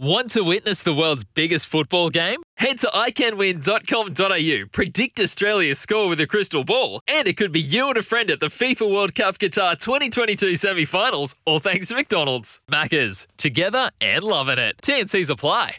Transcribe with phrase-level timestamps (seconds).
[0.00, 2.42] Want to witness the world's biggest football game?
[2.56, 7.86] Head to iCanWin.com.au, predict Australia's score with a crystal ball, and it could be you
[7.90, 11.94] and a friend at the FIFA World Cup Qatar 2022 semi finals, all thanks to
[11.94, 12.58] McDonald's.
[12.68, 14.74] Maccas, together and loving it.
[14.82, 15.76] TNC's apply.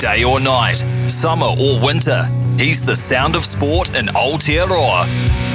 [0.00, 2.24] Day or night, summer or winter,
[2.56, 5.04] he's the sound of sport in Aotearoa.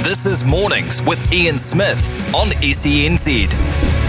[0.04, 4.03] This is Mornings with Ian Smith on SENZ.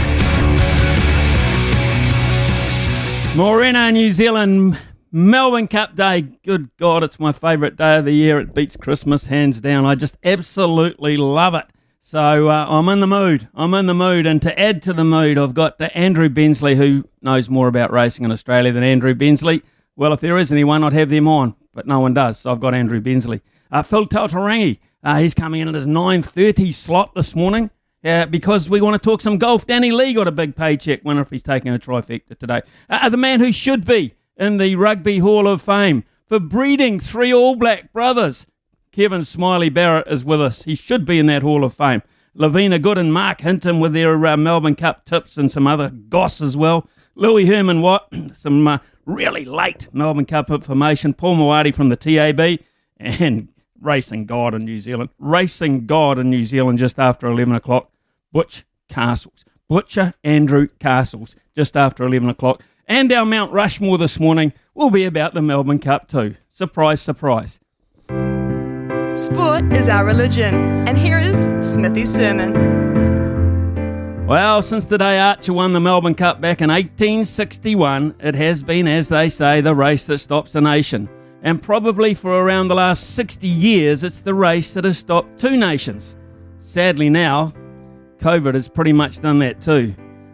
[3.36, 4.80] Morena, New Zealand,
[5.12, 6.22] Melbourne Cup Day.
[6.22, 8.40] Good God, it's my favourite day of the year.
[8.40, 9.86] It beats Christmas, hands down.
[9.86, 11.66] I just absolutely love it.
[12.00, 13.50] So uh, I'm in the mood.
[13.54, 14.26] I'm in the mood.
[14.26, 18.24] And to add to the mood, I've got Andrew Bensley, who knows more about racing
[18.24, 19.64] in Australia than Andrew Bensley.
[19.98, 22.40] Well, if there is anyone, I'd have them on, but no one does.
[22.40, 23.42] So I've got Andrew Bensley.
[23.70, 27.70] Uh, Phil Tataurangi, uh, he's coming in at his 9.30 slot this morning.
[28.06, 29.66] Uh, because we want to talk some golf.
[29.66, 31.04] Danny Lee got a big paycheck.
[31.04, 32.62] Wonder if he's taking a trifecta today.
[32.88, 37.34] Uh, the man who should be in the Rugby Hall of Fame for breeding three
[37.34, 38.46] All Black brothers.
[38.92, 40.64] Kevin Smiley Barrett is with us.
[40.64, 42.04] He should be in that Hall of Fame.
[42.36, 46.42] Lavina Good and Mark Hinton with their uh, Melbourne Cup tips and some other goss
[46.42, 46.88] as well.
[47.16, 51.16] Louis Herman Watt, some uh, really late Melbourne Cup information.
[51.16, 52.60] Paul Moati from the TAB
[52.98, 53.48] and
[53.82, 55.10] Racing God in New Zealand.
[55.18, 57.92] Racing God in New Zealand just after 11 o'clock.
[58.36, 59.46] Butch Castles.
[59.70, 62.62] Butcher Andrew Castles just after 11 o'clock.
[62.86, 66.36] And our Mount Rushmore this morning will be about the Melbourne Cup too.
[66.50, 67.62] Surprise, surprise.
[69.16, 70.54] Sport is our religion,
[70.86, 72.52] and here is Smithy's sermon.
[74.28, 78.86] Well, since the day Archer won the Melbourne Cup back in 1861, it has been,
[78.86, 81.08] as they say, the race that stops a nation.
[81.42, 85.56] And probably for around the last 60 years, it's the race that has stopped two
[85.56, 86.18] nations.
[86.60, 87.54] Sadly, now,
[88.20, 89.94] COVID has pretty much done that too.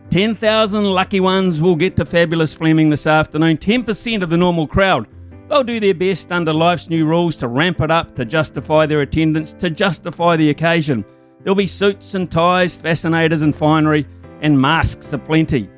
[0.10, 5.08] 10,000 lucky ones will get to Fabulous Fleming this afternoon, 10% of the normal crowd.
[5.48, 9.02] They'll do their best under life's new rules to ramp it up, to justify their
[9.02, 11.06] attendance, to justify the occasion.
[11.44, 14.06] There'll be suits and ties, fascinators and finery,
[14.42, 15.70] and masks aplenty.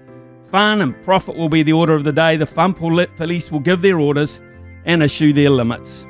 [0.51, 2.37] Fun and profit will be the order of the day.
[2.37, 4.41] The Lit Police will give their orders
[4.85, 6.05] and issue their limits.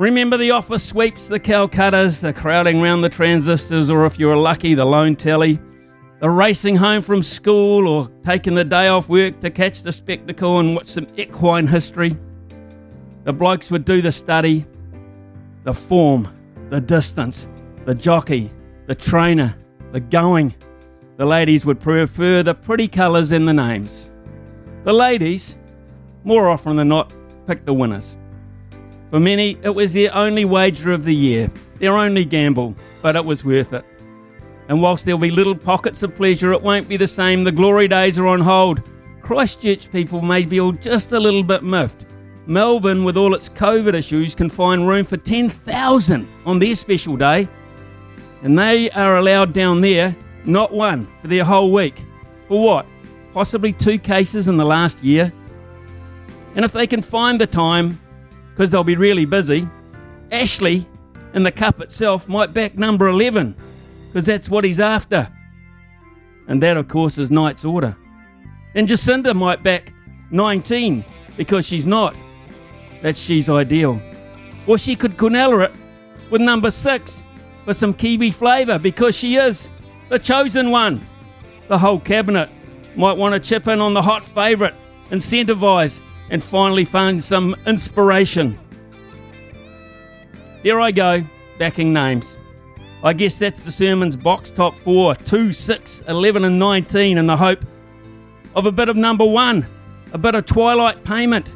[0.00, 4.72] Remember the office sweeps, the Calcuttas, the crowding round the transistors, or if you're lucky,
[4.72, 5.60] the lone telly,
[6.20, 10.58] the racing home from school, or taking the day off work to catch the spectacle
[10.58, 12.16] and watch some equine history.
[13.24, 14.64] The blokes would do the study,
[15.64, 16.34] the form,
[16.70, 17.46] the distance,
[17.84, 18.50] the jockey,
[18.86, 19.54] the trainer,
[19.92, 20.54] the going.
[21.18, 24.10] The ladies would prefer the pretty colours and the names.
[24.84, 25.58] The ladies,
[26.24, 27.12] more often than not,
[27.46, 28.16] pick the winners.
[29.10, 33.24] For many, it was their only wager of the year, their only gamble, but it
[33.24, 33.84] was worth it.
[34.68, 37.42] And whilst there'll be little pockets of pleasure, it won't be the same.
[37.42, 38.82] The glory days are on hold.
[39.20, 42.06] Christchurch people may feel just a little bit miffed.
[42.46, 47.48] Melbourne, with all its COVID issues, can find room for 10,000 on their special day.
[48.42, 52.00] And they are allowed down there, not one, for their whole week.
[52.46, 52.86] For what?
[53.34, 55.32] Possibly two cases in the last year.
[56.54, 58.00] And if they can find the time,
[58.60, 59.66] because they'll be really busy,
[60.30, 60.86] Ashley
[61.32, 63.56] in the cup itself might back number 11,
[64.08, 65.26] because that's what he's after.
[66.46, 67.96] And that, of course, is Knight's order.
[68.74, 69.94] And Jacinda might back
[70.30, 71.02] 19,
[71.38, 72.14] because she's not.
[73.00, 73.98] That she's ideal.
[74.66, 75.72] Or she could Quinella it
[76.28, 77.22] with number 6
[77.64, 79.70] for some Kiwi flavour, because she is
[80.10, 81.00] the chosen one.
[81.68, 82.50] The whole cabinet
[82.94, 84.74] might want to chip in on the hot favourite,
[85.08, 88.58] incentivise, and finally find some inspiration.
[90.62, 91.22] There I go,
[91.58, 92.36] backing names.
[93.02, 97.36] I guess that's the sermon's box top four 2, 6, 11, and 19 in the
[97.36, 97.64] hope
[98.54, 99.66] of a bit of number one,
[100.12, 101.48] a bit of twilight payment.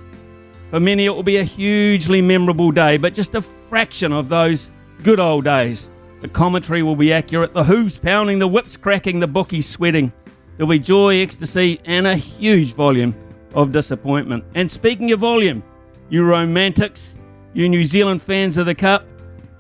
[0.71, 4.71] For many, it will be a hugely memorable day, but just a fraction of those
[5.03, 5.89] good old days.
[6.21, 10.13] The commentary will be accurate, the hooves pounding, the whips cracking, the bookies sweating.
[10.57, 13.15] There'll be joy, ecstasy, and a huge volume
[13.55, 14.45] of disappointment.
[14.55, 15.63] And speaking of volume,
[16.09, 17.15] you romantics,
[17.53, 19.07] you New Zealand fans of the Cup,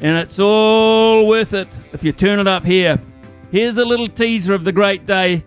[0.00, 3.00] and it's all worth it if you turn it up here.
[3.50, 5.44] Here's a little teaser of the great day.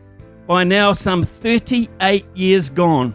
[0.48, 3.14] By now, some 38 years gone,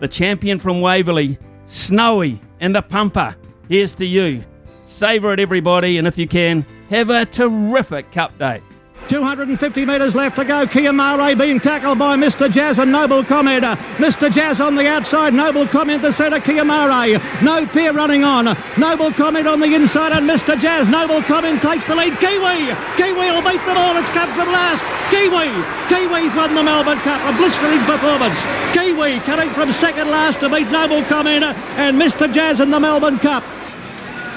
[0.00, 3.36] the champion from Waverley, Snowy, and the pumper.
[3.68, 4.44] Here's to you.
[4.84, 8.60] Savour it, everybody, and if you can, have a terrific Cup Day.
[9.08, 10.66] 250 metres left to go.
[10.66, 12.50] Kiyomare being tackled by Mr.
[12.50, 13.64] Jazz and Noble Comment.
[13.98, 14.30] Mr.
[14.30, 15.34] Jazz on the outside.
[15.34, 16.38] Noble Comment the centre.
[16.38, 17.42] Kiyomare.
[17.42, 18.56] No peer running on.
[18.78, 20.58] Noble Comment on the inside and Mr.
[20.58, 20.88] Jazz.
[20.88, 22.18] Noble Comment takes the lead.
[22.18, 22.74] Kiwi.
[22.96, 23.96] Kiwi will beat them all.
[23.96, 24.82] It's come from last.
[25.10, 25.50] Kiwi.
[25.88, 27.20] Kiwi's won the Melbourne Cup.
[27.32, 28.38] A blistering performance.
[28.72, 32.32] Kiwi coming from second last to beat Noble Comment and Mr.
[32.32, 33.42] Jazz in the Melbourne Cup.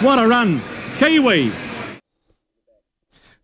[0.01, 0.62] What a run.
[0.97, 1.64] Kiwi.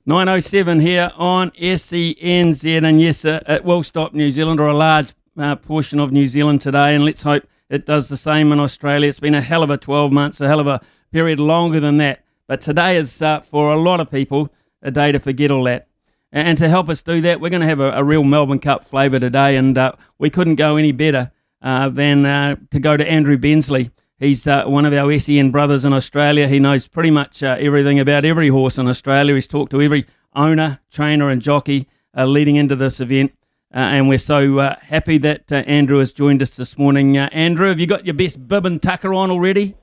[0.06, 2.84] 907 here on SENZ.
[2.84, 6.26] And yes, uh, it will stop New Zealand or a large uh, portion of New
[6.26, 6.96] Zealand today.
[6.96, 9.08] And let's hope it does the same in Australia.
[9.08, 10.82] It's been a hell of a 12 months, a hell of a
[11.12, 12.24] period longer than that.
[12.48, 14.50] But today is, uh, for a lot of people,
[14.82, 15.88] a day to forget all that.
[16.32, 18.84] And to help us do that, we're going to have a, a real Melbourne Cup
[18.84, 19.56] flavour today.
[19.56, 21.32] And uh, we couldn't go any better
[21.62, 22.24] uh, than
[22.72, 23.92] to go to Andrew Bensley.
[24.22, 26.48] He's uh, one of our SEN brothers in Australia.
[26.48, 29.34] He knows pretty much uh, everything about every horse in Australia.
[29.34, 33.32] He's talked to every owner, trainer, and jockey uh, leading into this event.
[33.74, 37.18] Uh, and we're so uh, happy that uh, Andrew has joined us this morning.
[37.18, 39.76] Andrew, have you got your best bib and tucker on already?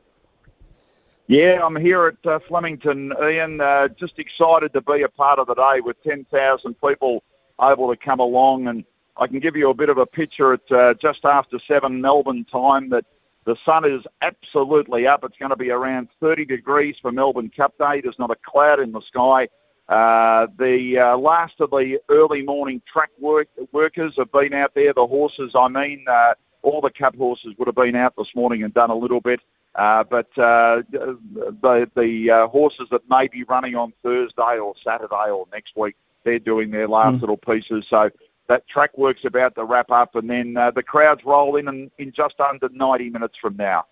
[1.26, 3.60] Yeah, I'm here at Flemington, Ian.
[3.98, 7.24] just excited to be a part of the day with 10,000 people
[7.60, 8.68] able to come along.
[8.68, 8.84] And
[9.16, 12.88] I can give you a bit of a picture at just after 7 Melbourne time
[12.90, 13.04] that
[13.48, 15.24] the sun is absolutely up.
[15.24, 18.02] It's going to be around 30 degrees for Melbourne Cup Day.
[18.02, 19.48] There's not a cloud in the sky.
[19.88, 24.92] Uh, the uh, last of the early morning track work, workers have been out there.
[24.92, 28.64] The horses, I mean, uh, all the Cup horses would have been out this morning
[28.64, 29.40] and done a little bit.
[29.74, 35.30] Uh, but uh, the the uh, horses that may be running on Thursday or Saturday
[35.30, 37.20] or next week, they're doing their last mm.
[37.22, 37.86] little pieces.
[37.88, 38.10] So
[38.48, 41.90] that track work's about to wrap up, and then uh, the crowds roll in, in
[41.98, 43.84] in just under 90 minutes from now.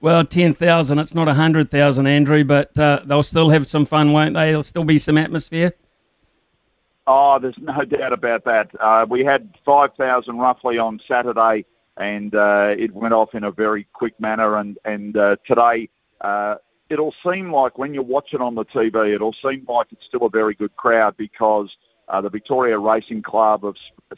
[0.00, 4.46] Well, 10,000, it's not 100,000, Andrew, but uh, they'll still have some fun, won't they?
[4.46, 5.74] There'll still be some atmosphere.
[7.06, 8.70] Oh, there's no doubt about that.
[8.80, 11.64] Uh, we had 5,000 roughly on Saturday,
[11.98, 14.56] and uh, it went off in a very quick manner.
[14.56, 15.88] And, and uh, today,
[16.20, 16.56] uh,
[16.90, 20.26] it'll seem like when you watch it on the TV, it'll seem like it's still
[20.26, 21.68] a very good crowd because–
[22.08, 23.76] uh, the Victoria Racing Club have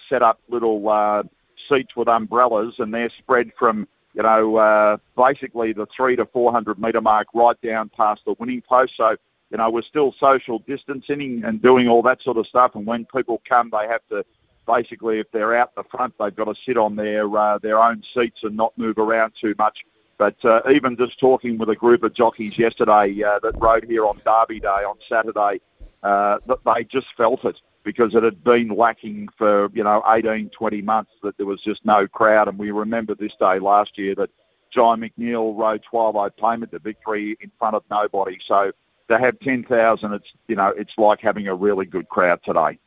[0.08, 1.22] set up little uh,
[1.68, 6.52] seats with umbrellas, and they're spread from you know uh, basically the three to four
[6.52, 8.92] hundred metre mark right down past the winning post.
[8.96, 9.16] So
[9.50, 12.74] you know we're still social distancing and doing all that sort of stuff.
[12.74, 14.24] And when people come, they have to
[14.66, 18.02] basically, if they're out the front, they've got to sit on their uh, their own
[18.14, 19.78] seats and not move around too much.
[20.16, 24.06] But uh, even just talking with a group of jockeys yesterday uh, that rode here
[24.06, 25.60] on Derby Day on Saturday,
[26.04, 30.82] uh, they just felt it because it had been lacking for, you know, 18, 20
[30.82, 32.48] months that there was just no crowd.
[32.48, 34.30] And we remember this day last year that
[34.72, 38.38] John McNeil rode Twilight Payment to victory in front of nobody.
[38.48, 38.72] So
[39.08, 42.78] to have 10,000, it's, you know, it's like having a really good crowd today.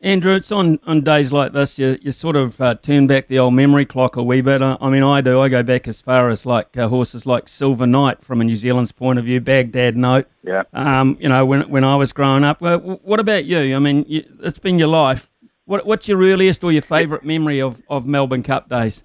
[0.00, 3.40] Andrew, it's on, on days like this, you, you sort of uh, turn back the
[3.40, 4.62] old memory clock a wee bit.
[4.62, 5.40] I, I mean, I do.
[5.40, 8.54] I go back as far as like uh, horses like Silver Knight from a New
[8.54, 10.28] Zealand's point of view, Baghdad Note.
[10.44, 10.62] Yeah.
[10.72, 12.60] Um, you know, when when I was growing up.
[12.60, 13.74] Well, what about you?
[13.74, 15.30] I mean, you, it's been your life.
[15.64, 19.02] What, what's your earliest or your favourite memory of, of Melbourne Cup days?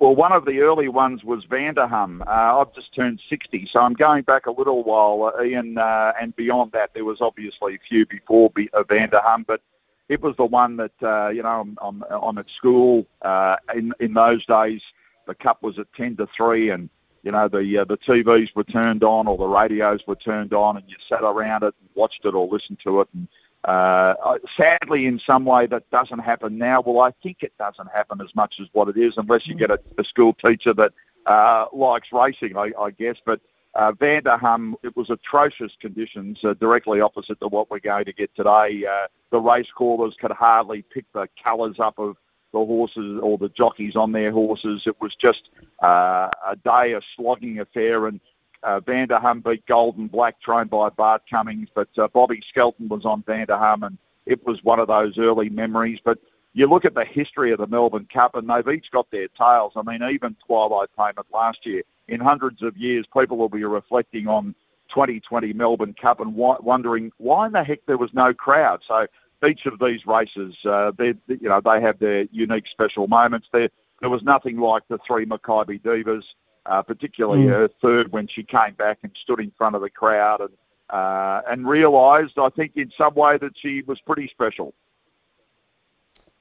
[0.00, 2.24] Well, one of the early ones was Van Der Hum.
[2.26, 6.12] Uh, I've just turned 60, so I'm going back a little while, uh, Ian, uh,
[6.18, 9.60] and beyond that, there was obviously a few before be, uh, Van Der Hum, but
[10.08, 13.06] it was the one that, uh, you know, I'm, I'm, I'm at school.
[13.20, 14.80] Uh, in, in those days,
[15.26, 16.88] the cup was at 10 to 3, and,
[17.22, 20.78] you know, the, uh, the TVs were turned on or the radios were turned on,
[20.78, 23.08] and you sat around it and watched it or listened to it.
[23.12, 23.28] And,
[23.64, 24.14] uh,
[24.56, 26.80] sadly, in some way, that doesn't happen now.
[26.80, 29.70] Well, I think it doesn't happen as much as what it is, unless you get
[29.70, 30.92] a, a school teacher that
[31.26, 33.16] uh, likes racing, I, I guess.
[33.24, 33.40] But
[33.74, 38.06] uh, Van Der Hum, it was atrocious conditions, uh, directly opposite to what we're going
[38.06, 38.84] to get today.
[38.86, 42.16] Uh, the race callers could hardly pick the colours up of
[42.52, 44.82] the horses or the jockeys on their horses.
[44.86, 45.50] It was just
[45.82, 48.20] uh, a day, a slogging affair, and
[48.62, 52.42] uh, Van Der Hum beat Gold and Black, trained by Bart Cummings, but uh, Bobby
[52.48, 55.98] Skelton was on Van Der Hum, and it was one of those early memories.
[56.04, 56.18] But
[56.52, 59.72] you look at the history of the Melbourne Cup, and they've each got their tales.
[59.76, 64.26] I mean, even Twilight Payment last year, in hundreds of years, people will be reflecting
[64.26, 64.54] on
[64.90, 68.80] 2020 Melbourne Cup and wondering why in the heck there was no crowd.
[68.86, 69.06] So
[69.46, 73.48] each of these races, uh, they you know they have their unique special moments.
[73.52, 76.24] There there was nothing like the three Makybe Divas,
[76.66, 77.50] uh, particularly mm.
[77.50, 80.50] her third when she came back and stood in front of the crowd and
[80.90, 84.74] uh, and realised, I think, in some way that she was pretty special.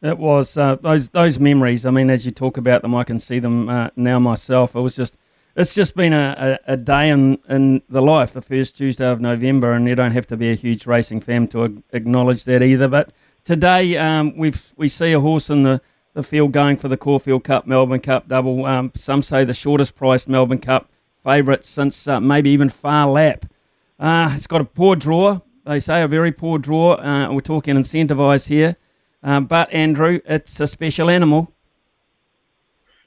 [0.02, 1.86] It was uh, those those memories.
[1.86, 4.76] I mean, as you talk about them, I can see them uh, now myself.
[4.76, 5.18] It was just
[5.56, 9.20] it's just been a, a, a, day in, in the life, the first Tuesday of
[9.20, 12.88] November, and you don't have to be a huge racing fan to acknowledge that either.
[12.88, 13.12] But
[13.44, 15.82] today um, we we see a horse in the,
[16.14, 18.66] the field going for the Caulfield Cup, Melbourne Cup double.
[18.66, 20.90] Um, some say the shortest priced Melbourne Cup
[21.24, 23.46] favourite since uh, maybe even Phar Lap.
[24.00, 25.42] Uh, it's got a poor draw.
[25.66, 26.94] They say a very poor draw.
[26.94, 28.76] Uh, we're talking incentivised here.
[29.22, 31.52] Um, but, Andrew, it's a special animal.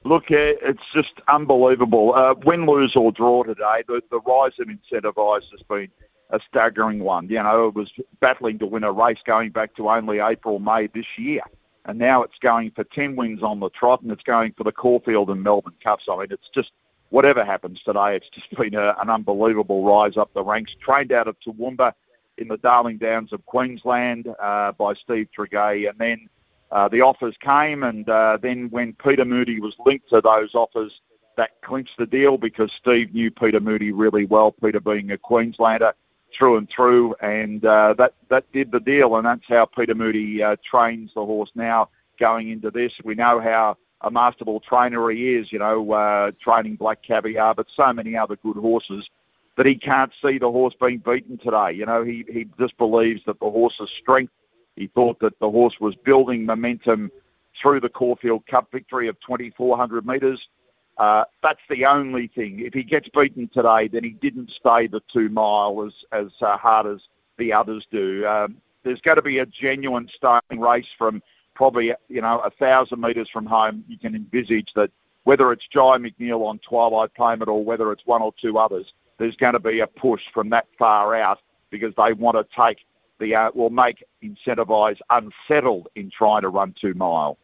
[0.05, 2.15] Look, it's just unbelievable.
[2.15, 5.89] Uh, win, lose, or draw today, the, the rise in incentivised has been
[6.31, 7.29] a staggering one.
[7.29, 7.91] You know, it was
[8.21, 11.43] battling to win a race going back to only April, May this year.
[11.85, 14.73] And now it's going for 10 wins on the trot and it's going for the
[14.73, 16.05] Caulfield and Melbourne Cups.
[16.11, 16.71] I mean, it's just
[17.11, 20.73] whatever happens today, it's just been a, an unbelievable rise up the ranks.
[20.81, 21.93] Trained out of Toowoomba
[22.39, 26.29] in the Darling Downs of Queensland uh, by Steve Tregea, and then
[26.71, 30.93] uh, the offers came, and uh, then when Peter Moody was linked to those offers,
[31.37, 34.53] that clinched the deal because Steve knew Peter Moody really well.
[34.53, 35.93] Peter being a Queenslander
[36.37, 40.43] through and through, and uh, that that did the deal, and that's how Peter Moody
[40.43, 42.93] uh, trains the horse now going into this.
[43.05, 47.67] We know how a masterful trainer he is, you know, uh, training Black Caviar, but
[47.77, 49.09] so many other good horses
[49.57, 51.73] that he can't see the horse being beaten today.
[51.73, 54.33] You know, he, he just believes that the horse's strength,
[54.77, 57.11] he thought that the horse was building momentum
[57.61, 60.41] through the Caulfield Cup victory of 2,400 metres.
[61.03, 62.61] Uh, that's the only thing.
[62.61, 66.57] If he gets beaten today, then he didn't stay the two mile as, as uh,
[66.57, 67.01] hard as
[67.39, 68.25] the others do.
[68.25, 71.21] Um, there's got to be a genuine starting race from
[71.57, 73.85] probably, you know, a thousand metres from home.
[73.89, 74.91] You can envisage that
[75.25, 78.87] whether it's Jye McNeil on Twilight Payment or whether it's one or two others,
[79.19, 81.41] there's going to be a push from that far out
[81.71, 82.79] because they want to take
[83.19, 87.39] the, uh, will make incentivise unsettled in trying to run two mile.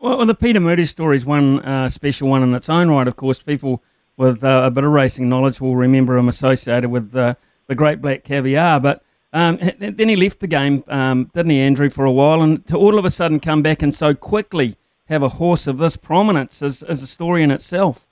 [0.00, 3.06] Well, the Peter Moody story is one uh, special one in its own right.
[3.06, 3.82] Of course, people
[4.16, 7.34] with uh, a bit of racing knowledge will remember him associated with uh,
[7.66, 8.80] the Great Black Caviar.
[8.80, 9.02] But
[9.34, 12.78] um, then he left the game, um, didn't he, Andrew, for a while, and to
[12.78, 14.78] all of a sudden come back and so quickly
[15.10, 18.06] have a horse of this prominence is, is a story in itself.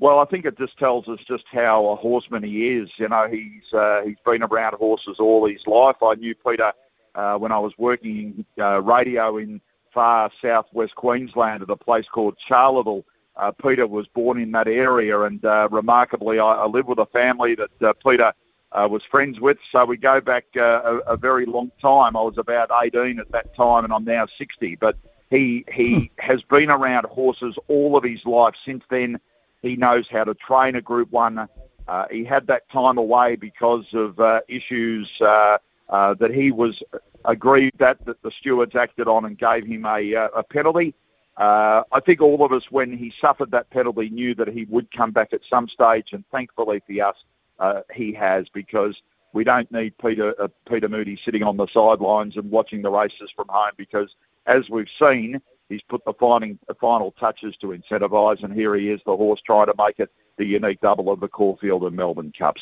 [0.00, 2.88] Well, I think it just tells us just how a horseman he is.
[2.98, 5.96] You know, he's uh, he's been around horses all his life.
[6.02, 6.72] I knew Peter
[7.14, 9.60] uh, when I was working in uh, radio in
[9.94, 13.04] far southwest Queensland at a place called Charleville.
[13.36, 17.06] Uh, Peter was born in that area, and uh, remarkably, I, I live with a
[17.06, 18.32] family that uh, Peter
[18.72, 19.58] uh, was friends with.
[19.72, 22.16] So we go back uh, a, a very long time.
[22.16, 24.76] I was about 18 at that time, and I'm now 60.
[24.76, 24.96] But
[25.30, 26.04] he he hmm.
[26.18, 28.54] has been around horses all of his life.
[28.64, 29.20] Since then,
[29.62, 31.48] he knows how to train a Group One.
[31.86, 35.58] Uh, he had that time away because of uh, issues uh,
[35.88, 36.82] uh, that he was
[37.24, 40.94] aggrieved that that the stewards acted on and gave him a, uh, a penalty.
[41.36, 44.94] Uh, I think all of us, when he suffered that penalty, knew that he would
[44.96, 47.16] come back at some stage, and thankfully for us,
[47.58, 48.94] uh, he has because
[49.32, 53.30] we don't need Peter uh, Peter Moody sitting on the sidelines and watching the races
[53.34, 54.10] from home because
[54.46, 59.00] as we've seen, he's put the final, final touches to incentivise, and here he is,
[59.06, 62.60] the horse trying to make it the unique double of the Caulfield and Melbourne Cups.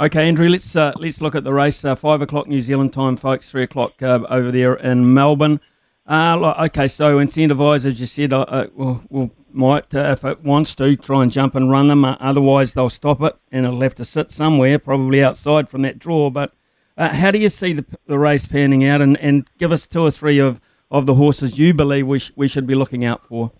[0.00, 1.84] Okay, Andrew, let's uh, let's look at the race.
[1.84, 3.50] Uh, five o'clock New Zealand time, folks.
[3.50, 5.60] Three o'clock uh, over there in Melbourne.
[6.06, 10.42] Uh, okay, so incentivise, as you said, uh, uh, will, will might, uh, if it
[10.42, 12.06] wants to, try and jump and run them.
[12.06, 16.30] Otherwise, they'll stop it and it'll have to sit somewhere, probably outside from that draw.
[16.30, 16.54] But
[16.96, 19.02] how do you see the, the race panning out?
[19.02, 22.32] And, and give us two or three of, of the horses you believe we, sh-
[22.36, 23.52] we should be looking out for.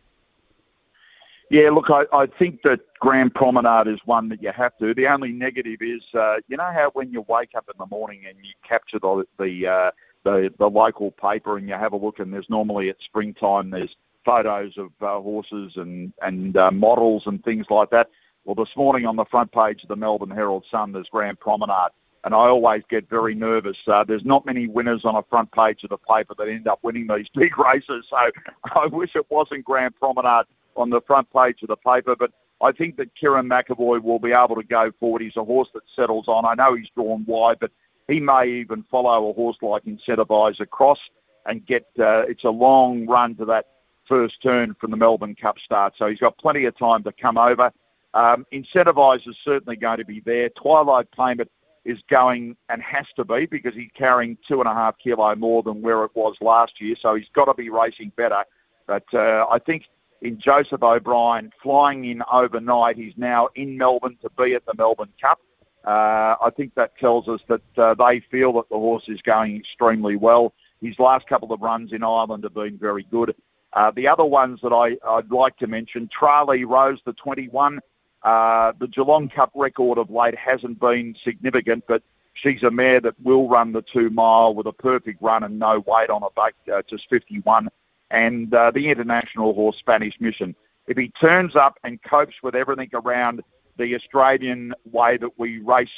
[1.50, 4.94] Yeah, look, I, I think that Grand Promenade is one that you have to.
[4.94, 8.22] The only negative is, uh, you know how when you wake up in the morning
[8.28, 9.90] and you capture the the, uh,
[10.22, 13.94] the the local paper and you have a look, and there's normally at springtime there's
[14.24, 18.10] photos of uh, horses and and uh, models and things like that.
[18.44, 21.90] Well, this morning on the front page of the Melbourne Herald Sun, there's Grand Promenade,
[22.22, 23.76] and I always get very nervous.
[23.88, 26.78] Uh, there's not many winners on a front page of the paper that end up
[26.84, 28.16] winning these big races, so
[28.80, 30.46] I wish it wasn't Grand Promenade
[30.76, 32.32] on the front page of the paper, but.
[32.62, 35.22] I think that Kerrin McEvoy will be able to go forward.
[35.22, 36.44] He's a horse that settles on.
[36.44, 37.70] I know he's drawn wide, but
[38.06, 40.98] he may even follow a horse like Incentivise across
[41.46, 41.86] and get.
[41.98, 43.66] Uh, it's a long run to that
[44.06, 45.94] first turn from the Melbourne Cup start.
[45.96, 47.72] So he's got plenty of time to come over.
[48.12, 50.48] Um, Incentivise is certainly going to be there.
[50.50, 51.50] Twilight Payment
[51.84, 55.62] is going and has to be because he's carrying two and a half kilo more
[55.62, 56.96] than where it was last year.
[57.00, 58.44] So he's got to be racing better.
[58.86, 59.84] But uh, I think
[60.22, 65.12] in Joseph O'Brien flying in overnight, he's now in Melbourne to be at the Melbourne
[65.20, 65.40] Cup.
[65.84, 69.56] Uh, I think that tells us that uh, they feel that the horse is going
[69.56, 70.52] extremely well.
[70.82, 73.34] His last couple of runs in Ireland have been very good.
[73.72, 77.80] Uh, the other ones that I, would like to mention, Tralee Rose, the 21.
[78.22, 82.02] Uh, the Geelong Cup record of late hasn't been significant, but
[82.34, 85.82] she's a mare that will run the two mile with a perfect run and no
[85.86, 87.68] weight on her back, uh, just 51.
[88.10, 90.54] And uh, the international horse, Spanish Mission.
[90.86, 93.42] If he turns up and copes with everything around
[93.76, 95.88] the Australian way that we race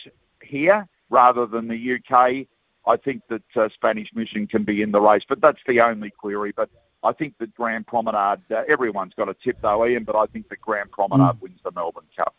[0.43, 2.47] here rather than the UK,
[2.87, 5.23] I think that uh, Spanish Mission can be in the race.
[5.27, 6.53] But that's the only query.
[6.55, 6.69] But
[7.03, 10.49] I think that Grand Promenade, uh, everyone's got a tip though, Ian, but I think
[10.51, 11.41] that Grand Promenade mm.
[11.41, 12.35] wins the Melbourne Cup.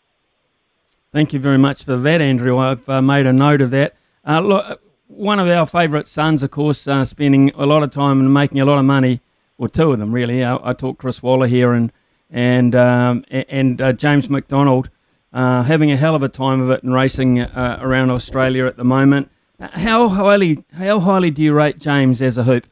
[1.11, 2.57] Thank you very much for that, Andrew.
[2.57, 3.95] I've uh, made a note of that.
[4.27, 8.19] Uh, look, one of our favourite sons, of course, uh, spending a lot of time
[8.19, 9.21] and making a lot of money,
[9.57, 10.43] or two of them really.
[10.43, 11.91] I, I talk Chris Waller here and
[12.29, 14.89] and um, and uh, James McDonald,
[15.33, 18.83] uh, having a hell of a time of it and racing around Australia at the
[18.83, 19.29] moment.
[19.59, 22.65] How highly how highly do you rate James as a hoop?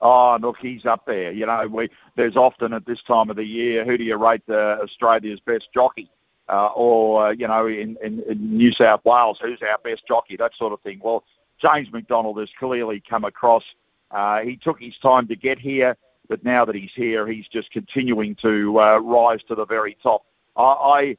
[0.00, 1.32] Oh, look, he's up there.
[1.32, 4.42] You know, we there's often at this time of the year, who do you rate
[4.48, 6.10] uh, Australia's best jockey?
[6.48, 10.36] Uh, or, uh, you know, in, in, in New South Wales, who's our best jockey?
[10.36, 11.00] That sort of thing.
[11.02, 11.24] Well,
[11.60, 13.64] James McDonald has clearly come across.
[14.10, 15.96] Uh, he took his time to get here,
[16.28, 20.24] but now that he's here, he's just continuing to uh, rise to the very top.
[20.56, 21.16] I, I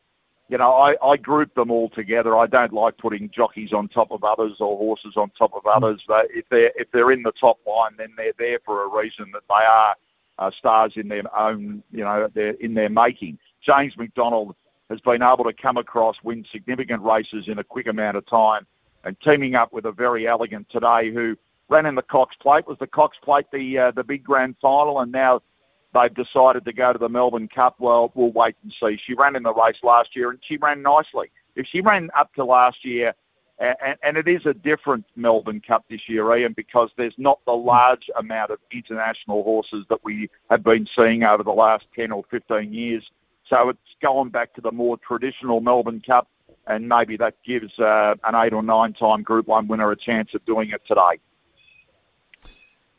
[0.49, 2.37] you know, I, I group them all together.
[2.37, 6.01] I don't like putting jockeys on top of others or horses on top of others.
[6.07, 9.31] But if they're if they're in the top line, then they're there for a reason
[9.33, 9.95] that they are
[10.39, 13.37] uh, stars in their own, you know, they're in their making.
[13.65, 14.55] James McDonald
[14.89, 18.65] has been able to come across, win significant races in a quick amount of time,
[19.03, 21.35] and teaming up with a Verry Elleegant today who
[21.69, 22.67] ran in the Cox Plate.
[22.67, 25.41] Was the Cox Plate the uh, the big grand final, and now
[25.93, 27.75] they've decided to go to the Melbourne Cup.
[27.79, 28.99] Well, we'll wait and see.
[29.05, 31.31] She ran in the race last year and she ran nicely.
[31.55, 33.13] If she ran up to last year,
[33.59, 37.53] and, and it is a different Melbourne Cup this year, Ian, because there's not the
[37.53, 42.23] large amount of international horses that we have been seeing over the last 10 or
[42.29, 43.03] 15 years.
[43.49, 46.27] So it's going back to the more traditional Melbourne Cup,
[46.67, 50.29] and maybe that gives uh, an eight or nine time Group 1 winner a chance
[50.35, 51.19] of doing it today.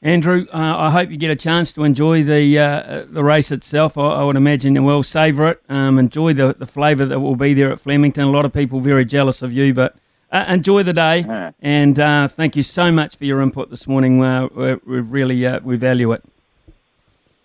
[0.01, 3.99] Andrew, uh, I hope you get a chance to enjoy the uh, the race itself.
[3.99, 7.35] I, I, would imagine you will savour it, um, enjoy the, the flavour that will
[7.35, 8.23] be there at Flemington.
[8.23, 9.97] A lot of people very jealous of you, but
[10.31, 11.21] uh, enjoy the day.
[11.21, 11.51] Yeah.
[11.61, 14.23] And uh, thank you so much for your input this morning.
[14.23, 16.23] Uh, we, we really uh, we value it.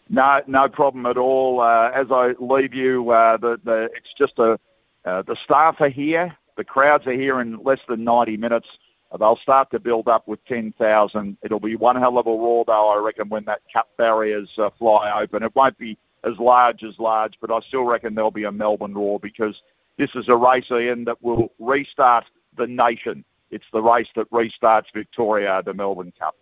[0.09, 1.63] No, no problem at all.
[1.63, 4.59] as I leave you, the, the it's just a
[5.05, 6.37] the staff are here.
[6.55, 8.67] The crowds are here in less than ninety minutes.
[9.17, 11.37] They'll start to build up with 10,000.
[11.43, 14.69] It'll be one hell of a roar, though, I reckon, when that cup barriers uh,
[14.79, 15.43] fly open.
[15.43, 18.93] It won't be as large as large, but I still reckon there'll be a Melbourne
[18.93, 19.55] roar because
[19.97, 22.25] this is a race, Ian, that will restart
[22.57, 23.23] the nation.
[23.51, 26.35] It's the race that restarts Victoria, the Melbourne Cup.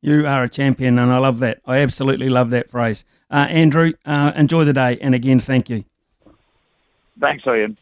[0.00, 1.60] You are a champion, and I love that.
[1.66, 3.04] I absolutely love that phrase.
[3.30, 5.84] Uh, Andrew, uh, enjoy the day, and again, thank you.
[7.20, 7.76] Thanks, Ian.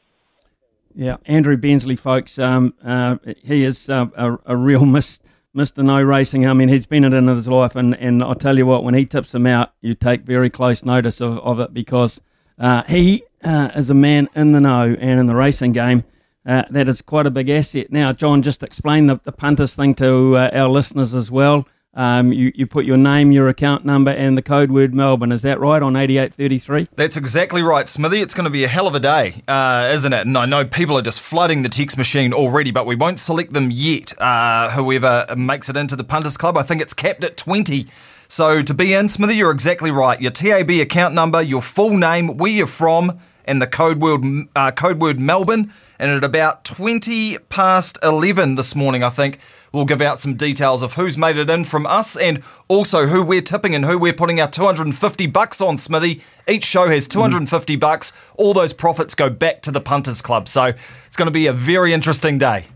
[0.94, 2.38] Yeah, Andrew Bensley, folks.
[2.38, 5.84] Um, uh, he is uh, a, a, real Mr.
[5.84, 6.46] No Racing.
[6.46, 8.94] I mean, he's been it in his life, and, and I'll tell you what, when
[8.94, 12.20] he tips them out, you take very close notice of, of it because
[12.58, 16.04] uh, he uh, is a man in the know and in the racing game.
[16.44, 17.92] Uh, that is quite a big asset.
[17.92, 21.68] Now, John, just explain the, the punters thing to uh, our listeners as well.
[21.94, 25.30] Um, you, you put your name, your account number, and the code word Melbourne.
[25.30, 26.88] Is that right on 8833?
[26.96, 28.20] That's exactly right, Smithy.
[28.20, 30.26] It's going to be a hell of a day, uh, isn't it?
[30.26, 33.52] And I know people are just flooding the text machine already, but we won't select
[33.52, 34.14] them yet.
[34.18, 37.86] Uh, whoever makes it into the Punters Club, I think it's capped at 20.
[38.26, 40.18] So to be in, Smithy, you're exactly right.
[40.18, 44.22] Your TAB account number, your full name, where you're from, and the code word,
[44.56, 45.70] uh, code word Melbourne.
[45.98, 49.38] And at about 20 past 11 this morning, I think,
[49.72, 53.22] We'll give out some details of who's made it in from us and also who
[53.22, 56.22] we're tipping and who we're putting our 250 bucks on, Smithy.
[56.46, 58.12] Each show has 250 bucks.
[58.36, 60.48] All those profits go back to the Punters Club.
[60.48, 60.64] So
[61.06, 62.66] it's going to be a very interesting day.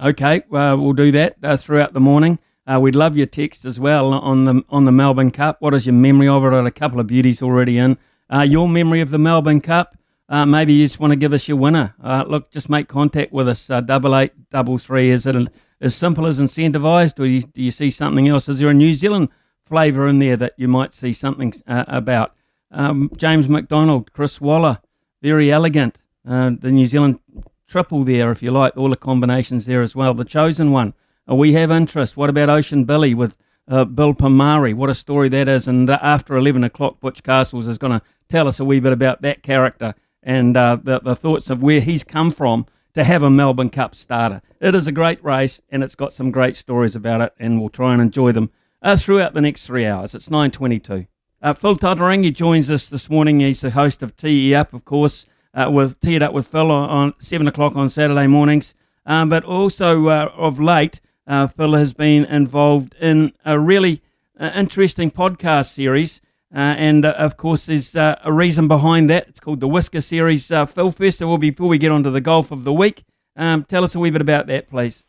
[0.00, 2.38] Okay, uh, we'll do that uh, throughout the morning.
[2.68, 5.56] Uh, we'd love your text as well on the on the Melbourne Cup.
[5.60, 6.52] What is your memory of it?
[6.52, 7.96] a couple of beauties already in.
[8.32, 9.96] Uh, your memory of the Melbourne Cup.
[10.28, 11.94] Uh, maybe you just want to give us your winner.
[12.02, 13.66] Uh, look, just make contact with us.
[13.66, 15.10] double eight double three.
[15.10, 15.46] Is it a,
[15.80, 18.48] as simple as incentivised, or do you, do you, see something else?
[18.48, 19.28] Is there a New Zealand
[19.64, 22.34] flavour in there that you might see something uh, about?
[22.70, 24.80] Um, James McDonald, Chris Waller,
[25.22, 25.96] Verry Elleegant.
[26.28, 27.20] Uh, the New Zealand
[27.66, 30.12] triple there, if you like, all the combinations there as well.
[30.12, 30.94] The chosen one.
[31.30, 32.16] Uh, we have interest.
[32.16, 33.36] What about Ocean Billy with
[33.66, 34.74] uh, Bill Pomari?
[34.74, 35.68] What a story that is.
[35.68, 38.92] And uh, after 11 o'clock, Butch Castles is going to tell us a wee bit
[38.92, 43.22] about that character and uh, the, the thoughts of where he's come from to have
[43.22, 44.42] a Melbourne Cup starter.
[44.60, 47.68] It is a great race and it's got some great stories about it, and we'll
[47.68, 48.50] try and enjoy them
[48.82, 50.14] uh, throughout the next three hours.
[50.14, 51.06] It's 9.22.
[51.40, 53.40] Uh, Phil Tataurangi joins us this morning.
[53.40, 56.90] He's the host of Tee Up, of course, uh, with Tee Up with Phil on,
[56.90, 58.74] on 7 o'clock on Saturday mornings.
[59.06, 64.02] Um, but also uh, of late, uh, Phil has been involved in a really
[64.38, 66.20] uh, interesting podcast series.
[66.54, 69.28] Uh, and uh, of course, there's uh, a reason behind that.
[69.28, 70.50] It's called the Whisker Series.
[70.50, 73.04] Uh, Phil, first of all, before we get on to the golf of the week,
[73.36, 75.04] um, tell us a wee bit about that, please.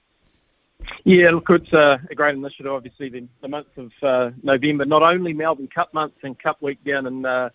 [1.03, 2.71] Yeah, look, it's a, a great initiative.
[2.71, 6.83] Obviously, the, the month of uh, November, not only Melbourne Cup month and Cup week
[6.83, 7.49] down in uh,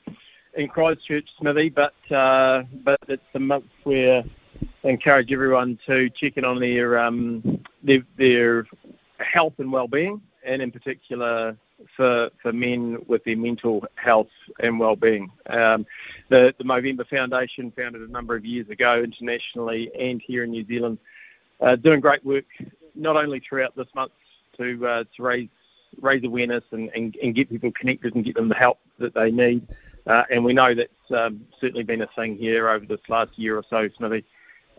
[0.56, 4.24] in Christchurch, Smithy, but uh, but it's a month where
[4.84, 8.66] I encourage everyone to check in on their um, their, their
[9.18, 11.56] health and well-being, and in particular
[11.96, 14.28] for for men with their mental health
[14.60, 15.30] and well-being.
[15.46, 15.86] Um,
[16.28, 20.66] the the Movember Foundation, founded a number of years ago internationally and here in New
[20.66, 20.98] Zealand,
[21.60, 22.46] uh, doing great work
[22.94, 24.12] not only throughout this month
[24.56, 25.48] to uh, to raise
[26.00, 29.30] raise awareness and, and, and, get people connected and get them the help that they
[29.30, 29.64] need.
[30.06, 33.56] Uh, and we know that's um, certainly been a thing here over this last year
[33.56, 34.24] or so, Smithy.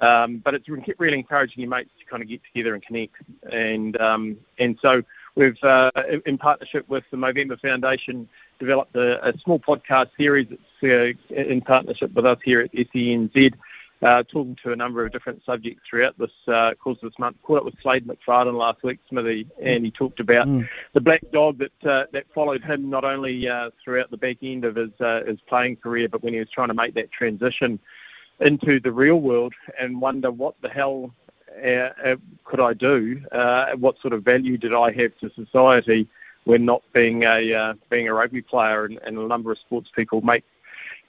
[0.02, 3.16] Um, but it's really encouraging your mates to kind of get together and connect.
[3.52, 5.02] And um, and so
[5.36, 5.92] we've, uh,
[6.26, 8.28] in partnership with the Movember Foundation,
[8.60, 10.48] developed a, a small podcast series.
[10.82, 13.54] It's uh, in partnership with us here at SENZ
[14.02, 17.38] uh, talking to a number of different subjects throughout this uh, course of this month.
[17.44, 20.68] Caught up with Slade McFarlane last week, Smithy, and he talked about mm.
[20.94, 24.66] the black dog that uh, that followed him not only uh, throughout the back end
[24.66, 27.80] of his uh, his playing career, but when he was trying to make that transition
[28.42, 31.12] into the real world and wonder what the hell
[32.44, 33.22] could I do?
[33.78, 36.08] what sort of value did I have to society?
[36.46, 40.22] when not being a being a rugby player, and, and a number of sports people
[40.22, 40.44] make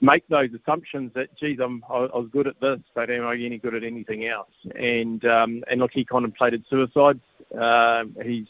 [0.01, 3.57] make those assumptions that, geez, I'm, I was good at this, but am I any
[3.57, 4.51] good at anything else?
[4.75, 7.19] And um, and look, he contemplated suicide.
[7.57, 8.47] Um, he's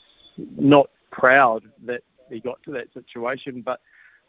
[0.57, 3.79] not proud that he got to that situation, but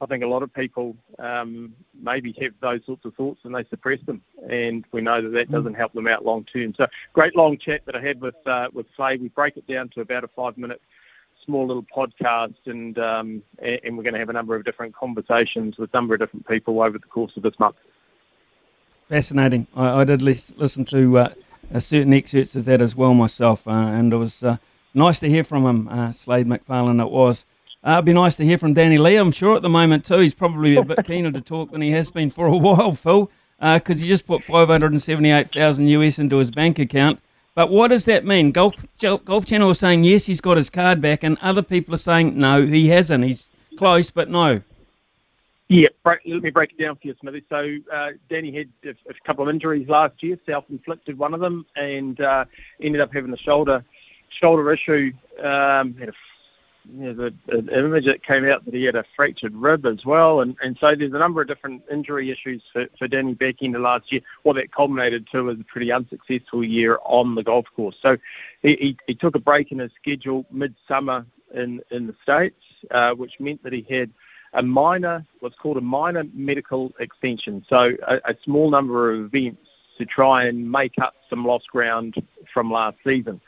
[0.01, 3.65] I think a lot of people um, maybe have those sorts of thoughts and they
[3.65, 6.75] suppress them, and we know that that doesn't help them out long term.
[6.77, 9.17] So, great long chat that I had with uh, with Slay.
[9.17, 10.81] We break it down to about a five minute
[11.45, 15.79] small little podcast, and um, and we're going to have a number of different conversations
[15.79, 17.77] with a number of different people over the course of this month.
[19.09, 19.67] Fascinating.
[19.75, 21.29] I, I did listen to uh,
[21.79, 24.59] certain excerpts of that as well myself, uh, and it was uh,
[24.95, 27.01] nice to hear from him, uh, Slade McFarlane.
[27.01, 27.45] It was.
[27.87, 29.17] Uh, it'd be nice to hear from Danny Lee.
[29.17, 30.19] I'm sure at the moment too.
[30.19, 33.31] He's probably a bit keener to talk than he has been for a while, Phil,
[33.61, 37.21] because uh, he just put 578,000 US into his bank account.
[37.55, 38.53] But what does that mean?
[38.53, 41.99] Golf Golf Channel is saying yes, he's got his card back, and other people are
[41.99, 43.25] saying no, he hasn't.
[43.25, 44.63] He's close, but no.
[45.69, 47.45] Yeah, break, let me break it down for you, Smithy.
[47.49, 51.67] So uh, Danny had a, a, couple of injuries last year, self-inflicted one of them,
[51.77, 52.47] and uh,
[52.81, 53.85] ended up having a shoulder
[54.41, 55.13] shoulder issue.
[55.41, 56.15] Um, had a
[56.91, 60.41] there's a, an image that came out that he had a fractured rib as well,
[60.41, 63.79] and, and so there's a number of different injury issues for, for Danny back into
[63.79, 64.23] last year.
[64.43, 67.97] What that culminated to was a pretty unsuccessful year on the golf course.
[68.01, 68.17] So
[68.63, 73.13] he, he, he took a break in his schedule midsummer in in the states, uh,
[73.13, 74.11] which meant that he had
[74.53, 77.65] a minor, what's called a minor medical extension.
[77.69, 79.63] So a, a small number of events
[79.99, 82.15] to try and make up some lost ground
[82.53, 83.41] from last season.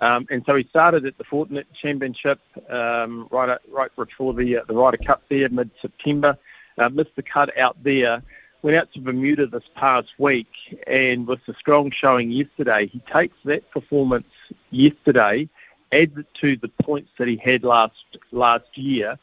[0.00, 4.64] Um, and so he started at the Fortinet Championship um, right right before the uh,
[4.66, 6.36] the Ryder Cup there mid September.
[6.78, 8.22] Uh, missed the cut out there.
[8.62, 10.48] Went out to Bermuda this past week,
[10.86, 14.26] and with the strong showing yesterday, he takes that performance
[14.70, 15.48] yesterday,
[15.92, 17.94] adds it to the points that he had last
[18.32, 19.18] last year,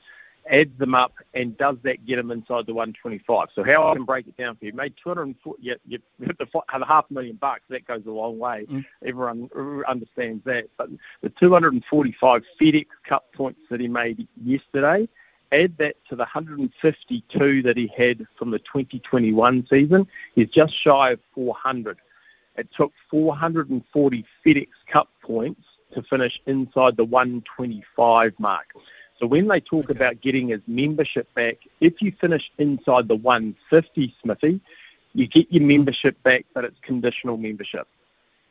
[0.50, 3.50] adds them up, and does that get him inside the 125?
[3.54, 4.74] So how I can break it down for you?
[4.74, 6.48] Made 240, you, you hit the
[6.86, 7.62] half a million bucks.
[7.70, 8.66] That goes a long way.
[8.70, 8.86] Mm.
[9.06, 9.50] Everyone
[9.88, 10.66] understands that.
[10.78, 10.90] But
[11.22, 15.08] the 245 FedEx Cup points that he made yesterday,
[15.52, 20.08] add that to the 152 that he had from the 2021 season.
[20.36, 21.98] He's just shy of 400.
[22.58, 25.62] It took 440 FedEx Cup points
[25.94, 28.68] to finish inside the 125 mark.
[29.20, 29.98] So when they talk okay.
[29.98, 34.62] about getting his membership back, if you finish inside the 150, Smithy,
[35.14, 37.88] you get your membership back, but it's conditional membership.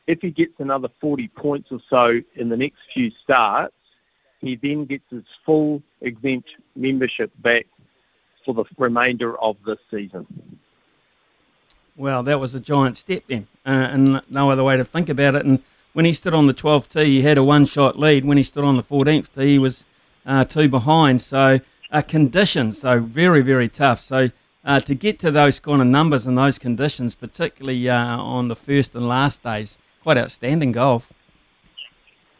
[0.06, 3.74] If he gets another 40 points or so in the next few starts,
[4.40, 7.66] he then gets his full exempt membership back
[8.44, 10.26] for the remainder of this season.
[11.96, 15.34] Well, that was a giant step then, uh, and no other way to think about
[15.34, 15.46] it.
[15.46, 15.62] And
[15.94, 18.24] when he stood on the 12th tee, he had a one-shot lead.
[18.24, 19.84] When he stood on the 14th tee, he was
[20.26, 21.22] uh, two behind.
[21.22, 21.60] So
[21.90, 24.00] uh, conditions, though, very, very tough.
[24.00, 24.30] So
[24.64, 28.56] uh, to get to those kind of numbers and those conditions, particularly uh, on the
[28.56, 31.12] first and last days, quite outstanding golf.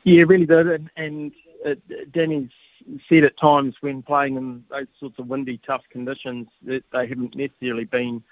[0.05, 0.66] Yeah, really did.
[0.66, 1.33] And, and
[1.64, 1.75] uh,
[2.12, 2.51] Danny's
[3.09, 7.35] said at times when playing in those sorts of windy, tough conditions that they haven't
[7.35, 8.22] necessarily been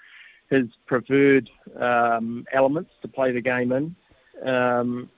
[0.49, 3.95] his preferred um, elements to play the game in.
[4.43, 5.09] Um,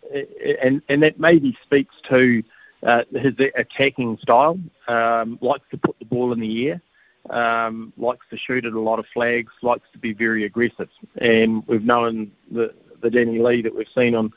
[0.61, 2.43] and, and that maybe speaks to
[2.83, 4.59] uh, his attacking style.
[4.87, 6.81] Um, likes to put the ball in the air,
[7.29, 10.89] um, likes to shoot at a lot of flags, likes to be very aggressive.
[11.17, 14.31] And we've known the, the Danny Lee that we've seen on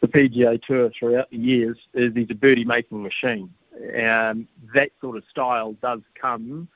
[0.00, 3.52] the PGA Tour throughout the years is he's a birdie making machine.
[3.94, 6.68] And that sort of style does come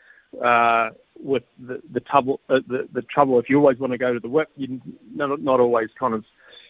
[0.42, 0.90] uh,
[1.22, 2.40] with the, the trouble.
[2.48, 4.78] Uh, the, the trouble if you always want to go to the whip, you're
[5.14, 6.24] not, not always kind of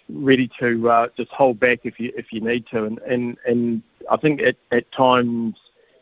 [0.08, 2.84] ready to uh, just hold back if you if you need to.
[2.84, 5.56] And and, and I think at, at times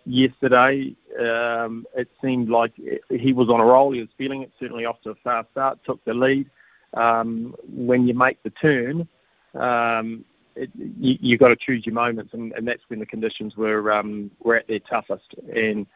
[0.04, 2.72] yesterday um, it seemed like
[3.10, 3.92] he was on a roll.
[3.92, 4.52] He was feeling it.
[4.58, 6.50] Certainly off to a fast start, took the lead.
[6.94, 9.08] Um, when you make the turn,
[9.54, 13.56] um, it, you, you've got to choose your moments, and, and that's when the conditions
[13.56, 15.34] were um, were at their toughest.
[15.54, 15.86] And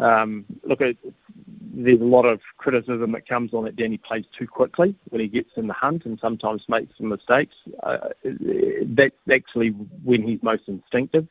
[0.00, 0.96] um, look, at,
[1.74, 5.28] there's a lot of criticism that comes on that Danny plays too quickly when he
[5.28, 7.54] gets in the hunt, and sometimes makes some mistakes.
[7.82, 9.68] Uh, that's actually
[10.02, 11.28] when he's most instinctive.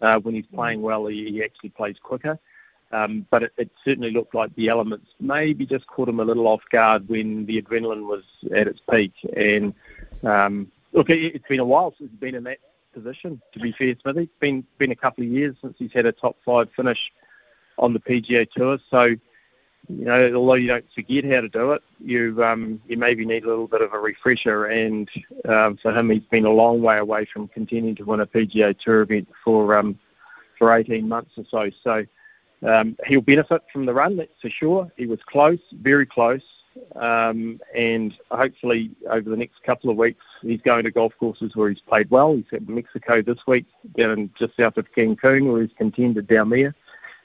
[0.00, 2.38] Uh, when he's playing well, he, he actually plays quicker.
[2.92, 6.46] Um, but it, it, certainly looked like the elements maybe just caught him a little
[6.46, 8.22] off guard when the adrenaline was
[8.54, 9.12] at its peak.
[9.36, 9.74] And
[10.22, 12.58] um, look, it, has been a while since he's been in that
[12.92, 13.42] position.
[13.52, 16.12] To be fair, Smithy, it's been been a couple of years since he's had a
[16.12, 17.10] top five finish
[17.78, 18.78] on the PGA Tour.
[18.90, 19.16] So,
[19.88, 23.44] you know, although you don't forget how to do it, you um, you maybe need
[23.44, 24.66] a little bit of a refresher.
[24.66, 25.08] And
[25.46, 28.78] um, for him, he's been a long way away from continuing to win a PGA
[28.78, 29.98] Tour event for um,
[30.58, 31.70] for 18 months or so.
[31.82, 32.04] So.
[32.62, 34.90] Um, he'll benefit from the run, that's for sure.
[34.96, 36.40] He was close, very close,
[36.96, 41.68] um, and hopefully over the next couple of weeks he's going to golf courses where
[41.68, 42.34] he's played well.
[42.34, 43.66] He's at Mexico this week,
[43.96, 46.74] down just south of Cancun, where he's contended down there.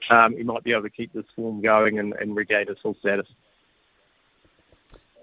[0.10, 2.96] Um, he might be able to keep this form going and, and regain his full
[3.00, 3.28] status.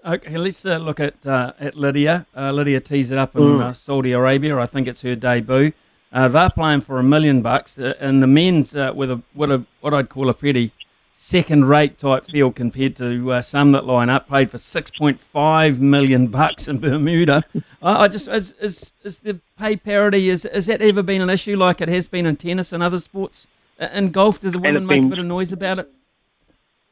[0.05, 2.25] Okay, let's uh, look at uh, at Lydia.
[2.35, 3.61] Uh, Lydia tees it up in mm.
[3.61, 4.57] Uh, Saudi Arabia.
[4.57, 5.73] I think it's her debut.
[6.13, 9.65] Uh, they're playing for a million bucks, uh, and the men's with a what a
[9.81, 10.71] what I'd call a pretty
[11.19, 14.29] second-rate type field compared to uh, some that line up.
[14.29, 17.43] Paid for six point five million bucks in Bermuda.
[17.81, 21.29] I, I just is, is is the pay parity is has that ever been an
[21.29, 23.47] issue like it has been in tennis and other sports?
[23.79, 25.91] In golf, do the women make been, a bit of noise about it?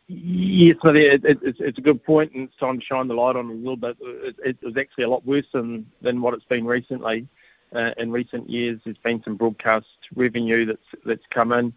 [0.07, 3.15] Yes, but it, it, it's, it's a good point, and it's time to shine the
[3.15, 3.97] light on it a little bit.
[4.01, 7.27] It, it was actually a lot worse than, than what it's been recently.
[7.73, 11.73] Uh, in recent years, there's been some broadcast revenue that's that's come in.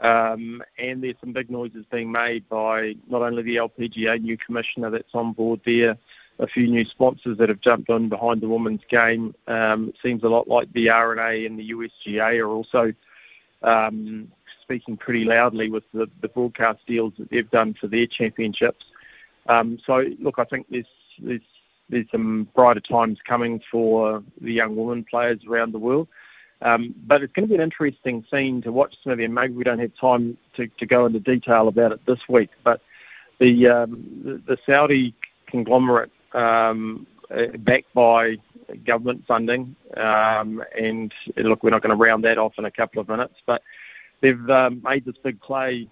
[0.00, 4.90] Um, and there's some big noises being made by not only the LPGA new commissioner
[4.90, 5.98] that's on board there,
[6.38, 9.34] a few new sponsors that have jumped on behind the women's game.
[9.48, 12.92] Um, it seems a lot like the R&A and the USGA are also
[13.62, 14.30] um,
[14.68, 18.84] speaking pretty loudly with the, the, broadcast deals that they've done for their championships.
[19.48, 20.84] Um, so, look, I think there's,
[21.18, 21.40] there's
[21.88, 26.06] there's some brighter times coming for the young women players around the world.
[26.60, 29.32] Um, but it's going to be an interesting scene to watch some of them.
[29.32, 32.82] Maybe we don't have time to, to go into detail about it this week, but
[33.38, 35.14] the um, the, the, Saudi
[35.46, 38.36] conglomerate, um, uh, backed by
[38.84, 43.00] government funding, um, and look, we're not going to round that off in a couple
[43.00, 43.62] of minutes, but
[44.20, 45.88] they've um, made this big play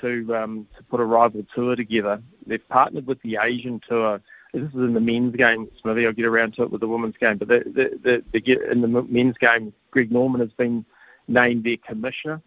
[0.00, 2.22] to um, to put a rival tour together.
[2.46, 4.20] They've partnered with the Asian Tour
[4.52, 6.06] this is in the men's game, Smithy.
[6.06, 7.38] I'll get around to it with the women's game.
[7.38, 10.84] But get, in the men's game, Greg Norman has been
[11.28, 12.42] named their commissioner.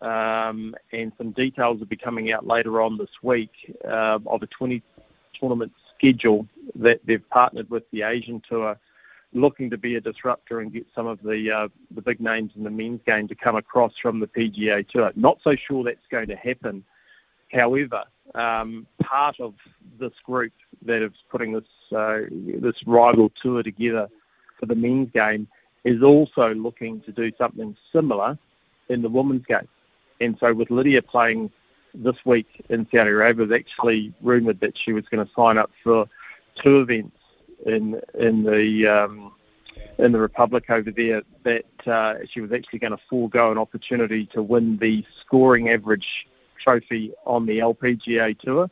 [0.00, 3.50] Um, and some details will be coming out later on this week
[3.84, 4.82] uh, of a 20
[5.40, 8.78] tournament schedule that they've partnered with the Asian Tour,
[9.32, 12.64] looking to be a disruptor and get some of the uh, the big names in
[12.64, 15.12] the men's game to come across from the PGA Tour.
[15.16, 16.84] Not so sure that's going to happen.
[17.52, 19.54] However, um, part of
[19.98, 20.52] this group
[20.84, 21.64] that is putting this
[21.94, 24.08] uh, this rival tour together
[24.58, 25.48] for the men's game
[25.84, 28.38] is also looking to do something similar
[28.88, 29.68] in the women's game.
[30.20, 31.50] And so, with Lydia playing
[31.94, 35.58] this week in Saudi Arabia, it was actually rumoured that she was going to sign
[35.58, 36.08] up for
[36.56, 37.17] two events
[37.66, 39.32] in in the um,
[39.98, 41.22] in the Republic over there.
[41.44, 46.26] That uh, she was actually going to forego an opportunity to win the scoring average
[46.62, 48.68] trophy on the LPGA Tour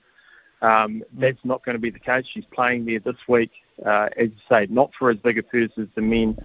[0.63, 2.25] Um, that's not going to be the case.
[2.33, 3.51] She's playing there this week,
[3.85, 6.37] uh, as you say, not for as big a purse as the men,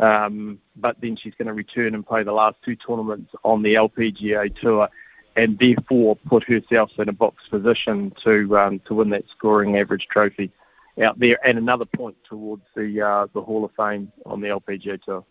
[0.00, 3.74] um, but then she's going to return and play the last two tournaments on the
[3.74, 4.88] LPGA tour,
[5.36, 10.06] and therefore put herself in a box position to um, to win that scoring average
[10.10, 10.50] trophy
[11.02, 15.02] out there, and another point towards the uh, the Hall of Fame on the LPGA
[15.02, 15.24] tour.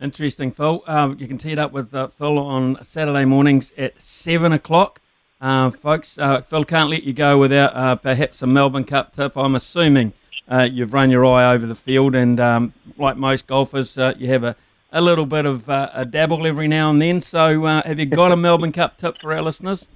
[0.00, 0.82] Interesting, Phil.
[0.86, 5.00] Um, you can tee it up with uh, Phil on Saturday mornings at 7 o'clock.
[5.40, 9.36] Uh, folks, uh, Phil can't let you go without uh, perhaps a Melbourne Cup tip.
[9.36, 10.12] I'm assuming
[10.50, 14.56] you've run your eye over the field, and um, like most golfers, you have a,
[14.90, 17.20] a little bit of a dabble every now and then.
[17.20, 19.86] So, have you got a Melbourne Cup tip for our listeners?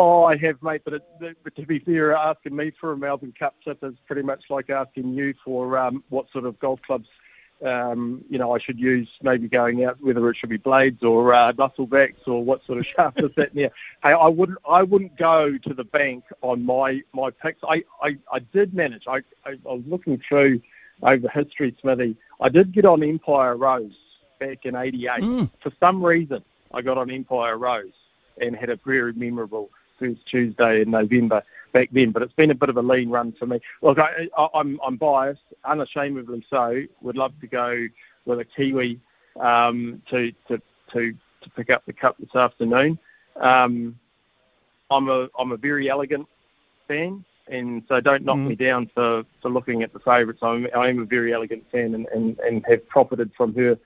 [0.00, 0.82] Oh, I have, mate.
[0.84, 4.22] But, it, but to be fair, asking me for a Melbourne Cup tip is pretty
[4.22, 7.06] much like asking you for um, what sort of golf clubs
[7.64, 11.34] um, you know, I should use maybe going out, whether it should be blades or
[11.34, 13.70] uh, backs or what sort of shaft is that near.
[14.02, 17.60] Hey, I wouldn't, I wouldn't go to the bank on my my picks.
[17.68, 19.04] I, I, I did manage.
[19.06, 20.60] I, I, I was looking through
[21.02, 22.16] over history, Smithy.
[22.40, 23.92] I did get on Empire Rose
[24.38, 25.10] back in '88.
[25.20, 25.50] Mm.
[25.62, 27.92] For some reason, I got on Empire Rose
[28.40, 32.54] and had a very memorable first Tuesday in November back then, but it's been a
[32.54, 33.60] bit of a lean run for me.
[33.82, 36.82] Look, I, I, I'm I'm biased, unashamedly so.
[37.02, 37.86] Would love to go
[38.24, 38.98] with a Kiwi
[39.38, 40.60] um, to to
[40.92, 42.98] to to pick up the cup this afternoon.
[43.40, 43.98] Um,
[44.90, 46.26] I'm a I'm a Verry Elleegant
[46.88, 48.48] fan, and so don't knock mm.
[48.48, 50.40] me down for, for looking at the favourites.
[50.42, 53.78] I'm I am a Verry Elleegant fan, and, and, and have profited from her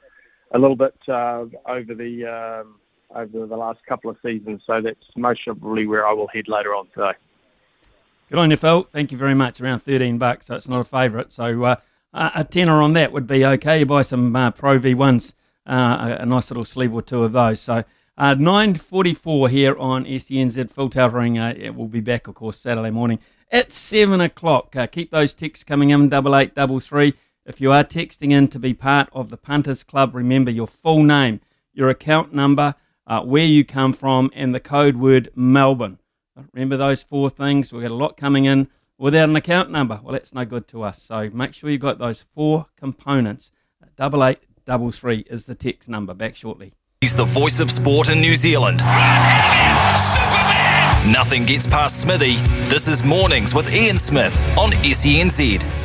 [0.52, 2.76] a little bit uh, over the um,
[3.14, 4.62] over the last couple of seasons.
[4.66, 7.12] So that's most probably where I will head later on today.
[8.30, 8.88] Good on you, Phil.
[8.92, 9.60] Thank you very much.
[9.60, 11.32] Around 13 bucks, so it's not a favourite.
[11.32, 11.76] So uh,
[12.12, 13.80] a tenner on that would be okay.
[13.80, 15.34] You buy some uh, Pro V1s,
[15.66, 17.60] uh, a nice little sleeve or two of those.
[17.60, 17.84] So
[18.16, 20.70] uh, 9.44 here on SENZ.
[20.70, 23.18] Phil Tataurangi uh, it will be back, of course, Saturday morning
[23.50, 24.74] at 7 o'clock.
[24.74, 27.14] Uh, keep those texts coming in, double eight, double three.
[27.44, 31.02] If you are texting in to be part of the Punters Club, remember your full
[31.02, 31.40] name,
[31.74, 32.74] your account number,
[33.06, 35.98] uh, where you come from, and the code word Melbourne.
[36.52, 37.72] Remember those four things?
[37.72, 40.00] We've got a lot coming in without an account number.
[40.02, 41.02] Well, that's no good to us.
[41.02, 43.50] So make sure you've got those four components.
[43.96, 46.14] Double eight double three is the text number.
[46.14, 46.72] Back shortly.
[47.00, 48.78] He's the voice of sport in New Zealand.
[51.06, 52.36] Nothing gets past Smithy.
[52.68, 55.83] This is Mornings with Ian Smith on SENZ.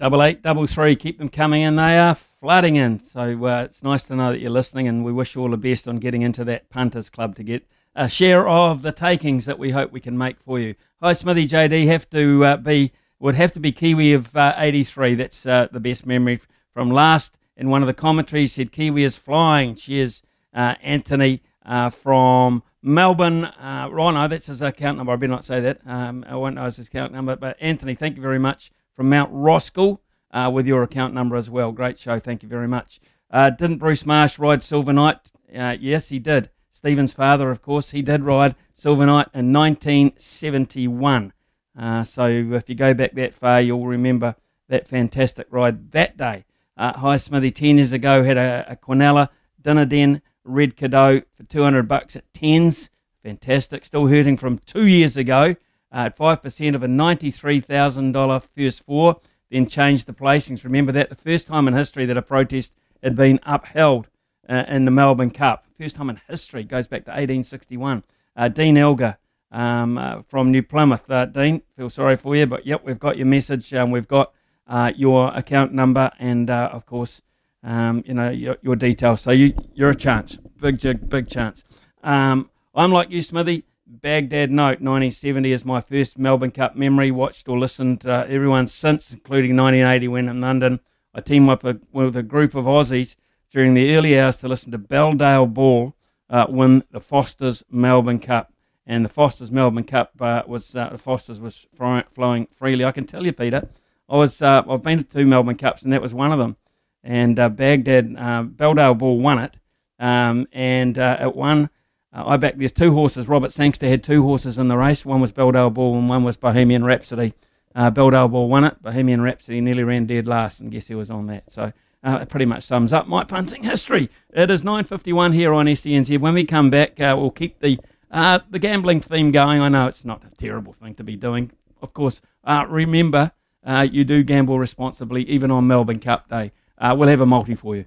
[0.00, 1.76] Double eight, double three, keep them coming in.
[1.76, 3.04] They are flooding in.
[3.04, 5.58] So uh, it's nice to know that you're listening, and we wish you all the
[5.58, 9.58] best on getting into that punters club to get a share of the takings that
[9.58, 10.74] we hope we can make for you.
[11.02, 11.86] Hi, Smithy JD.
[11.88, 15.16] Have to uh, be would have to be Kiwi of uh, 83.
[15.16, 16.40] That's uh, the best memory
[16.72, 17.36] from last.
[17.54, 19.74] In one of the commentaries, said Kiwi is flying.
[19.74, 20.22] Cheers,
[20.54, 23.44] uh, Anthony uh, from Melbourne.
[23.44, 25.12] Uh, right, no, that's his account number.
[25.12, 25.80] I better not say that.
[25.84, 27.36] Um, I won't know his account number.
[27.36, 31.48] But Anthony, thank you very much from Mount Roskill uh, with your account number as
[31.48, 31.72] well.
[31.72, 32.20] Great show.
[32.20, 33.00] Thank you very much.
[33.32, 35.30] didn't Bruce Marsh ride Silver Knight?
[35.50, 36.50] yes, he did.
[36.70, 41.32] Stephen's father, of course, he did ride Silver Knight in 1971.
[41.74, 44.34] Uh, so if you go back that far, you'll remember
[44.68, 46.44] that fantastic ride that day.
[46.76, 51.44] Uh, Hi Smithy 10 years ago had a, a Quinella dinner den Red Cadeaux for
[51.44, 52.90] 200 bucks at tens.
[53.22, 53.86] Fantastic.
[53.86, 55.54] Still hurting from two years ago uh,
[55.92, 59.20] at 5% of a $93,000 first four.
[59.50, 60.62] Then changed the placings.
[60.62, 62.72] Remember that the first time in history that a protest
[63.02, 64.08] had been upheld
[64.48, 65.64] uh, in the Melbourne Cup.
[65.76, 68.04] First time in history, goes back to 1861.
[68.36, 69.18] Uh, Dean Elgar
[69.50, 71.10] um, uh, from New Plymouth.
[71.10, 73.74] Uh, Dean, feel sorry for you, but yep, we've got your message.
[73.74, 74.32] Um, we've got
[74.68, 77.22] uh, your account number and, uh, of course,
[77.62, 79.20] um, you know your, your, details.
[79.20, 81.62] So you, you're a chance, big, big, big chance.
[82.02, 83.64] Um, I'm like you, Smithy.
[83.90, 87.10] Baghdad Note 1970 is my first Melbourne Cup memory.
[87.10, 90.78] Watched or listened to everyone since, including 1980 when in London.
[91.12, 93.16] I teamed up with a group of Aussies
[93.50, 95.96] during the early hours to listen to Beldale Ball
[96.28, 98.52] uh, win the Fosters Melbourne Cup.
[98.86, 102.84] And the Fosters Melbourne Cup uh, was uh, the Fosters was flowing freely.
[102.84, 103.68] I can tell you, Peter,
[104.08, 106.56] I was uh, I've been to two Melbourne Cups, and that was one of them.
[107.02, 109.56] And uh, Baghdad uh, Beldale Ball won it,
[109.98, 111.70] um, and it won.
[112.12, 113.28] I backed there's two horses.
[113.28, 115.04] Robert Sangster had two horses in the race.
[115.04, 117.34] One was Beldale Ball, and one was Bohemian Rhapsody.
[117.74, 118.82] Uh, Beldale Ball won it.
[118.82, 121.50] Bohemian Rhapsody nearly ran dead last, and guess who was on that?
[121.50, 124.10] So uh, it pretty much sums up my punting history.
[124.32, 126.18] It is 9.51 here on SENZ.
[126.18, 127.78] When we come back, uh, we'll keep the,
[128.10, 129.60] uh, the gambling theme going.
[129.60, 131.52] I know it's not a terrible thing to be doing.
[131.80, 133.32] Of course, uh, remember,
[133.64, 136.52] uh, you do gamble responsibly, even on Melbourne Cup Day.
[136.76, 137.84] Uh, we'll have a multi for you.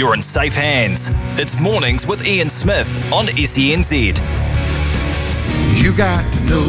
[0.00, 1.10] You're in safe hands.
[1.40, 4.16] It's Mornings with Ian Smith on SENZ.
[5.82, 6.64] You got to know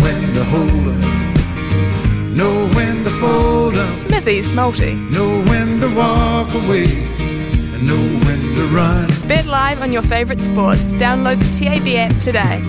[0.00, 4.94] when to hold up, know when to fold up, Smithy's Multi.
[4.94, 9.10] know when to walk away, and know when to run.
[9.28, 10.90] Bet live on your favourite sports.
[10.92, 12.62] Download the TAB app today.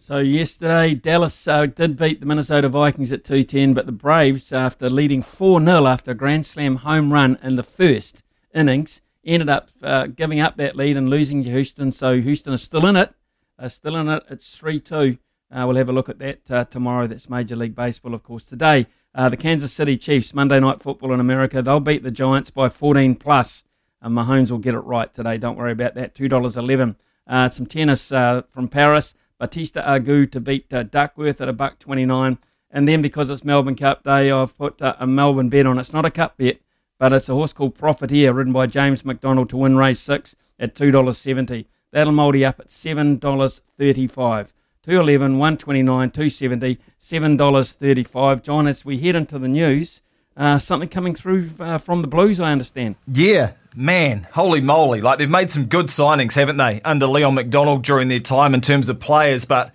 [0.00, 4.90] So yesterday, Dallas uh, did beat the Minnesota Vikings at 210, but the Braves, after
[4.90, 10.06] leading 4-0 after a Grand Slam home run in the first innings, ended up uh,
[10.06, 11.92] giving up that lead and losing to Houston.
[11.92, 13.12] So Houston is still in it.
[13.58, 14.22] Uh, still in it.
[14.30, 15.18] It's 3-2.
[15.50, 17.06] Uh, we'll have a look at that uh, tomorrow.
[17.06, 18.44] That's Major League Baseball, of course.
[18.44, 22.50] Today, uh, the Kansas City Chiefs, Monday Night Football in America, they'll beat the Giants
[22.50, 23.62] by 14 plus.
[24.02, 25.38] And Mahomes will get it right today.
[25.38, 26.14] Don't worry about that.
[26.14, 26.96] $2.11.
[27.26, 29.14] Uh, some tennis uh, from Paris.
[29.38, 32.38] Bautista Agut to beat uh, Duckworth at a buck 29.
[32.70, 35.78] And then because it's Melbourne Cup Day, I've put uh, a Melbourne bet on.
[35.78, 36.58] It's not a cup bet,
[36.98, 40.36] but it's a horse called Profit here, ridden by James McDonald to win race six
[40.58, 41.66] at $2.70.
[41.92, 44.48] That'll multi up at $7.35.
[44.84, 48.42] 211, 129, 270, $7.35.
[48.42, 50.02] John, as we head into the news,
[50.36, 52.96] uh, something coming through uh, from the Blues, I understand.
[53.06, 55.00] Yeah, man, holy moly.
[55.00, 58.60] Like, they've made some good signings, haven't they, under Leon MacDonald during their time in
[58.60, 59.72] terms of players, but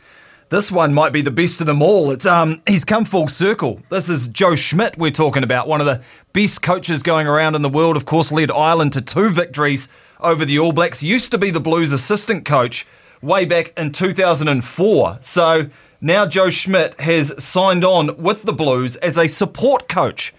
[0.49, 2.11] this one might be the best of them all.
[2.11, 3.81] It's um, He's come full circle.
[3.89, 6.01] This is Joe Schmidt we're talking about, one of the
[6.33, 9.89] best coaches going around in the world, of course, led Ireland to two victories
[10.19, 11.03] over the All Blacks.
[11.03, 12.87] Used to be the Blues assistant coach
[13.21, 15.19] way back in 2004.
[15.21, 15.69] So
[16.01, 20.33] now Joe Schmidt has signed on with the Blues as a support coach.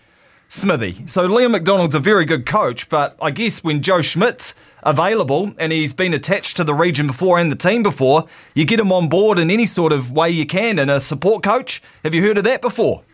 [0.50, 1.06] Smithy.
[1.06, 5.70] So Liam McDonald's a very good coach, but I guess when Joe Schmidt's available and
[5.70, 9.08] he's been attached to the region before and the team before, you get him on
[9.08, 11.80] board in any sort of way you can and a support coach.
[12.02, 13.04] Have you heard of that before?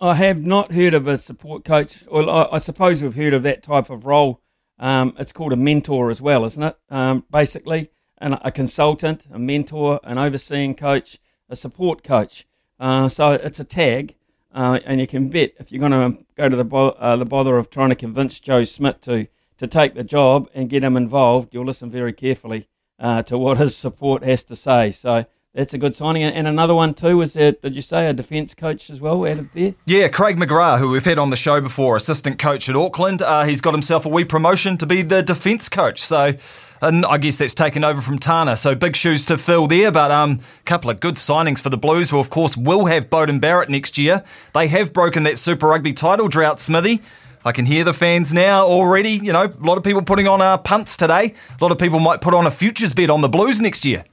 [0.00, 2.02] I have not heard of a support coach.
[2.10, 4.42] Well, I, suppose we've heard of that type of role.
[4.80, 6.76] Um, it's called a mentor as well, isn't it?
[6.90, 12.44] Um, basically, and a consultant, a mentor, an overseeing coach, a support coach.
[12.80, 14.16] Uh, so it's a tag,
[14.56, 17.26] uh, and you can bet if you're going to go to the bo- uh, the
[17.26, 19.28] bother of trying to convince Joe Schmidt to
[19.58, 23.56] to take the job and get him involved, you'll listen very carefully uh, to what
[23.58, 24.90] his support has to say.
[24.90, 26.22] So that's a good signing.
[26.24, 29.50] And another one too was that did you say a defence coach as well added
[29.54, 29.74] there?
[29.86, 33.22] Yeah, Craig McGrath, who we've had on the show before, assistant coach at Auckland.
[33.22, 36.00] Uh, he's got himself a wee promotion to be the defence coach.
[36.00, 36.34] So.
[36.82, 39.90] And I guess that's taken over from Tana, so big shoes to fill there.
[39.90, 43.08] But a um, couple of good signings for the Blues, who of course will have
[43.08, 44.22] Beauden Barrett next year.
[44.52, 47.02] They have broken that Super Rugby title drought, Smithy.
[47.44, 49.12] I can hear the fans now already.
[49.12, 51.34] You know, a lot of people putting on uh, punts today.
[51.58, 54.04] A lot of people might put on a futures bet on the Blues next year.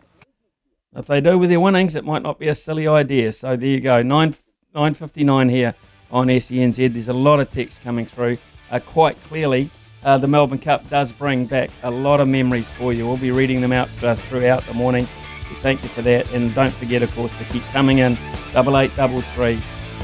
[0.96, 3.32] If they do with their winnings, it might not be a silly idea.
[3.34, 4.36] So there you go, nine
[4.76, 5.74] nine fifty nine here
[6.12, 6.94] on SENZ.
[6.94, 8.38] There's a lot of text coming through.
[8.70, 9.72] Uh, quite clearly,
[10.06, 13.08] uh, the Melbourne Cup does bring back a lot of memories for you.
[13.08, 15.06] We'll be reading them out uh, throughout the morning.
[15.06, 18.18] So thank you for that, and don't forget, of course, to keep coming in.
[18.54, 19.60] Double eight double three,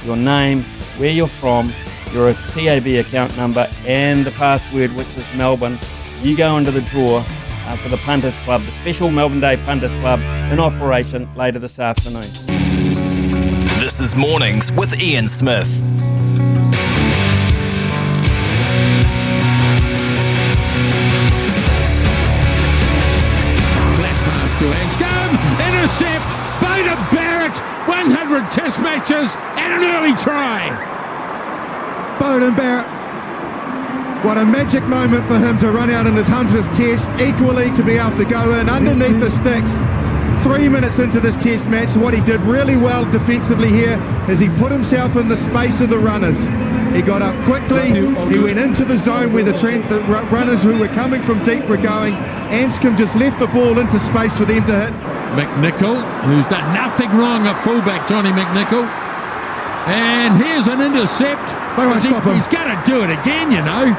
[0.06, 0.64] your name,
[0.98, 1.72] where you're from,
[2.12, 5.78] your TAB account number, and the password, which is Melbourne.
[6.22, 7.24] You go into the draw
[7.66, 10.20] uh, for the Punters Club, the special Melbourne Day Punters Club
[10.52, 12.22] in operation later this afternoon.
[13.80, 16.09] This is Mornings with Ian Smith.
[28.30, 30.70] 100 test matches and an early try.
[32.20, 32.86] Beauden Barrett.
[34.24, 37.84] What a magic moment for him to run out in his 100th test, equally to
[37.84, 39.80] be able to go in underneath the sticks.
[40.44, 43.98] Three minutes into this test match, what he did really well defensively here
[44.30, 46.46] is he put himself in the space of the runners.
[46.96, 47.88] He got up quickly,
[48.32, 50.02] he went into the zone where the, trend, the
[50.32, 52.14] runners who were coming from deep were going.
[52.52, 55.19] Anscombe just left the ball into space for them to hit.
[55.38, 58.88] McNicholl, who's done nothing wrong at fullback, Johnny McNicholl.
[59.88, 61.56] And here's an intercept.
[61.78, 62.36] They won't He- stop him.
[62.36, 63.96] He's going to do it again, you know.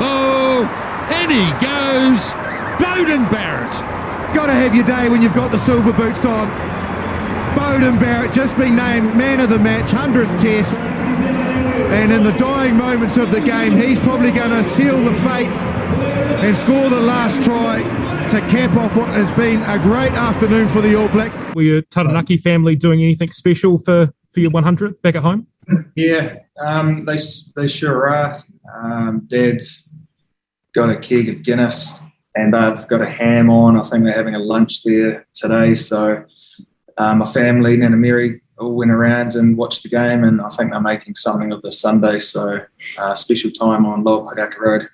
[0.00, 0.64] Oh,
[1.12, 2.32] and he goes.
[2.80, 3.72] Beauden Barrett.
[4.34, 6.48] Got to have your day when you've got the silver boots on.
[7.54, 10.78] Beauden Barrett just been named man of the match, 100th test.
[10.78, 15.48] And in the dying moments of the game, he's probably going to seal the fate
[16.44, 17.80] and score the last try
[18.30, 21.38] to cap off what has been a great afternoon for the All Blacks.
[21.54, 25.46] Were your Taranaki family doing anything special for, for your 100th back at home?
[25.96, 27.16] Yeah, um, they
[27.56, 28.36] they sure are.
[28.74, 29.88] Um, Dad's
[30.74, 32.00] got a keg of Guinness,
[32.34, 33.78] and they've got a ham on.
[33.78, 35.74] I think they're having a lunch there today.
[35.74, 36.22] So
[36.98, 40.72] uh, my family, Nana Mary, all went around and watched the game, and I think
[40.72, 42.18] they're making something of the Sunday.
[42.18, 42.60] So
[42.98, 44.88] uh, special time on Lower Pagaka Road.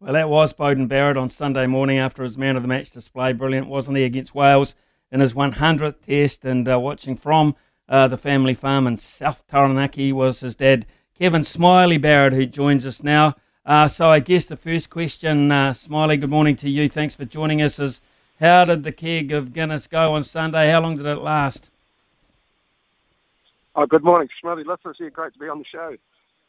[0.00, 3.32] Well, that was Beauden Barrett on Sunday morning after his man of the match display.
[3.32, 4.76] Brilliant, wasn't he, against Wales
[5.10, 6.44] in his 100th test?
[6.44, 7.56] And uh, watching from
[7.88, 10.86] uh, the family farm in South Taranaki was his dad,
[11.18, 13.34] Kevin Smiley Barrett, who joins us now.
[13.66, 16.88] Uh, so I guess the first question, uh, Smiley, good morning to you.
[16.88, 17.80] Thanks for joining us.
[17.80, 18.00] Is
[18.38, 20.70] how did the keg of Guinness go on Sunday?
[20.70, 21.70] How long did it last?
[23.74, 24.62] Oh, good morning, Smithy.
[24.62, 25.96] Listeners here, great to be on the show.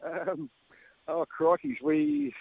[0.06, 0.52] Um,
[1.08, 2.32] oh, crikey, we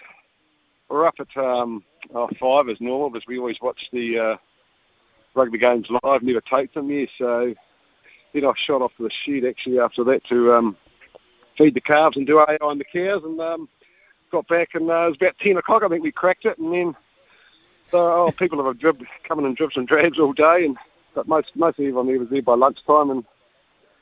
[0.89, 1.83] we're up at um,
[2.13, 4.37] oh, five as normal because we always watch the uh,
[5.35, 7.07] rugby games live, never take them here.
[7.17, 7.53] So
[8.33, 10.77] then I shot off to the shed actually after that to um,
[11.57, 13.69] feed the calves and do AI on the cows and um,
[14.31, 16.73] got back and uh, it was about 10 o'clock I think we cracked it and
[16.73, 16.95] then
[17.91, 20.77] so oh, people have drib, coming in dribs and drabs all day and
[21.15, 23.25] but most most of everyone there was there by lunchtime and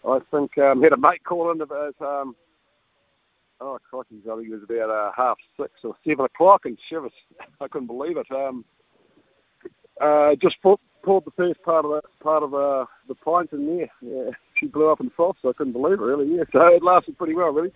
[0.08, 2.36] I think um, had a mate call in about um,
[3.60, 7.12] oh crikey, I think it was about uh, half six or seven o'clock, and shivers,
[7.62, 8.30] I couldn't believe it.
[8.32, 8.66] Um,
[10.00, 13.90] uh, just poured, the first part of the part of uh, the pint in there.
[14.02, 15.40] Yeah, she blew up in frost.
[15.42, 16.36] So I couldn't believe it, really.
[16.36, 17.72] Yeah, so it lasted pretty well, really.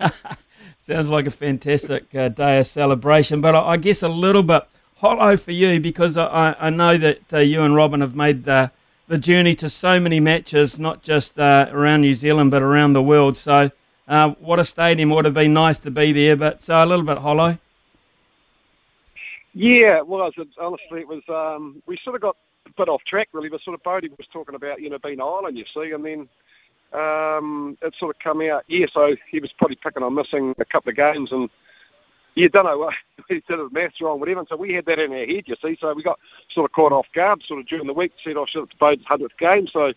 [0.80, 4.64] Sounds like a fantastic uh, day of celebration, but I, I, guess a little bit
[4.96, 8.72] hollow for you because I, I know that uh, you and Robin have made the
[9.06, 13.02] the journey to so many matches, not just uh, around New Zealand but around the
[13.02, 13.36] world.
[13.36, 13.70] So,
[14.08, 15.10] uh, what a stadium!
[15.10, 17.58] Would have been nice to be there, but so uh, a little bit hollow.
[19.54, 20.32] Yeah, it was.
[20.36, 21.22] It, honestly, it was.
[21.28, 22.36] Um, we sort of got
[22.66, 23.48] a bit off track, really.
[23.48, 26.28] But sort of Bodie was talking about, you know, being Ireland, you see, and then
[26.92, 28.64] um, it sort of come out.
[28.68, 31.50] Yeah, so he was probably picking on missing a couple of games, and
[32.34, 32.90] you don't know
[33.28, 34.40] he did his maths wrong, whatever.
[34.40, 35.76] And so we had that in our head, you see.
[35.80, 36.18] So we got
[36.50, 38.12] sort of caught off guard, sort of during the week.
[38.24, 39.92] Said, "I should have played hundredth game." So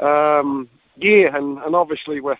[0.00, 2.38] um, yeah, and and obviously with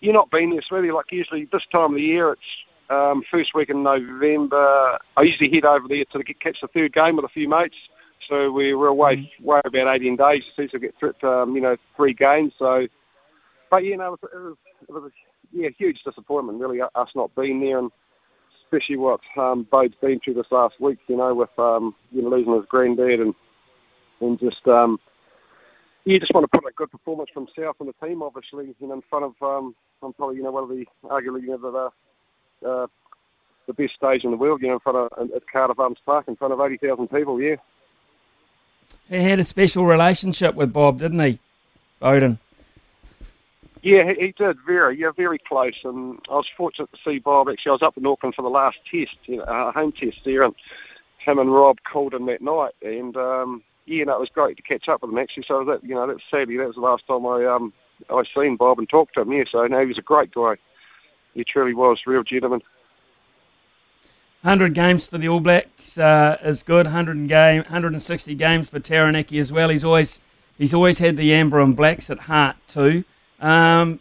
[0.00, 2.42] you not being there, really like usually this time of the year, it's
[2.90, 4.98] um, first week in November.
[5.16, 7.76] I usually head over there to catch the third game with a few mates.
[8.28, 9.44] So we were away mm-hmm.
[9.44, 12.52] away about 18 days, so get through, um, you know, three games.
[12.58, 12.86] So,
[13.70, 14.56] but you know, it was, it was,
[14.88, 15.12] it was
[15.52, 17.90] yeah, huge disappointment really us not being there, and
[18.64, 20.98] especially what um, Bode's been through this last week.
[21.08, 23.34] You know, with um, you know losing his granddad and
[24.20, 25.00] and just um,
[26.10, 28.86] you just want to put a good performance from South and the team, obviously, you
[28.86, 31.92] know, in front of um, I'm probably you know one of the arguably you know
[32.62, 32.86] the uh,
[33.66, 36.28] the best stage in the world, you know, in front of at Cardiff Arms Park
[36.28, 37.40] in front of eighty thousand people.
[37.40, 37.56] Yeah.
[39.08, 41.38] He had a special relationship with Bob, didn't he,
[42.00, 42.38] Beauden?
[43.82, 45.74] Yeah, he, did very, yeah, very close.
[45.84, 47.48] And I was fortunate to see Bob.
[47.48, 50.18] Actually, I was up in Auckland for the last test, you know, a home test
[50.24, 50.54] there, and
[51.18, 52.74] him and Rob called him that night.
[52.82, 55.44] And um, yeah, no, it was great to catch up with him actually.
[55.46, 57.72] So that, you know, that's sadly that was the last time I um
[58.08, 59.32] I seen Bob and talked to him.
[59.32, 60.56] Yeah, so no, he was a great guy.
[61.34, 62.62] He truly was, real gentleman.
[64.42, 66.86] 100 games for the All Blacks uh, is good.
[66.86, 69.68] 100 game, 160 games for Taranaki as well.
[69.68, 70.20] He's always
[70.56, 73.04] he's always had the amber and blacks at heart too.
[73.40, 74.00] Um,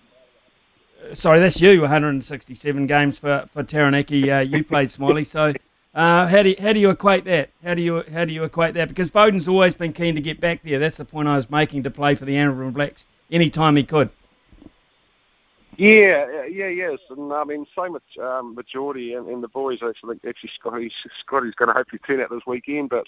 [1.14, 1.82] sorry, that's you.
[1.82, 4.32] 167 games for for Taranaki.
[4.32, 5.24] Uh, you played Smiley.
[5.24, 5.54] So,
[5.94, 7.50] uh, how do you, how do you equate that?
[7.64, 8.90] How do you how do you equate that?
[8.90, 10.80] Because Beauden's always been keen to get back there.
[10.80, 14.10] That's the point I was making to play for the Amber Blacks anytime he could.
[15.78, 19.80] Yeah, yeah, yes, and I mean same with um, with Geordie and, and the boys.
[19.82, 23.08] Actually, actually Scotty, Scotty's going to hopefully turn out this weekend, but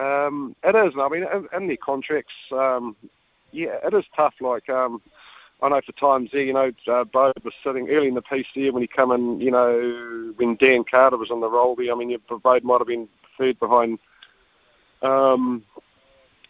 [0.00, 0.94] um, it is.
[0.98, 2.96] I mean, in, in their contracts, um,
[3.52, 4.34] yeah, it is tough.
[4.40, 5.02] Like um,
[5.62, 8.46] I know for times there, you know, uh, Bo was sitting early in the piece
[8.54, 11.92] there when he come in, you know, when Dan Carter was on the roll there.
[11.92, 13.98] I mean, Bode might have been third behind
[15.02, 15.62] um,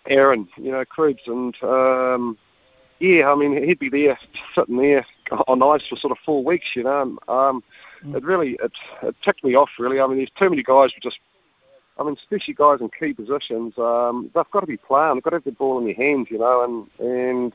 [0.06, 1.22] Aaron, you know, Krebs.
[1.26, 2.38] And, um,
[3.00, 4.18] yeah, I mean, he'd be there,
[4.54, 5.06] sitting there
[5.48, 7.18] on ice for sort of four weeks, you know.
[7.26, 7.64] Um,
[8.04, 8.16] mm.
[8.16, 10.00] It really, it, it ticked me off, really.
[10.00, 11.18] I mean, there's too many guys who just
[11.98, 15.14] I mean, especially guys in key positions, um, they've got to be playing.
[15.14, 17.52] They've got to have the ball in their hands, you know, and and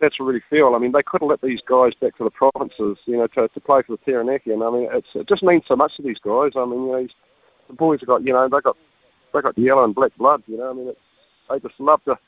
[0.00, 0.74] that's what really feel.
[0.74, 3.48] I mean, they could have let these guys back to the provinces, you know, to,
[3.48, 4.52] to play for the Taranaki.
[4.52, 6.52] And I mean, it's, it just means so much to these guys.
[6.56, 7.08] I mean, you know,
[7.68, 8.76] the boys have got, you know, they got
[9.32, 10.42] they got yellow and black blood.
[10.46, 11.00] You know, I mean, it's,
[11.50, 12.18] they just love to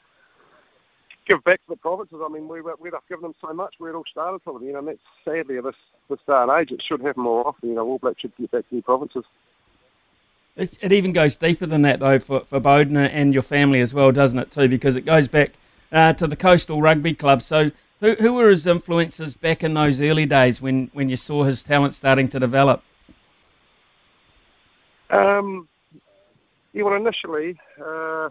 [1.27, 2.19] give back to the provinces.
[2.25, 4.63] I mean, we we'd have given them so much where it all started from.
[4.65, 5.77] You know, and that's sadly at this
[6.09, 7.69] this day and age, it should happen more often.
[7.69, 9.25] You know, All Blacks should get back to their provinces.
[10.57, 13.93] It, it even goes deeper than that, though, for, for Beauden and your family as
[13.93, 14.69] well, doesn't it, too?
[14.69, 15.53] Because it goes back
[15.93, 17.43] uh, to the Coastal Rugby Club.
[17.43, 17.71] So,
[18.01, 21.63] who, who were his influences back in those early days when, when you saw his
[21.63, 22.83] talent starting to develop?
[25.09, 25.69] Um,
[26.73, 28.29] yeah, well, initially, uh,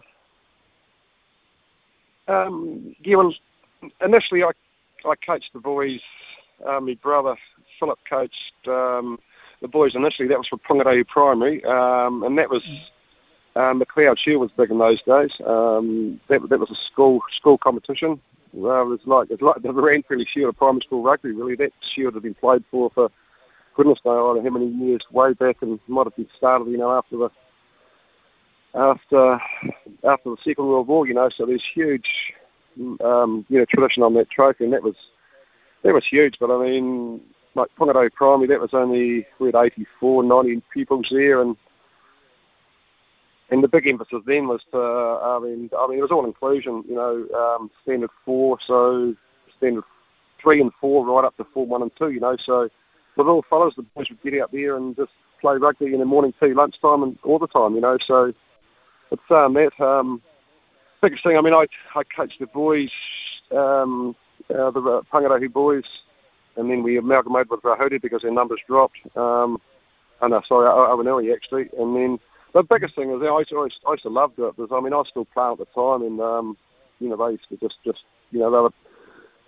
[2.28, 3.34] um, yeah, well,
[4.02, 4.52] initially I,
[5.06, 6.02] I coached the boys.
[6.66, 7.36] Uh, my brother
[7.80, 9.20] Philip coached um,
[9.62, 10.28] the boys initially.
[10.28, 12.64] That was for Pungarehu Primary, um, and that was
[13.56, 15.32] um, Cloud Shield was big in those days.
[15.46, 18.20] Um, that, that was a school school competition.
[18.54, 21.32] Well, it was like it's like the Ranfurly Shield of primary school rugby.
[21.32, 23.12] Really, that shield had been played for for
[23.76, 27.18] goodness knows how many years, way back, and might have been started, you know, after
[27.18, 27.30] the
[28.74, 29.42] after
[30.04, 31.08] after the Second World War.
[31.08, 32.34] You know, so there's huge,
[33.04, 34.96] um, you know, tradition on that trophy, and that was
[35.84, 36.40] that was huge.
[36.40, 37.22] But I mean,
[37.54, 41.56] like Pungarehu Primary, that was only we had 84, 90 pupils there, and
[43.50, 46.84] and the big emphasis then was to, I mean, I mean, it was all inclusion,
[46.88, 49.16] you know, um, standard four, so
[49.58, 49.84] standard
[50.42, 52.38] three and four, right up to four, one and two, you know.
[52.38, 52.70] So
[53.16, 56.06] the little fellows, the boys would get out there and just play rugby in the
[56.06, 57.98] morning, tea, lunchtime, and all the time, you know.
[58.00, 58.34] So
[59.12, 60.22] it's um, that um,
[61.02, 61.38] biggest thing.
[61.38, 62.92] I mean, I I coached the boys,
[63.52, 64.16] um,
[64.50, 65.86] uh, the Pungarehu boys,
[66.58, 69.00] and then we amalgamated with Rahotu because their numbers dropped.
[69.16, 69.62] Um,
[70.22, 72.20] oh no, sorry, Oaonui actually, and then
[72.56, 74.94] the biggest thing is I used to, I used to love it because I mean
[74.94, 76.58] I still playing at the time and um,
[77.00, 78.74] you know they used to just just you know they were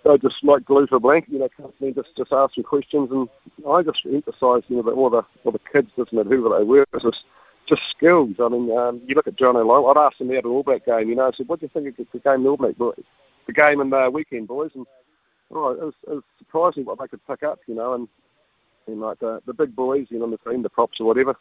[0.04, 2.54] they just like glue to a blanket you know come to me just just ask
[2.54, 3.26] some questions and
[3.66, 6.64] I just emphasised you know that all the all the kids doesn't matter who they
[6.64, 7.24] were it's just
[7.64, 8.36] just skills.
[8.38, 10.84] I mean um, you look at John O'Long I'd ask him about an All Black
[10.84, 12.76] game you know I said what do you think of the game the All Black
[12.76, 13.04] boys
[13.46, 14.86] the game in the weekend boys and
[15.50, 18.06] oh, it was, it was surprising what they could pick up you know and
[18.86, 21.34] and like the, the big boys you know on the team the props or whatever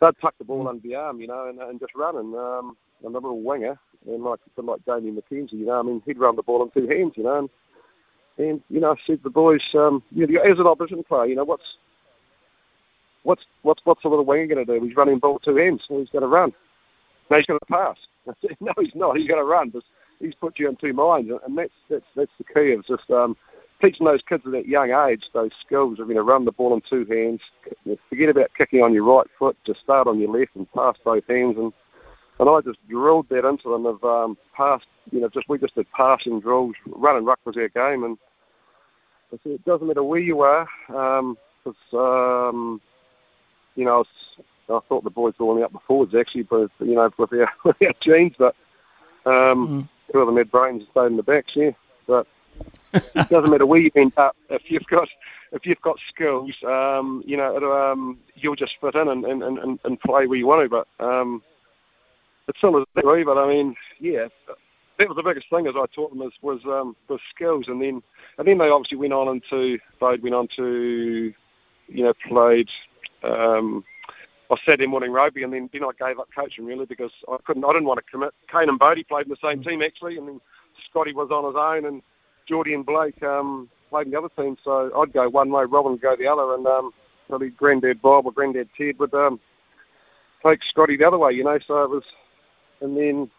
[0.00, 2.16] they'd tuck the ball under the arm, you know, and, and just run.
[2.16, 6.02] And, um, and the little winger, and like like Damian McKenzie, you know, I mean,
[6.06, 7.38] he'd run the ball in two hands, you know.
[7.38, 7.50] And,
[8.38, 11.26] and you know, I said to the boys, um, you know, as an opposition player,
[11.26, 11.76] you know, what's
[13.22, 14.84] what's what's what's the little winger going to do?
[14.84, 15.82] He's running ball two hands.
[15.88, 16.52] Well, he's going to run.
[17.30, 17.96] No, he's going to pass.
[18.28, 19.16] I said, No, he's not.
[19.16, 19.70] He's going to run.
[19.70, 19.82] But
[20.20, 23.36] he's put you in two minds, and that's that's that's the key of just um,
[23.80, 26.74] teaching those kids at that young age those skills of you know run the ball
[26.74, 27.40] in two hands,
[28.08, 31.26] forget about kicking on your right foot, just start on your left and pass both
[31.26, 31.56] hands.
[31.58, 31.72] And
[32.38, 35.74] and I just drilled that into them of um, past, you know, just we just
[35.74, 38.18] did passing drills, running ruck was our game, and
[39.32, 41.38] I said it doesn't matter where you are, um,
[41.92, 42.80] um,
[43.74, 44.04] you know,
[44.68, 47.50] I thought the boys were only up the forwards actually, but you know, with our,
[47.64, 48.54] with our genes, but
[49.24, 49.88] um, mm.
[50.12, 51.70] two of them had brains and stayed in the backs, yeah,
[52.06, 52.26] but
[53.14, 55.08] it doesn't matter where you end up if you've got
[55.52, 56.52] if you've got skills.
[56.64, 60.46] Um, you know, um, you'll just fit in and, and, and, and play where you
[60.46, 60.84] want to.
[60.98, 61.42] But um,
[62.48, 63.24] it's still a degree.
[63.24, 64.28] But I mean, yeah,
[64.98, 67.80] that was the biggest thing as I taught them was was, um, was skills, and
[67.80, 68.02] then
[68.38, 71.32] and then they obviously went on into Bode went on to
[71.88, 72.70] you know played.
[73.22, 73.84] Um,
[74.48, 77.64] I Saturday morning rugby, and then then I gave up coaching really because I couldn't.
[77.64, 78.34] I didn't want to commit.
[78.50, 80.40] Kane and Bodie played in the same team actually, and then
[80.88, 82.02] Scotty was on his own, and
[82.46, 85.92] Geordie and Blake um, played in the other team, so I'd go one way, Robin
[85.92, 86.92] would go the other, and um,
[87.28, 89.40] probably Granddad Bob or Granddad Ted would um,
[90.44, 91.58] take Scotty the other way, you know.
[91.66, 92.04] So it was,
[92.80, 93.30] and then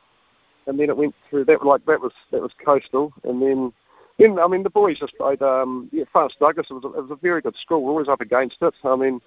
[0.65, 3.73] and then it went through that like that was that was coastal, and then
[4.17, 5.41] then I mean the boys just played.
[5.41, 6.67] Um, yeah, Francis Douglas.
[6.69, 7.83] It was, a, it was a very good school.
[7.83, 8.73] We're always up against it.
[8.83, 9.21] I mean,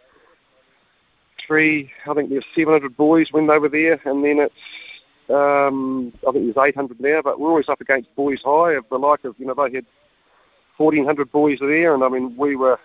[1.38, 1.92] three.
[2.06, 4.54] I think there's 700 boys when they were there, and then it's
[5.30, 8.98] um, I think there's 800 now, but we're always up against Boys High of the
[8.98, 9.86] like of, you know, they had
[10.76, 12.78] 1,400 boys there, and I mean, we were,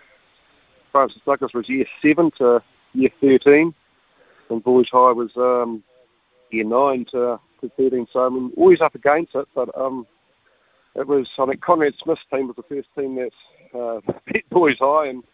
[0.92, 2.62] Francis Douglas was year 7 to
[2.94, 3.74] year 13,
[4.50, 5.82] and Boys High was um,
[6.50, 10.06] year 9 to, to 13, so I mean, always up against it, but um,
[10.94, 13.32] it was, I think Conrad Smith's team was the first team that
[13.78, 14.00] uh,
[14.32, 15.24] beat Boys High, and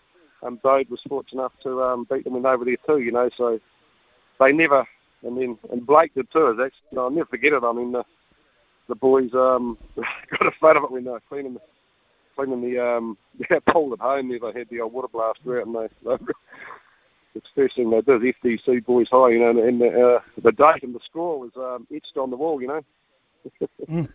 [0.42, 3.12] um, Bode was fortunate enough to um, beat them when they were there too, you
[3.12, 3.60] know, so
[4.40, 4.86] they never
[5.22, 6.50] and then and Blake did too.
[6.50, 7.64] Actually, I'll never forget it.
[7.64, 8.04] I mean, the,
[8.88, 11.60] the boys um, got a photo of it when they were cleaning the
[12.34, 13.16] cleaning the um,
[13.50, 14.28] yeah, pole at home.
[14.28, 16.32] There they had the old water blaster out, and they, they
[17.34, 18.34] it's the first thing they did.
[18.42, 21.50] FDC Boys High, you know, and, and the, uh, the date and the score was
[21.56, 22.82] um, etched on the wall, you know.
[23.88, 24.08] mm.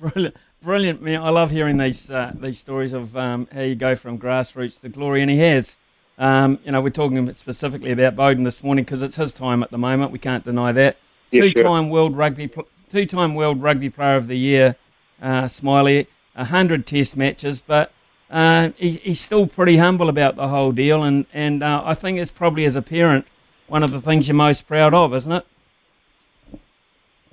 [0.00, 1.22] Brilliant, brilliant, man!
[1.22, 4.88] I love hearing these uh, these stories of um, how you go from grassroots to
[4.88, 5.76] glory, and he has.
[6.18, 9.70] Um, you know, we're talking specifically about Beauden this morning because it's his time at
[9.70, 10.12] the moment.
[10.12, 10.96] We can't deny that.
[11.30, 11.92] Yeah, two-time sure.
[11.92, 12.50] world rugby,
[12.92, 14.76] two-time world rugby player of the year,
[15.20, 16.06] uh, Smiley.
[16.36, 17.92] hundred Test matches, but
[18.30, 22.18] uh, he's, he's still pretty humble about the whole deal, and and uh, I think
[22.18, 23.26] it's probably as a parent
[23.66, 25.46] one of the things you're most proud of, isn't it?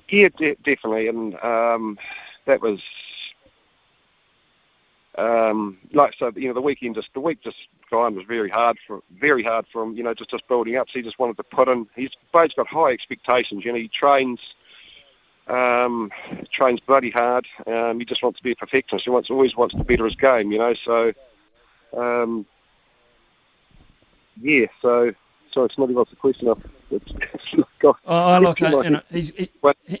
[0.08, 1.98] Yeah, de- definitely, and um,
[2.46, 2.80] that was
[5.16, 7.56] um, like so, you know, the weekend just the week just
[7.92, 9.96] time was very hard for very hard for him.
[9.96, 10.88] You know, just just building up.
[10.88, 11.86] So he just wanted to put in.
[11.94, 13.64] He's Bade's got high expectations.
[13.64, 14.40] You know, he trains
[15.48, 16.10] um,
[16.50, 17.46] trains bloody hard.
[17.66, 19.04] Um, he just wants to be a perfectionist.
[19.04, 20.52] He wants always wants to better his game.
[20.52, 21.12] You know, so
[21.96, 22.46] um,
[24.40, 25.12] yeah, so
[25.52, 26.48] sorry, Smithy, what's the question?
[26.48, 29.50] I've, it's, it's got, Oh, look, uh, you know, he's he,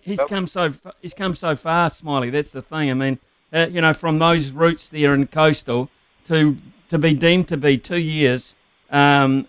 [0.02, 2.30] he's come so he's come so far, Smiley.
[2.30, 2.90] That's the thing.
[2.90, 3.18] I mean,
[3.52, 5.90] uh, you know, from those roots there in coastal
[6.26, 6.56] to
[6.92, 8.54] to be deemed to be two years
[8.90, 9.48] um,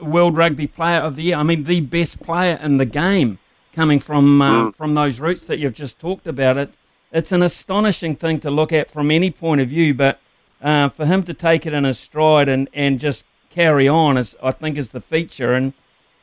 [0.00, 1.36] uh, World Rugby Player of the Year.
[1.36, 3.38] I mean, the best player in the game,
[3.74, 6.56] coming from uh, from those roots that you've just talked about.
[6.56, 6.70] It
[7.12, 10.18] it's an astonishing thing to look at from any point of view, but
[10.62, 14.34] uh, for him to take it in his stride and, and just carry on is
[14.42, 15.74] I think is the feature and.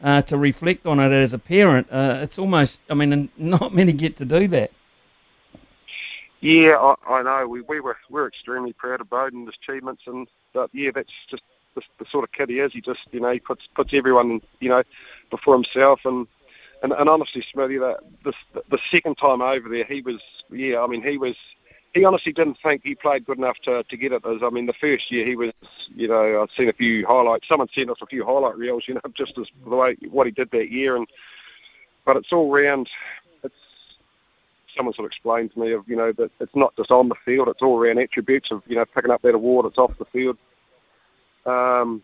[0.03, 3.93] Uh, to reflect on it as a parent, uh, it's almost, I mean, not many
[3.93, 4.71] get to do that.
[6.43, 7.47] Yeah, I, I know.
[7.47, 11.41] We, we were we're extremely proud of Beauden's achievements, and but yeah, that's just
[11.73, 12.73] the, the sort of kid he is.
[12.73, 14.83] He just you know he puts puts everyone you know
[15.29, 16.27] before himself, and
[16.81, 18.33] and, and honestly, Smithy, that the
[18.69, 20.19] the second time over there, he was
[20.51, 20.81] yeah.
[20.81, 21.37] I mean, he was
[21.93, 24.25] he honestly didn't think he played good enough to, to get it.
[24.25, 25.53] As I mean, the first year he was,
[25.95, 27.47] you know, I've seen a few highlights.
[27.47, 30.31] Someone sent us a few highlight reels, you know, just as the way what he
[30.31, 30.97] did that year.
[30.97, 31.07] And
[32.03, 32.89] but it's all round.
[34.75, 37.15] Someone sort of explained to me of you know that it's not just on the
[37.15, 37.47] field.
[37.47, 39.65] It's all around attributes of you know picking up that award.
[39.65, 40.37] It's off the field.
[41.45, 42.01] Um,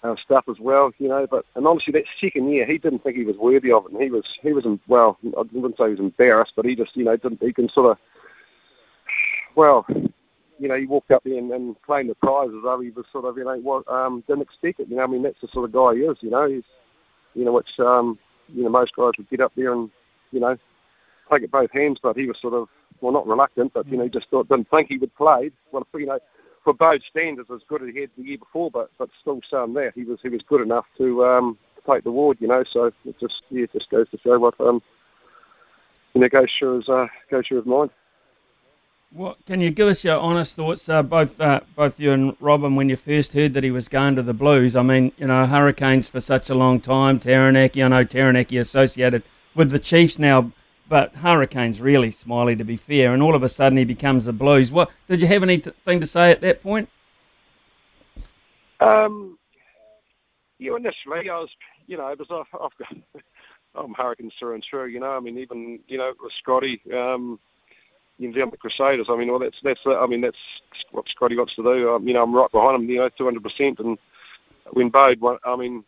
[0.00, 1.26] uh, stuff as well, you know.
[1.26, 3.92] But and honestly, that second year, he didn't think he was worthy of it.
[3.92, 6.96] And he was, he was, well, I wouldn't say he was embarrassed, but he just,
[6.96, 7.42] you know, didn't.
[7.42, 7.98] He can sort of
[9.58, 9.84] well,
[10.60, 13.06] you know, he walked up there and, and claimed the prize as though he was
[13.10, 14.88] sort of, you know, what, um, didn't expect it.
[14.88, 16.16] You know, I mean, that's the sort of guy he is.
[16.20, 16.62] You know, he's,
[17.34, 18.20] you know, which, um,
[18.54, 19.90] you know, most guys would get up there and,
[20.30, 20.56] you know,
[21.30, 21.98] take it both hands.
[22.02, 22.68] But he was sort of,
[23.00, 25.50] well, not reluctant, but you know, just thought, didn't think he would play.
[25.72, 26.18] Well, you know,
[26.64, 29.74] for both standards, as good as he had the year before, but but still saying
[29.74, 29.92] there.
[29.94, 32.38] he was he was good enough to um, take the award.
[32.40, 34.82] You know, so it just yeah, it just goes to show what um,
[36.14, 37.90] you know goes through his uh, goes through his mind.
[39.10, 42.74] What can you give us your honest thoughts, uh, both uh, both you and Robin,
[42.74, 44.76] when you first heard that he was going to the Blues?
[44.76, 47.82] I mean, you know, Hurricanes for such a long time, Taranaki.
[47.82, 49.22] I know Taranaki associated
[49.54, 50.52] with the Chiefs now,
[50.88, 53.12] but Hurricanes really, Smiley, to be fair.
[53.12, 54.72] And all of a sudden he becomes the Blues.
[54.72, 56.88] What did you have anything to say at that point?
[58.80, 59.38] Um,
[60.58, 61.50] yeah, initially I was,
[61.86, 62.46] you know, it was
[63.74, 64.86] I'm Hurricanes through and through.
[64.86, 66.80] You know, I mean, even you know with Scotty.
[66.92, 67.38] Um,
[68.18, 69.06] New the Crusaders.
[69.08, 70.38] I mean, well, that's that's I mean, that's
[70.90, 71.94] what Scotty wants to do.
[71.94, 72.90] Um, you know, I'm right behind him.
[72.90, 73.78] You know, 200 percent.
[73.78, 73.98] And
[74.70, 75.84] when Bode, I mean,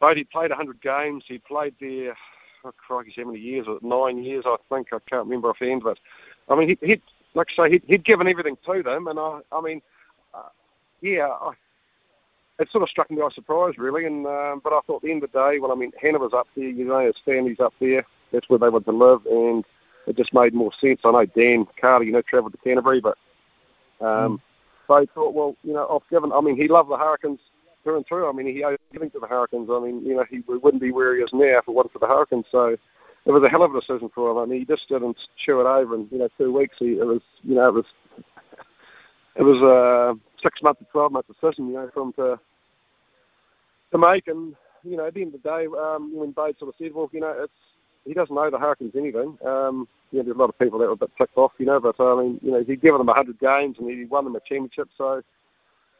[0.00, 1.24] Bode, he played 100 games.
[1.26, 2.16] He played there.
[2.64, 3.66] Oh, crikey, how many years?
[3.82, 4.88] Nine years, I think.
[4.92, 5.98] I can't remember offhand, but
[6.48, 7.02] I mean, he, he'd
[7.34, 9.82] like I say, he'd, he'd given everything to them, and I, I mean,
[10.32, 10.48] uh,
[11.02, 11.52] yeah, I,
[12.58, 14.06] it sort of struck me by surprise, really.
[14.06, 16.20] And um, but I thought at the end of the day, well, I mean, Hannah
[16.20, 16.68] was up there.
[16.68, 18.06] You know, his family's up there.
[18.32, 19.64] That's where they want to live, and
[20.06, 21.00] it just made more sense.
[21.04, 23.18] I know Dan Carter, you know, travelled to Canterbury, but
[24.00, 24.40] um,
[24.88, 25.00] mm.
[25.00, 26.32] they thought, well, you know, I've given.
[26.32, 27.40] I mean, he loved the Hurricanes
[27.84, 28.28] through and through.
[28.28, 29.68] I mean, he owed everything to the Hurricanes.
[29.70, 31.98] I mean, you know, he wouldn't be where he is now if it wasn't for
[32.00, 32.46] the Hurricanes.
[32.50, 32.76] So
[33.26, 34.38] it was a hell of a decision for him.
[34.38, 36.76] I mean, he just didn't chew it over And you know two weeks.
[36.78, 37.84] He, it was, you know, it was
[39.36, 42.40] it was a six month to twelve month decision, you know, for him to
[43.92, 44.26] to make.
[44.26, 46.92] And you know, at the end of the day, um, when Bode sort of said,
[46.92, 47.52] well, you know, it's
[48.04, 49.38] he doesn't know the Hurricanes anything.
[49.44, 51.66] Um, you know, there's a lot of people that were a bit ticked off, you
[51.66, 54.36] know, but I mean, you know, he'd given them 100 games and he won them
[54.36, 54.88] a championship.
[54.96, 55.22] So,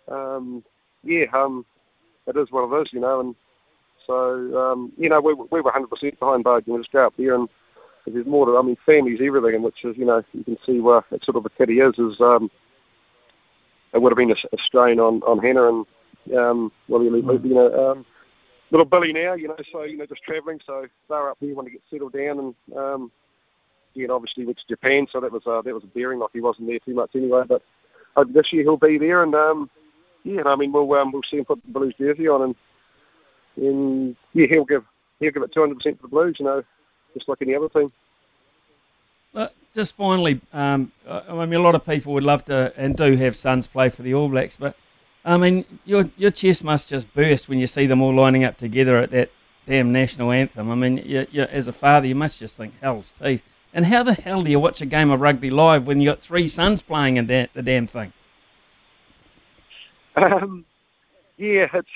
[0.08, 0.62] um,
[1.02, 1.64] yeah, um,
[2.26, 3.20] it is what it is, you know.
[3.20, 3.34] And
[4.06, 6.66] so, um, you know, we, we were 100% behind Bode.
[6.66, 7.48] You know, just go up there and
[8.06, 11.04] there's more to, I mean, family's everything, which is, you know, you can see where
[11.10, 12.50] it's sort of a kid he is, is um,
[13.92, 15.86] it would have been a, a strain on, on Hannah and,
[16.36, 18.04] um, well, you know, um,
[18.70, 20.60] little Billy now, you know, so, you know, just travelling.
[20.66, 23.12] So they're up there want to get settled down and, um,
[23.94, 26.40] and obviously went to Japan, so that was, uh, that was a bearing, like he
[26.40, 27.44] wasn't there too much anyway.
[27.46, 27.62] But
[28.16, 29.70] hope this year he'll be there and, um,
[30.24, 32.56] yeah, I mean, we'll, um, we'll see him put the Blues jersey on and,
[33.56, 34.84] and yeah, he'll give,
[35.20, 36.64] he'll give it 200% for the Blues, you know,
[37.14, 37.92] just like any other team.
[39.34, 43.16] Uh, just finally, um, I mean, a lot of people would love to and do
[43.16, 44.76] have sons play for the All Blacks, but
[45.24, 48.58] I mean, your your chest must just burst when you see them all lining up
[48.58, 49.30] together at that
[49.66, 50.70] damn national anthem.
[50.70, 53.42] I mean, you, you, as a father, you must just think, hell's teeth.
[53.72, 56.20] And how the hell do you watch a game of rugby live when you got
[56.20, 58.12] three sons playing in that, the damn thing?
[60.16, 60.64] Um,
[61.36, 61.88] yeah, it's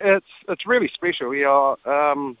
[0.00, 1.28] it's it's really special.
[1.28, 2.36] We are, um,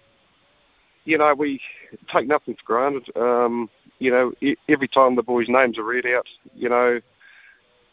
[1.04, 1.60] you know, we
[2.08, 3.16] take nothing for granted.
[3.16, 3.68] Um,
[3.98, 7.00] you know, every time the boys' names are read out, you know,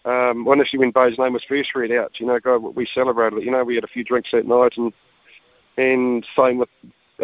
[0.05, 3.39] um, well, initially when Bo's name was first read out, you know, God, we celebrated
[3.39, 3.45] it.
[3.45, 4.93] You know, we had a few drinks that night, and
[5.77, 6.69] and same with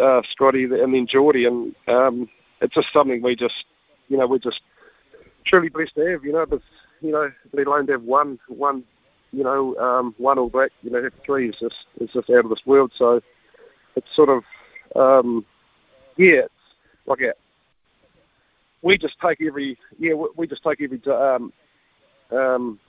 [0.00, 2.28] uh, Scotty and then Geordie, and um,
[2.60, 3.66] it's just something we just,
[4.08, 4.60] you know, we're just
[5.44, 6.24] truly blessed to have.
[6.24, 6.62] You know, but
[7.02, 8.84] you know, let alone to have one one
[9.32, 12.50] you know, um, one All Black, you know, three is just is just out of
[12.50, 12.92] this world.
[12.94, 13.22] So
[13.96, 14.44] it's sort of,
[14.96, 15.44] um,
[16.16, 16.54] yeah, it's
[17.06, 17.34] like a,
[18.82, 21.52] we just take every, yeah, we, just take every, um,
[22.30, 22.80] um,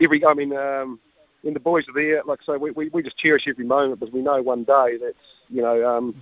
[0.00, 1.00] every, I mean, um,
[1.42, 4.00] when the boys are there, like I say, we, we, we just cherish every moment
[4.00, 5.16] because we know one day that's,
[5.48, 6.14] you know, um,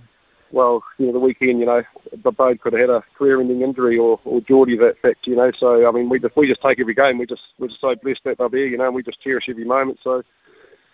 [0.51, 3.97] well, you know, the weekend, you know, the Bode could have had a career-ending injury,
[3.97, 5.51] or or Geordie that fact, you know.
[5.51, 7.17] So I mean, we just we just take every game.
[7.17, 8.85] We just we're just so blessed that they're there, you know.
[8.85, 9.99] And we just cherish every moment.
[10.03, 10.23] So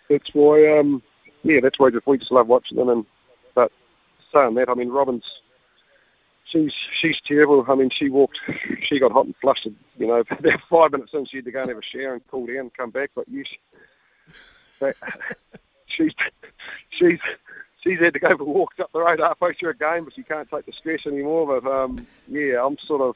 [0.09, 1.01] that's why, um,
[1.43, 2.89] yeah, that's why just, we just love watching them.
[2.89, 3.05] And
[3.55, 3.71] but
[4.31, 5.41] saying that, I mean, Robin's
[6.47, 7.65] she's she's terrible.
[7.67, 8.39] I mean, she walked,
[8.81, 9.75] she got hot and flustered.
[9.97, 12.27] You know, about five minutes in, she had to go and have a shower and
[12.27, 13.11] cool down, and come back.
[13.15, 13.43] But you,
[15.85, 16.13] she's
[16.89, 17.19] she's
[17.87, 20.23] she's had to go for walks up the road halfway through a game, but she
[20.23, 21.59] can't take the stress anymore.
[21.59, 23.15] But um, yeah, I'm sort of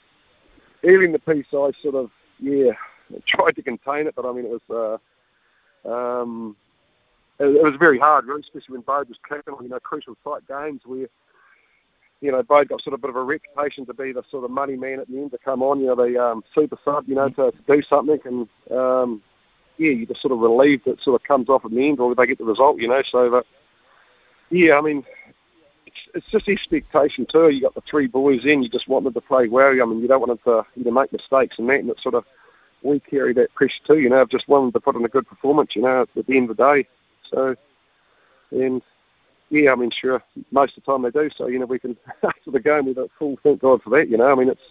[0.82, 1.46] healing the piece.
[1.54, 2.72] I sort of yeah
[3.26, 5.00] tried to contain it, but I mean it was
[5.86, 6.56] uh, um,
[7.40, 10.48] it, it was very hard, really, especially when Bode was kicking you know crucial tight
[10.48, 11.08] games where.
[12.24, 14.44] You know, Bode got sort of a bit of a reputation to be the sort
[14.44, 17.10] of money man at the end to come on, you know, the um, super sub,
[17.10, 18.20] you know, to, to do something.
[18.24, 19.24] And, um,
[19.80, 22.14] yeah, you're just sort of relieved that sort of comes off at the end or
[22.14, 23.02] they get the result, you know.
[23.02, 23.48] So, but
[24.52, 25.04] yeah, I mean,
[25.88, 27.50] it's, it's just expectation too.
[27.50, 29.72] You got the three boys in, you just want them to play well.
[29.72, 32.04] I mean, you don't want them to you know make mistakes and that, and it's
[32.04, 32.26] sort of
[32.84, 34.00] we carry that pressure too.
[34.00, 35.76] You know, I've just want them to put in a good performance.
[35.76, 36.88] You know, at the end of the day.
[37.30, 37.56] So,
[38.52, 38.82] and
[39.50, 40.22] yeah, I mean, sure,
[40.52, 41.30] most of the time they do.
[41.36, 44.10] So you know, we can after the game we don't full thank God for that.
[44.10, 44.62] You know, I mean, it's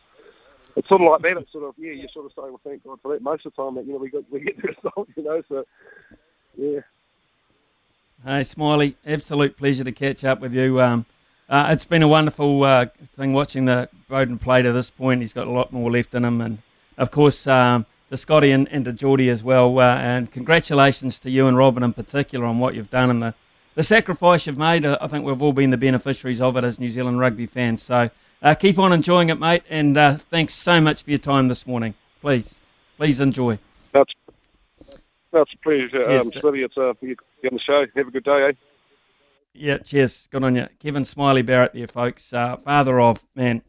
[0.76, 1.40] it's sort of like that.
[1.40, 3.22] It's sort of yeah, you sort of say well, thank God for that.
[3.22, 5.08] Most of the time, that you know, we got we get the result.
[5.16, 5.64] You know, so
[6.56, 6.80] yeah.
[8.22, 10.78] Hey, Smiley, absolute pleasure to catch up with you.
[10.78, 11.06] Um,
[11.48, 15.22] uh, it's been a wonderful uh, thing watching the Beauden play to this point.
[15.22, 16.58] He's got a lot more left in him, and
[16.98, 19.78] of course um, to Scotty and, and to Geordie as well.
[19.78, 23.34] Uh, and congratulations to you and Robin in particular on what you've done and the,
[23.74, 24.84] the sacrifice you've made.
[24.84, 27.82] Uh, I think we've all been the beneficiaries of it as New Zealand rugby fans.
[27.82, 28.10] So
[28.42, 31.66] uh, keep on enjoying it, mate, and uh, thanks so much for your time this
[31.66, 31.94] morning.
[32.20, 32.60] Please,
[32.98, 33.58] please enjoy.
[33.92, 34.12] That's
[35.32, 36.62] that's a pleasure, um, Smithy.
[36.62, 37.86] It's uh, you on the show.
[37.96, 38.52] Have a good day, eh?
[39.52, 40.28] Yeah, cheers.
[40.30, 40.68] Good on you.
[40.78, 42.32] Kevin Smiley Barrett there, folks.
[42.32, 43.62] Uh, father of, man,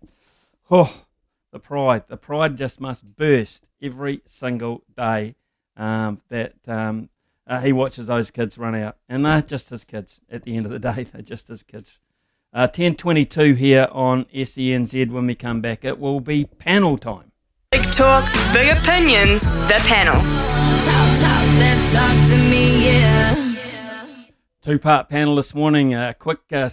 [0.70, 1.04] oh,
[1.52, 2.04] the pride.
[2.08, 5.36] The pride just must burst every single day
[5.76, 7.10] um, that um,
[7.48, 8.98] uh, he watches those kids run out.
[9.10, 11.04] And they're just his kids at the end of the day.
[11.12, 11.92] They're just his kids.
[12.54, 15.86] Uh, 10.22 here on SENZ when we come back.
[15.86, 17.31] It will be panel time.
[17.92, 18.24] Talk,
[18.54, 20.16] big opinions, the panel.
[24.62, 25.94] Two part panel this morning.
[25.94, 26.70] A quick uh,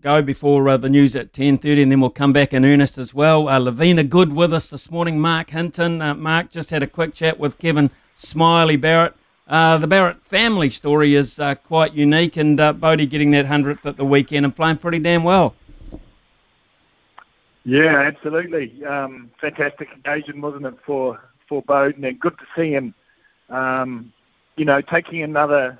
[0.00, 3.12] go before uh, the news at 10.30 and then we'll come back in earnest as
[3.12, 3.48] well.
[3.48, 5.18] Uh, Lavina Good with us this morning.
[5.18, 6.00] Mark Hinton.
[6.00, 9.14] Uh, Mark just had a quick chat with Kevin Smiley Barrett.
[9.48, 13.96] Uh, the Barrett family story is uh, quite unique and Bodie getting that 100th at
[13.96, 15.56] the weekend and playing pretty damn well.
[17.64, 18.84] Yeah, absolutely.
[18.84, 22.06] Um, fantastic occasion, wasn't it, for, for Beauden?
[22.06, 22.94] And good to see him
[23.52, 24.12] um,
[24.56, 25.78] you know, taking another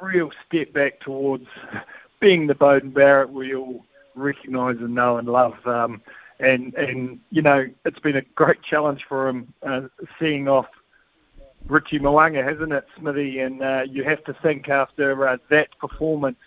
[0.00, 1.46] real step back towards
[2.20, 5.66] being the Beauden Barrett we all recognise and know and love.
[5.66, 6.02] Um,
[6.40, 9.82] and and you know, it's been a great challenge for him uh,
[10.20, 10.66] seeing off
[11.66, 13.40] Richie Mo'unga, hasn't it, Smithy?
[13.40, 16.38] And uh, you have to think after uh, that performance,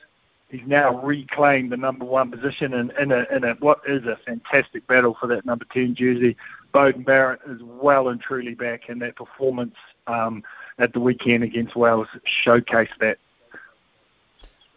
[0.52, 4.18] he's now reclaimed the number one position in, in, a, in a, what is a
[4.26, 6.36] fantastic battle for that number 10 jersey.
[6.74, 9.76] Beauden Barrett is well and truly back, and that performance
[10.08, 10.44] um,
[10.78, 12.08] at the weekend against Wales
[12.46, 13.18] showcased that.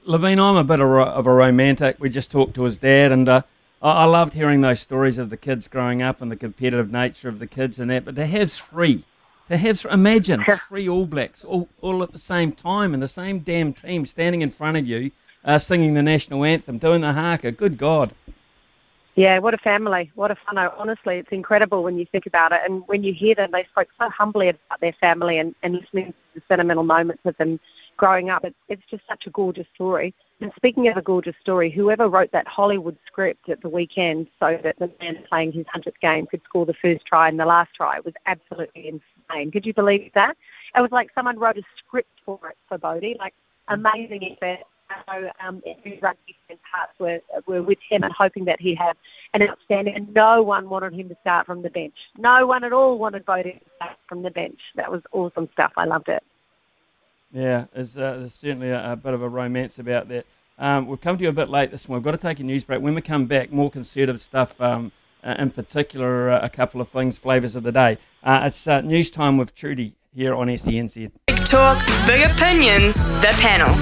[0.04, 1.96] Levine, I'm a bit of a, romantic.
[1.98, 3.42] We just talked to his dad, and uh,
[3.80, 7.28] I, I loved hearing those stories of the kids growing up and the competitive nature
[7.28, 8.04] of the kids and that.
[8.04, 9.04] But to have three,
[9.48, 13.38] to have imagine three All Blacks all, all at the same time in the same
[13.38, 15.10] damn team standing in front of you,
[15.44, 17.52] uh, singing the national anthem, doing the haka.
[17.52, 18.12] Good God.
[19.16, 20.10] Yeah, what a family.
[20.16, 20.58] What a fun.
[20.58, 22.62] Honestly, it's incredible when you think about it.
[22.64, 26.06] And when you hear them, they spoke so humbly about their family and, and listening
[26.06, 27.60] to the sentimental moments of them
[27.96, 28.44] growing up.
[28.44, 30.14] It's, it's just such a gorgeous story.
[30.40, 34.58] And speaking of a gorgeous story, whoever wrote that Hollywood script at the weekend so
[34.64, 37.72] that the man playing his 100th game could score the first try and the last
[37.76, 39.52] try was absolutely insane.
[39.52, 40.36] Could you believe that?
[40.74, 43.16] It was like someone wrote a script for it for Bodie.
[43.20, 43.34] Like,
[43.68, 45.62] amazing effort know um,
[46.00, 46.36] rugby
[46.70, 48.96] parts were, were with him and hoping that he had
[49.32, 49.94] an outstanding.
[49.94, 51.94] And no one wanted him to start from the bench.
[52.16, 54.58] No one at all wanted Bodie to start from the bench.
[54.76, 55.72] That was awesome stuff.
[55.76, 56.22] I loved it.
[57.32, 60.24] Yeah, there's, uh, there's certainly a, a, bit of a romance about that.
[60.56, 62.04] Um, we've come to you a bit late this morning.
[62.04, 62.80] We've got to take a news break.
[62.80, 64.92] When we come back, more conservative stuff, um,
[65.24, 67.98] uh, in particular, uh, a couple of things, flavours of the day.
[68.22, 71.10] Uh, it's uh, news time with Trudy here on SENZ.
[71.26, 73.74] Big talk, big opinions, the panel.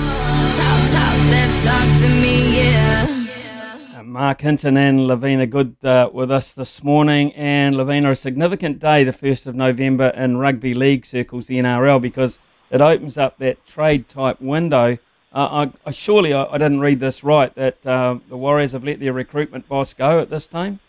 [3.95, 7.33] Uh, Mark Hinton and Lavina Good uh, with us this morning.
[7.35, 12.01] And Lavina, a significant day, the 1st of November in rugby league circles, the NRL,
[12.01, 12.39] because
[12.71, 14.99] it opens up that trade type window.
[15.35, 18.85] Uh, I, I, surely I, I, didn't read this right that uh, the Warriors have
[18.85, 20.81] let their recruitment boss go at this time.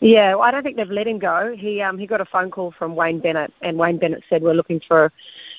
[0.00, 1.54] Yeah, well, I don't think they've let him go.
[1.58, 4.54] He um, he got a phone call from Wayne Bennett, and Wayne Bennett said we're
[4.54, 5.12] looking for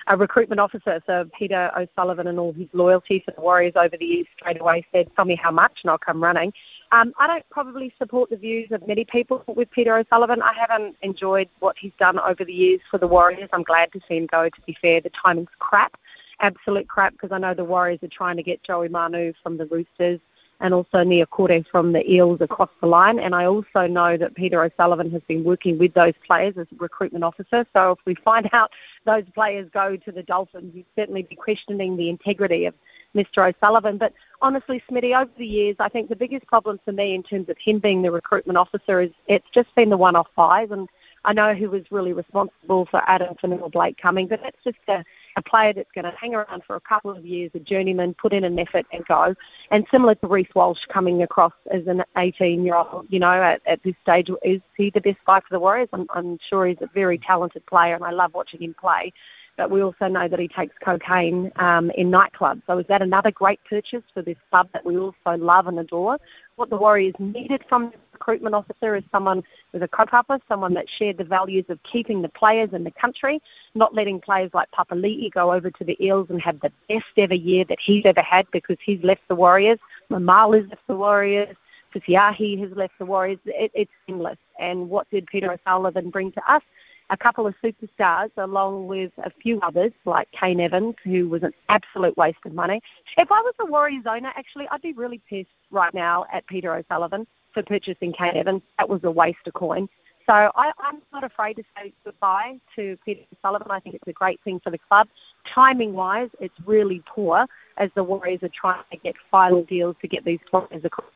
[0.08, 1.02] a recruitment officer.
[1.06, 4.86] So Peter O'Sullivan and all his loyalty to the Warriors over the years straight away
[4.94, 6.54] said, "Tell me how much, and I'll come running."
[6.92, 10.42] Um, I don't probably support the views of many people with Peter O'Sullivan.
[10.42, 13.50] I haven't enjoyed what he's done over the years for the Warriors.
[13.52, 14.48] I'm glad to see him go.
[14.48, 16.00] To be fair, the timing's crap,
[16.40, 19.66] absolute crap, because I know the Warriors are trying to get Joey Manu from the
[19.66, 20.22] Roosters
[20.62, 23.20] and also Niukore from the Eels across the line.
[23.20, 26.76] And I also know that Peter O'Sullivan has been working with those players as a
[26.78, 27.66] recruitment officer.
[27.74, 28.72] So if we find out
[29.06, 32.74] those players go to the Dolphins, you'd certainly be questioning the integrity of
[33.16, 33.48] Mr.
[33.48, 33.98] O'Sullivan.
[33.98, 37.50] But honestly, Smitty, over the years, I think the biggest problem for me in terms
[37.50, 40.72] of him being the recruitment officer is it's just been the one-off buys.
[40.72, 40.90] And
[41.26, 45.04] I know who was really responsible for Addin Fonua-Blake coming, but that's just a
[45.40, 48.34] a player that's going to hang around for a couple of years, a journeyman, put
[48.34, 49.34] in an effort and go.
[49.72, 53.62] And similar to Reece Walsh coming across as an 18 year old, you know, at,
[53.66, 55.90] at this stage, is he the best guy for the Warriors?
[55.94, 59.14] I'm, I'm sure he's a very talented player and I love watching him play.
[59.60, 62.62] But we also know that he takes cocaine um, in nightclubs.
[62.66, 66.18] So is that another great purchase for this club that we also love and adore?
[66.56, 69.44] What the Warriors needed from the recruitment officer is someone
[69.74, 73.42] with a kaupapa, someone that shared the values of keeping the players in the country,
[73.76, 77.36] not letting players like Papali'i go over to the Eels and have the best ever
[77.36, 79.80] year that he's ever had because he's left the Warriors.
[80.10, 81.54] Maumalo's left the Warriors.
[81.94, 83.40] Fisiahi has left the Warriors.
[83.44, 84.38] It, it's seamless.
[84.58, 86.62] And what did Peter O'Sullivan bring to us?
[87.10, 91.54] A couple of superstars along with a few others like Kane Evans, who was an
[91.70, 92.82] absolute waste of money.
[93.18, 96.74] If I was a Warriors owner, actually, I'd be really pissed right now at Peter
[96.74, 98.62] O'Sullivan for purchasing Kane Evans.
[98.78, 99.88] That was a waste of coin.
[100.26, 103.72] So I, I'm not afraid to say goodbye to Peter O'Sullivan.
[103.72, 105.08] I think it's a great thing for the club.
[105.56, 107.48] Timing wise, it's really poor
[107.78, 111.10] as the Warriors are trying to get final deals to get these players across.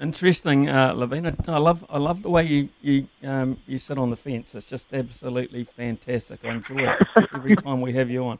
[0.00, 1.34] Interesting, uh, Lavina.
[1.48, 4.54] I love I love the way you you um, you sit on the fence.
[4.54, 6.44] It's just absolutely fantastic.
[6.44, 8.38] I enjoy it every time we have you on.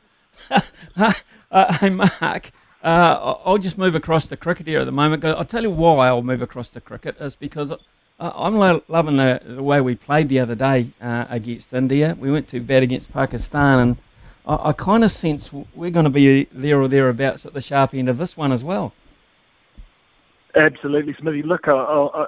[1.51, 2.53] uh, hey, Mark.
[2.83, 5.25] Uh, I'll just move across the cricket here at the moment.
[5.25, 7.77] I'll tell you why I'll move across the cricket is because uh,
[8.21, 12.17] I'm lo- loving the, the way we played the other day uh, against India.
[12.21, 13.97] We went to bat against Pakistan, and
[14.47, 17.95] I, I kind of sense we're going to be there or thereabouts at the sharp
[17.95, 18.93] end of this one as well.
[20.59, 21.43] Absolutely, Smithy.
[21.43, 22.27] Look, I, I,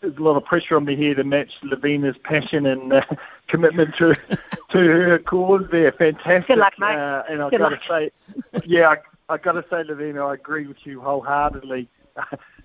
[0.00, 3.02] there's a lot of pressure on me here to match Lavina's passion and uh,
[3.48, 4.14] commitment to
[4.70, 5.64] to her cause.
[5.70, 6.48] There, fantastic.
[6.48, 6.96] Good luck, mate.
[6.96, 8.10] Uh, and I've got to say,
[8.66, 8.88] yeah,
[9.28, 11.88] I, I got to say, Lavina, I agree with you wholeheartedly.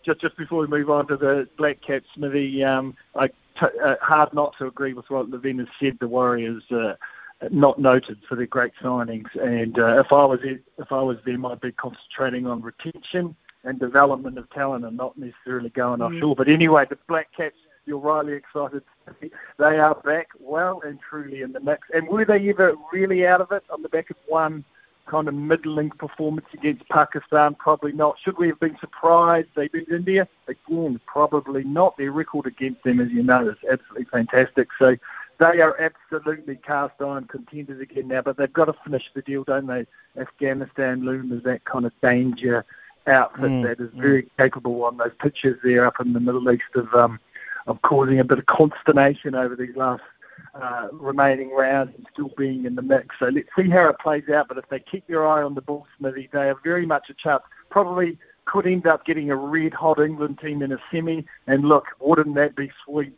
[0.05, 3.33] just just before we move on to the Black Cap, Smithy, um, I t-
[3.83, 5.97] uh, hard not to agree with what Lavina said.
[5.99, 6.63] The Warriors.
[6.71, 6.93] Uh,
[7.51, 11.45] not noted for their great signings, and uh, if I was if I was them,
[11.45, 16.15] I'd be concentrating on retention and development of talent and not necessarily going Mm.
[16.15, 16.35] offshore.
[16.35, 17.55] But anyway, the Black Caps,
[17.85, 18.83] you're rightly excited.
[19.57, 21.87] They are back well and truly in the mix.
[21.93, 24.63] And were they ever really out of it on the back of one
[25.05, 27.55] kind of middling performance against Pakistan?
[27.55, 28.17] Probably not.
[28.19, 30.27] Should we have been surprised they beat India?
[30.47, 31.97] Again, probably not.
[31.97, 34.69] Their record against them, as you know, is absolutely fantastic.
[34.79, 34.95] So
[35.39, 39.43] they are absolutely cast iron contenders again now, but they've got to finish the deal,
[39.43, 39.85] don't they?
[40.17, 42.63] Afghanistan loom as that kind of danger
[43.07, 46.63] outfit Mm, that is very capable on those pitches there up in the Middle East
[46.75, 47.19] of um,
[47.67, 50.01] of causing a bit of consternation over these last
[50.55, 53.15] uh, remaining rounds and still being in the mix.
[53.19, 54.47] So let's see how it plays out.
[54.47, 57.13] But if they keep their eye on the ball, Smithy, they are very much a
[57.13, 57.43] chance.
[57.69, 61.25] Probably could end up getting a red hot England team in a semi.
[61.47, 63.13] And look, wouldn't that be sweet?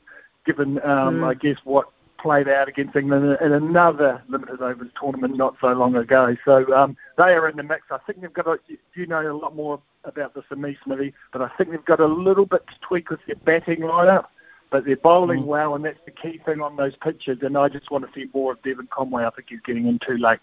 [0.46, 1.28] Given um, Mm.
[1.28, 1.90] I guess what
[2.26, 6.36] played out against England in another limited overs tournament not so long ago.
[6.44, 7.84] So um, they are in the mix.
[7.92, 8.58] I think they've got a,
[8.96, 12.00] you know a lot more about this than me, Smithy, but I think they've got
[12.00, 14.26] a little bit to tweak with their batting lineup.
[14.72, 15.46] But they're bowling Mm.
[15.46, 17.38] well, and that's the key thing on those pitches.
[17.44, 19.24] And I just want to see more of Devon Conway.
[19.24, 20.40] I think he's getting in too late.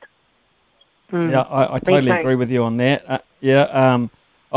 [1.12, 3.04] Yeah, I, I totally agree with you on that.
[3.10, 4.08] Uh, yeah, um,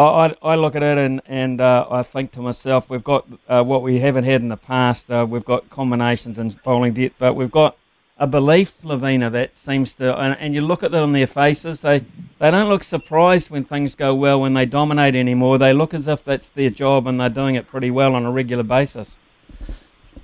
[0.01, 3.63] I, I, look at it and, and uh, I think to myself, we've got uh,
[3.63, 5.09] what we haven't had in the past.
[5.09, 7.77] Uh, we've got combinations and bowling depth, but we've got
[8.17, 11.81] a belief, Lavina, that seems to, and, and you look at it on their faces,
[11.81, 11.99] they,
[12.39, 15.57] they don't look surprised when things go well, when they dominate anymore.
[15.57, 18.31] They look as if that's their job and they're doing it pretty well on a
[18.31, 19.17] regular basis.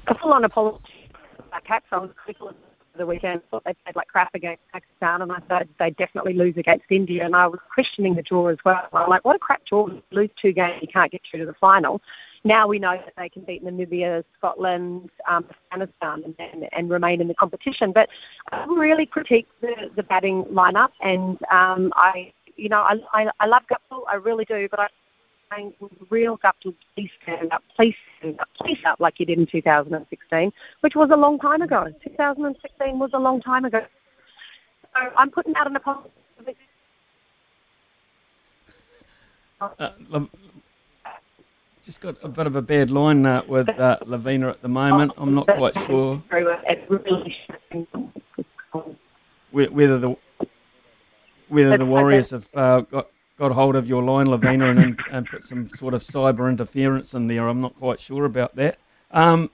[0.07, 0.91] A apology
[1.65, 1.85] Caps.
[1.91, 2.55] I was critical of
[2.97, 3.41] the weekend.
[3.49, 7.25] Thought they played like crap against Pakistan, and I thought they'd definitely lose against India.
[7.25, 8.87] And I was questioning the draw as well.
[8.93, 9.89] I'm like, what a crap draw!
[10.11, 12.01] Lose two games, you can't get through to the final.
[12.43, 17.21] Now we know that they can beat Namibia, Scotland, um, Afghanistan, and, and, and remain
[17.21, 17.91] in the competition.
[17.91, 18.09] But
[18.51, 23.45] I really critique the, the batting lineup, and um, I, you know, I, I, I
[23.45, 24.87] love Guptill, I really do, but I
[25.51, 25.73] saying,
[26.09, 30.51] real Guptill, please stand up, please stand up, please up like you did in 2016,
[30.81, 31.87] which was a long time ago.
[32.03, 33.85] 2016 was a long time ago.
[34.93, 36.09] So I'm putting out an apology.
[39.59, 39.91] Uh,
[41.83, 45.11] just got a bit of a bad line uh, with uh, Lavina at the moment.
[45.17, 46.21] I'm not quite sure
[49.51, 50.15] whether the
[51.47, 53.07] whether the Warriors have uh, got
[53.41, 57.25] got hold of your line, Lavina, and, and put some sort of cyber interference in
[57.25, 57.47] there.
[57.47, 58.77] I'm not quite sure about that.
[59.09, 59.49] Um,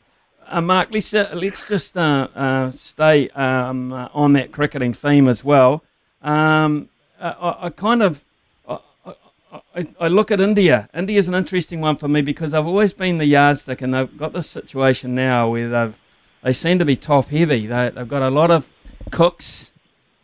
[0.45, 5.29] uh, Mark, let's uh, let's just uh, uh, stay um, uh, on that cricketing theme
[5.29, 5.85] as well.
[6.21, 8.25] Um, uh, I, I kind of
[8.67, 8.79] I,
[9.73, 10.89] I, I look at India.
[10.93, 14.33] India's an interesting one for me because I've always been the yardstick, and they've got
[14.33, 15.97] this situation now where they've
[16.43, 17.67] they seem to be top heavy.
[17.67, 18.69] They, they've got a lot of
[19.11, 19.69] cooks,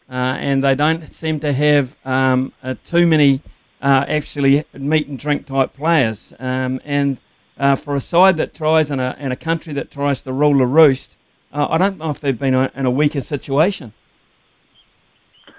[0.10, 2.52] and they don't seem to have um,
[2.86, 3.42] too many
[3.84, 6.34] uh, actually meat and drink type players.
[6.40, 7.20] Um, and
[7.60, 10.58] uh, for a side that tries and a, and a country that tries to rule
[10.58, 11.16] the roost,
[11.52, 13.94] uh, I don't know if they've been a, in a weaker situation.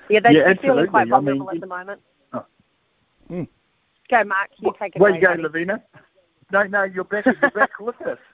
[0.08, 1.02] Yeah, they're Yeah, feeling quite absolutely.
[1.02, 2.00] I vulnerable mean, at the moment.
[3.30, 3.48] Mm.
[4.10, 4.50] Go, Mark.
[4.58, 5.20] You take it Way away.
[5.20, 5.42] to go, buddy.
[5.42, 5.82] Lavina.
[6.52, 7.24] No, no, you're back.
[7.24, 8.18] You're back with us.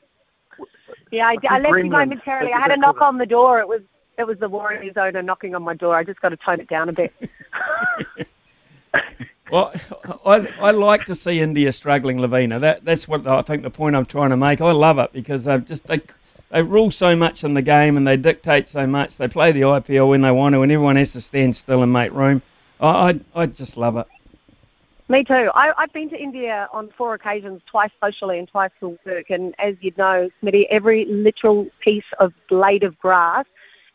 [1.12, 1.91] Yeah, I, I left you Gremlins.
[1.91, 2.53] momentarily.
[2.53, 3.59] I had a knock on the door.
[3.61, 3.80] It was
[4.18, 5.97] it was the Warriors owner knocking on my door.
[5.97, 7.12] I just got to tone it down a bit.
[9.51, 9.73] Well,
[10.25, 12.59] I, I like to see India struggling, Lavina.
[12.59, 14.61] That that's what I think the point I'm trying to make.
[14.61, 16.01] I love it because they've just they
[16.51, 19.17] they rule so much in the game and they dictate so much.
[19.17, 21.93] They play the IPL when they want to, and everyone has to stand still and
[21.93, 22.43] make room.
[22.81, 24.07] I I, I just love it.
[25.09, 25.51] Me too.
[25.57, 29.29] I, I've been to India on four occasions, twice socially and twice for work.
[29.29, 33.45] And as you know, Smitty, every literal piece of blade of grass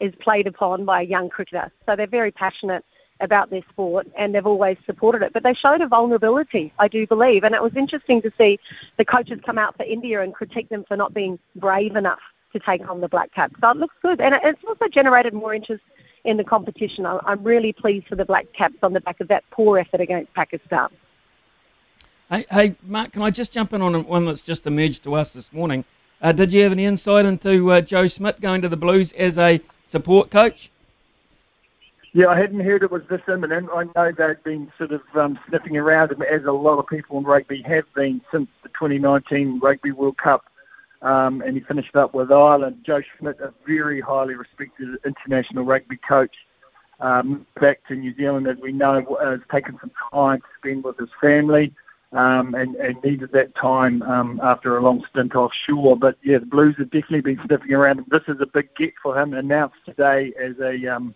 [0.01, 1.71] is played upon by a young cricketer.
[1.85, 2.83] So they're very passionate
[3.21, 5.33] about their sport and they've always supported it.
[5.33, 7.43] But they showed a vulnerability, I do believe.
[7.43, 8.59] And it was interesting to see
[8.97, 12.19] the coaches come out for India and critique them for not being brave enough
[12.53, 13.55] to take on the Black Caps.
[13.61, 14.19] So it looks good.
[14.19, 15.83] And it's also generated more interest
[16.23, 17.05] in the competition.
[17.05, 20.33] I'm really pleased for the Black Caps on the back of that poor effort against
[20.33, 20.89] Pakistan.
[22.29, 25.33] Hey, hey, Mark, can I just jump in on one that's just emerged to us
[25.33, 25.85] this morning?
[26.21, 29.37] Uh, did you have any insight into uh, Joe Schmidt going to the Blues as
[29.37, 30.71] a support coach?
[32.15, 33.67] Yeah, I hadn't heard it was this imminent.
[33.73, 37.25] I know they've been sort of um, sniffing around as a lot of people in
[37.25, 40.45] rugby have been since the 2019 Rugby World Cup.
[41.01, 42.77] Um, and he finished up with Ireland.
[42.85, 46.33] Joe Schmidt, a very highly respected international rugby coach,
[47.01, 50.97] um, back to New Zealand, as we know, has taken some time to spend with
[50.97, 51.73] his family.
[52.13, 55.97] Um, and, and needed that time um, after a long stint offshore.
[55.97, 58.05] But yeah, the Blues have definitely been sniffing around.
[58.07, 61.13] This is a big get for him, announced today as a um,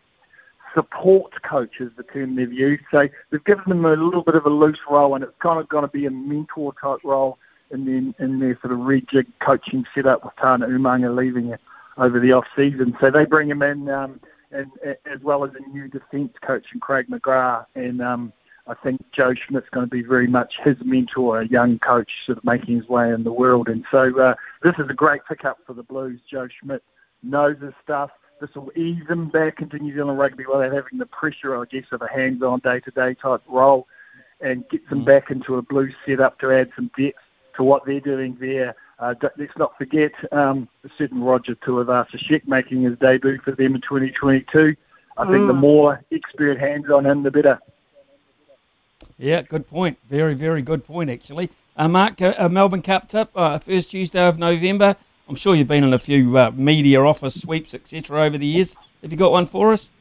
[0.74, 2.84] support coach is the term they've used.
[2.92, 5.68] So they've given them a little bit of a loose role, and it's kind of
[5.70, 7.38] going to be a mentor type role
[7.72, 11.56] in their, in their sort of rejig coaching setup with Tana Umaga leaving
[11.98, 12.96] over the off season.
[13.00, 14.20] So they bring him in, um,
[14.52, 14.72] and,
[15.06, 18.34] as well as a new defence coach in Craig McGrath, and um,
[18.68, 22.38] I think Joe Schmidt's going to be very much his mentor, a young coach sort
[22.38, 23.68] of making his way in the world.
[23.68, 26.20] And so uh, this is a great pickup for the Blues.
[26.30, 26.84] Joe Schmidt
[27.24, 28.12] knows his stuff.
[28.40, 31.86] This will ease them back into New Zealand rugby without having the pressure, I guess,
[31.92, 33.88] of a hands-on day-to-day type role
[34.42, 37.18] and get them back into a blue setup to add some depth
[37.58, 38.76] to what they're doing there.
[39.00, 43.82] Uh, let's not forget um, a certain Roger Tuivasa-Sheck making his debut for them in
[43.82, 44.76] 2022.
[45.18, 45.58] I think the Mm.
[45.60, 47.60] more experienced hands on him, the better.
[49.18, 49.98] Yeah, good point.
[50.10, 51.50] Very, very good point, actually.
[51.76, 54.96] Uh, Mark, uh, uh, Melbourne Cup tip, uh, first Tuesday of November.
[55.30, 58.76] I'm sure you've been in a few uh, media office sweeps, etc., over the years.
[59.04, 59.92] Have you got one for us?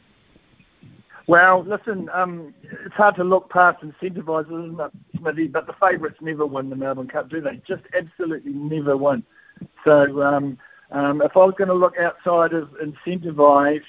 [1.26, 2.54] Well, listen, um,
[2.86, 5.48] it's hard to look past incentivisers, isn't it, Smithy?
[5.48, 7.60] But the favourites never win the Melbourne Cup, do they?
[7.68, 9.22] Just absolutely never win.
[9.84, 10.56] So um,
[10.92, 13.82] um, if I was going to look outside of incentivised,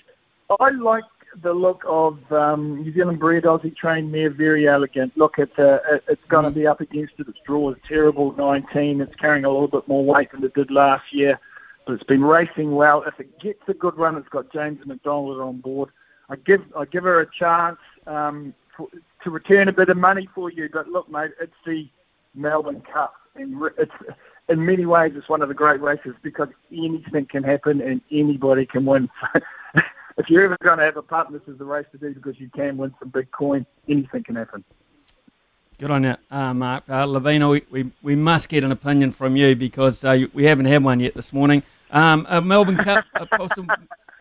[0.60, 1.06] I like
[1.42, 5.12] the look of um, New Zealand bred Aussie trained mare, Verry Elleegant.
[5.16, 7.28] Look, it's uh, it- it's going to be up against it.
[7.28, 9.02] Its draw is terrible, 19.
[9.02, 11.40] It's carrying a little bit more weight than it did last year,
[11.86, 13.04] but it's been racing well.
[13.04, 15.90] If it gets a good run, it's got James McDonald on board.
[16.30, 17.78] I give I give her a chance
[18.08, 18.88] um, for,
[19.24, 20.70] to return a bit of money for you.
[20.72, 21.88] But look, mate, it's the
[22.36, 23.92] Melbourne Cup, and it's
[24.50, 28.66] in many ways it's one of the great races because anything can happen and anybody
[28.66, 29.10] can win.
[30.20, 32.40] if you're ever going to have a pup, this is the race to do because
[32.40, 33.66] you can win some big coin.
[33.88, 34.64] Anything can happen.
[35.80, 36.84] Good on you, uh, Mark.
[36.90, 40.66] Uh, Lavina, we, we, we must get an opinion from you because uh, we haven't
[40.66, 41.64] had one yet this morning.
[41.90, 43.26] Um, a Melbourne Cup, a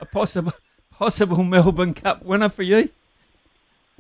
[0.01, 0.53] a possible,
[0.93, 2.91] possible Melbourne Cup winner for you?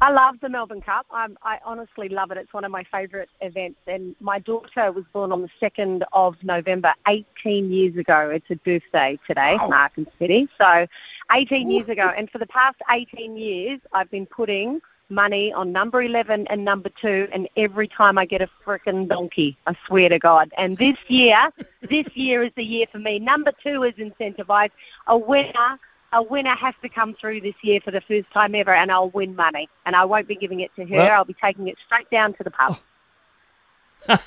[0.00, 1.06] I love the Melbourne Cup.
[1.10, 2.38] I'm, I honestly love it.
[2.38, 3.80] It's one of my favourite events.
[3.86, 8.30] And my daughter was born on the 2nd of November, 18 years ago.
[8.32, 9.68] It's her birthday today, wow.
[9.68, 10.48] Mark and City.
[10.56, 10.86] So
[11.32, 12.12] 18 years ago.
[12.16, 14.80] And for the past 18 years, I've been putting
[15.10, 19.56] money on number 11 and number 2 and every time I get a frickin' donkey,
[19.66, 20.52] I swear to God.
[20.58, 21.50] And this year,
[21.88, 23.18] this year is the year for me.
[23.18, 24.70] Number 2 is incentivised.
[25.06, 25.78] A winner,
[26.12, 29.10] a winner has to come through this year for the first time ever and I'll
[29.10, 29.68] win money.
[29.86, 30.96] And I won't be giving it to her.
[30.96, 32.78] Well, I'll be taking it straight down to the pub.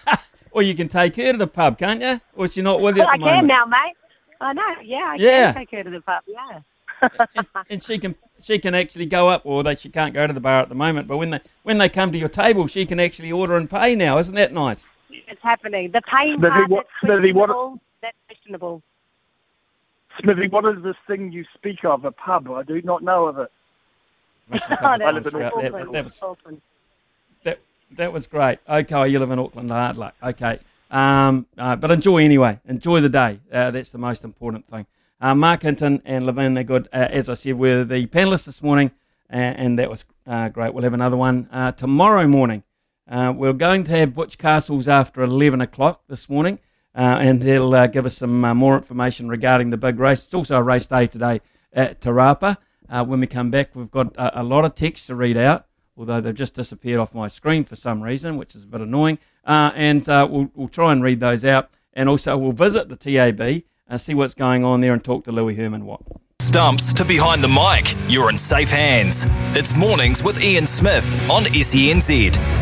[0.52, 2.22] or you can take her to the pub, can't you?
[2.36, 3.40] Or she not with you well, at the I moment?
[3.40, 3.96] can now, mate.
[4.40, 5.54] I know, yeah, I Yeah.
[5.54, 6.62] can take her to the pub, yeah.
[7.36, 10.34] and, and she can she can actually go up, or they she can't go to
[10.34, 11.08] the bar at the moment.
[11.08, 13.96] But when they when they come to your table, she can actually order and pay
[13.96, 14.18] now.
[14.20, 14.88] Isn't that nice?
[15.10, 15.92] It's happening.
[15.92, 17.80] The paying Smithy, part, what- that's Smithy, questionable.
[18.02, 18.82] That's questionable.
[20.20, 22.06] Smithy, what is this thing you speak of?
[22.06, 22.50] A pub?
[22.52, 23.52] I do not know of it.
[24.50, 25.74] Must have come that live in Auckland.
[25.74, 26.62] that, that was Auckland.
[27.44, 27.60] that,
[27.98, 28.60] that was great.
[28.68, 29.72] Okay, you live in Auckland.
[29.72, 30.16] Hard luck.
[30.22, 30.60] Okay,
[30.90, 32.60] um, uh, but enjoy anyway.
[32.68, 33.40] Enjoy the day.
[33.52, 34.86] Uh, that's the most important thing.
[35.22, 38.90] Uh, Mark Hinton and Lavina Good, uh, as I said, were the panelists this morning,
[39.32, 40.74] uh, and that was uh, great.
[40.74, 42.64] We'll have another one uh, tomorrow morning.
[43.08, 46.58] Uh, we're going to have Butch Castles after 11 o'clock this morning,
[46.96, 50.26] uh, and he'll uh, give us some uh, more information regarding the big race.
[50.26, 51.42] It's also a race day today
[51.74, 52.58] at Te Rapa.
[52.90, 55.66] Uh, when we come back, we've got a, a lot of text to read out,
[55.96, 59.18] although they've just disappeared off my screen for some reason, which is a bit annoying.
[59.46, 62.96] Uh, and uh, we'll, we'll try and read those out, and also we'll visit the
[62.96, 66.04] TAB and see what's going on there and talk to Louis Herman Watt.
[66.40, 67.96] Stumps to behind the mic.
[68.12, 69.26] You're in safe hands.
[69.56, 72.61] It's mornings with Ian Smith on SENZ.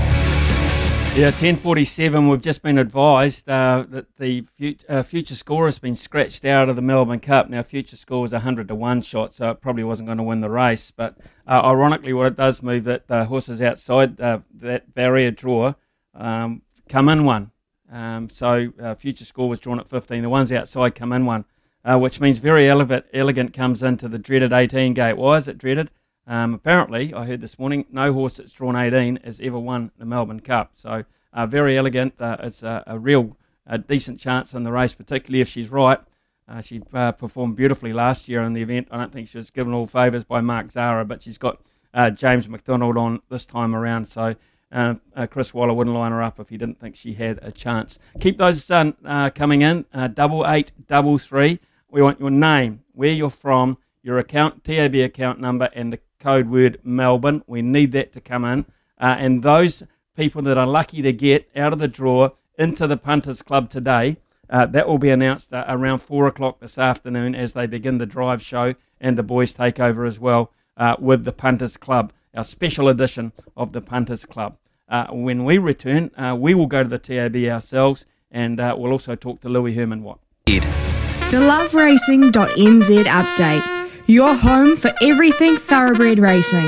[1.20, 5.98] Yeah, 1047, we've just been advised uh, that the fut- uh, future score has been
[5.98, 7.50] scratched out of the Melbourne Cup.
[7.50, 10.24] Now, future score was a 100 to 1 shot, so it probably wasn't going to
[10.24, 10.91] win the race.
[10.91, 15.74] But uh, ironically, what it does move that the horses outside uh, that barrier draw
[16.16, 17.52] um, come in one.
[17.91, 20.22] Um, so, uh, future score was drawn at 15.
[20.22, 21.44] The ones outside come in one,
[21.84, 25.18] uh, which means Verry Elleegant, Elleegant comes into the dreaded 18 gate.
[25.18, 25.91] Why is it dreaded?
[26.30, 30.06] Um, apparently, I heard this morning, no horse that's drawn 18 has ever won the
[30.06, 30.72] Melbourne Cup.
[30.76, 31.03] So,
[31.34, 32.14] uh, Verry Elleegant.
[32.19, 33.35] Uh, it's a, a real
[33.65, 35.99] a decent chance in the race, particularly if she's right.
[36.47, 38.88] Uh, she uh, performed beautifully last year in the event.
[38.91, 41.61] I don't think she was given all favours by Mark Zahra, but she's got
[41.95, 44.07] uh, James McDonald on this time around.
[44.07, 44.35] So
[44.72, 47.51] uh, uh, Chris Waller wouldn't line her up if he didn't think she had a
[47.51, 47.97] chance.
[48.19, 49.85] Keep those uh, coming in.
[50.14, 51.60] Double eight, double three.
[51.89, 56.50] We want your name, where you're from, your account, TAB account number, and the code
[56.50, 57.44] word Melbourne.
[57.48, 58.66] We need that to come in.
[59.00, 59.84] Uh, and those
[60.16, 64.18] people that are lucky to get out of the draw into the Punters Club today,
[64.50, 68.06] uh, that will be announced uh, around four o'clock this afternoon as they begin the
[68.06, 72.44] drive show and the boys take over as well uh, with the Punters Club, our
[72.44, 74.58] special edition of the Punters Club.
[74.90, 79.16] Uh, when we return, uh, we will go to the TAB ourselves and we'll also
[79.16, 80.20] talk to Louis Herman Watt.
[80.46, 83.78] The loveracing.nz update.
[84.10, 86.68] Your home for everything thoroughbred racing.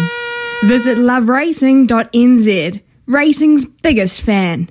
[0.66, 2.82] Visit loveracing.nz.
[3.08, 4.70] Racing's biggest fan.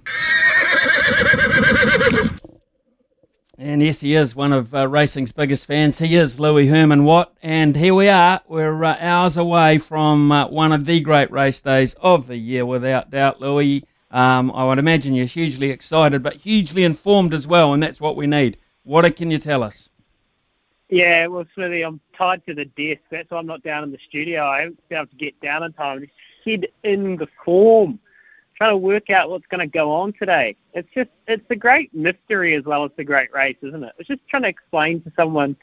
[3.59, 5.99] And yes, he is one of uh, racing's biggest fans.
[5.99, 7.35] He is Louis Herman Watt.
[7.43, 8.41] And here we are.
[8.47, 12.65] We're uh, hours away from uh, one of the great race days of the year,
[12.65, 13.83] without doubt, Louis.
[14.13, 18.15] Um, I would imagine you're hugely excited, but hugely informed as well, and that's what
[18.15, 18.59] we need.
[18.85, 19.89] What can you tell us?
[20.91, 23.01] Yeah, well, Smithy, I'm tied to the desk.
[23.11, 24.45] That's why I'm not down in the studio.
[24.45, 26.01] I haven't been able to get down in time.
[26.01, 26.13] Just
[26.45, 28.01] head in the form,
[28.57, 30.57] trying to work out what's going to go on today.
[30.75, 33.93] It's just, it's a great mystery as well as the great race, isn't it?
[33.99, 35.57] It's just trying to explain to someone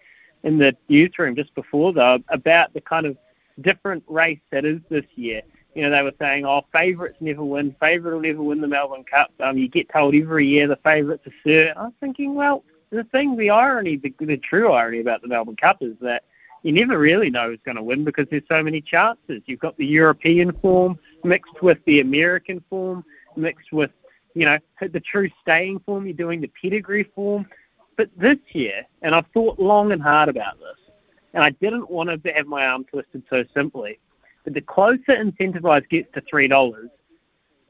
[0.43, 3.17] in the newsroom just before, though, about the kind of
[3.59, 5.41] different race that is this year.
[5.75, 7.75] You know, they were saying, oh, favourites never win.
[7.81, 9.31] Favourite will never win the Melbourne Cup.
[9.41, 11.75] Um, you get told every year the favourites are cert.
[11.75, 15.55] I was thinking, well, the thing, the irony, the, the true irony about the Melbourne
[15.55, 16.23] Cup is that
[16.63, 19.41] you never really know who's going to win because there's so many chances.
[19.45, 23.03] You've got the European form mixed with the American form,
[23.35, 23.91] mixed with,
[24.33, 26.05] you know, the true staying form.
[26.05, 27.47] You're doing the pedigree form.
[27.95, 30.93] But this year, and I've thought long and hard about this,
[31.33, 33.99] and I didn't want to have my arm twisted so simply,
[34.43, 36.89] but the closer Incentivise gets to $3,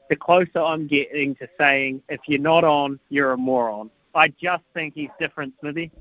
[0.08, 3.90] the closer I'm getting to saying, if you're not on, you're a moron.
[4.18, 5.92] I just think he's different, Smithy.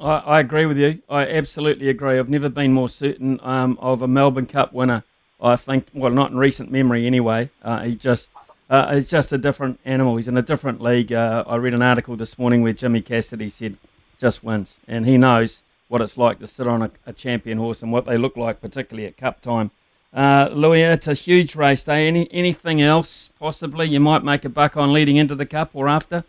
[0.00, 1.02] I, I agree with you.
[1.08, 2.18] I absolutely agree.
[2.18, 5.04] I've never been more certain um, of a Melbourne Cup winner.
[5.40, 7.50] I think, well, not in recent memory anyway.
[7.62, 8.30] Uh, he just
[8.70, 10.16] uh, he's just a different animal.
[10.16, 11.12] He's in a different league.
[11.12, 13.76] Uh, I read an article this morning where Jimmy Cassidy said
[14.18, 17.82] just wins, and he knows what it's like to sit on a, a champion horse
[17.82, 19.70] and what they look like, particularly at Cup time.
[20.12, 22.08] Uh, Louis, it's a huge race day.
[22.08, 25.88] Any anything else possibly you might make a buck on leading into the Cup or
[25.88, 26.24] after?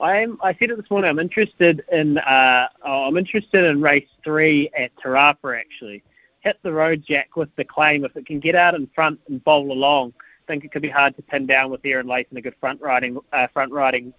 [0.00, 1.10] I'm, I said it this morning.
[1.10, 5.58] I'm interested in uh, oh, I'm interested in race three at Te Rapa.
[5.58, 6.02] Actually.
[6.40, 8.04] Hit the road, Jack, with the claim.
[8.04, 10.88] If it can get out in front and bowl along, I think it could be
[10.88, 14.12] hard to pin down with Aaron Layton, a good front riding uh, front riding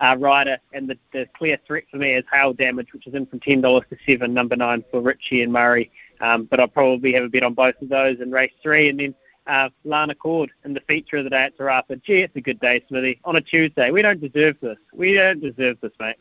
[0.00, 0.58] uh, rider.
[0.72, 3.60] And the, the clear threat for me is Hail Damage, which is in from ten
[3.60, 4.34] dollars to seven.
[4.34, 5.90] Number nine for Richie and Murray.
[6.20, 8.98] Um, but I'll probably have a bet on both of those in race three, and
[8.98, 9.14] then
[9.46, 12.02] uh, Lana Cord in the feature of the day at Te Rapa.
[12.02, 13.20] Gee, it's a good day, Smithy.
[13.24, 13.90] On a Tuesday.
[13.90, 14.76] We don't deserve this.
[14.92, 16.16] We don't deserve this, mate.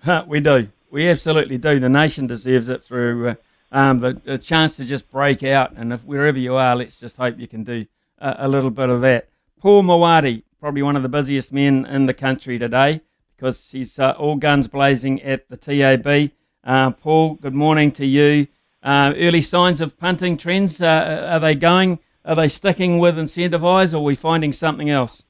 [0.00, 0.68] Huh, we do.
[0.90, 1.80] We absolutely do.
[1.80, 3.34] The nation deserves it through uh,
[3.70, 5.72] um, the, the chance to just break out.
[5.76, 7.86] And if wherever you are, let's just hope you can do
[8.20, 9.28] uh, a little bit of that.
[9.60, 13.00] Paul Mawadi, probably one of the busiest men in the country today
[13.36, 16.30] because he's uh, all guns blazing at the TAB.
[16.64, 18.46] Uh, Paul, good morning to you.
[18.82, 21.98] Uh, early signs of punting trends, uh, are they going?
[22.24, 25.24] Are they sticking with incentivise, or are we finding something else?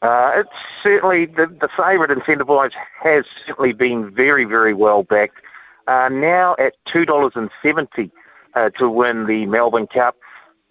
[0.00, 0.48] Uh, it's
[0.82, 2.70] certainly the, the favourite incentivise
[3.02, 5.42] has certainly been very, very well backed.
[5.86, 8.10] Uh, now at two dollars and seventy
[8.54, 10.16] uh, to win the Melbourne Cup.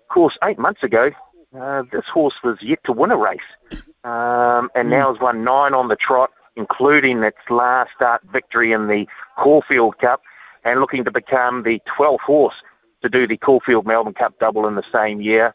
[0.01, 1.11] Of course, eight months ago,
[1.59, 3.39] uh, this horse was yet to win a race,
[4.03, 8.87] um, and now has won nine on the trot, including its last start victory in
[8.87, 9.07] the
[9.37, 10.21] Caulfield Cup
[10.65, 12.55] and looking to become the 12th horse
[13.01, 15.53] to do the Caulfield Melbourne Cup double in the same year.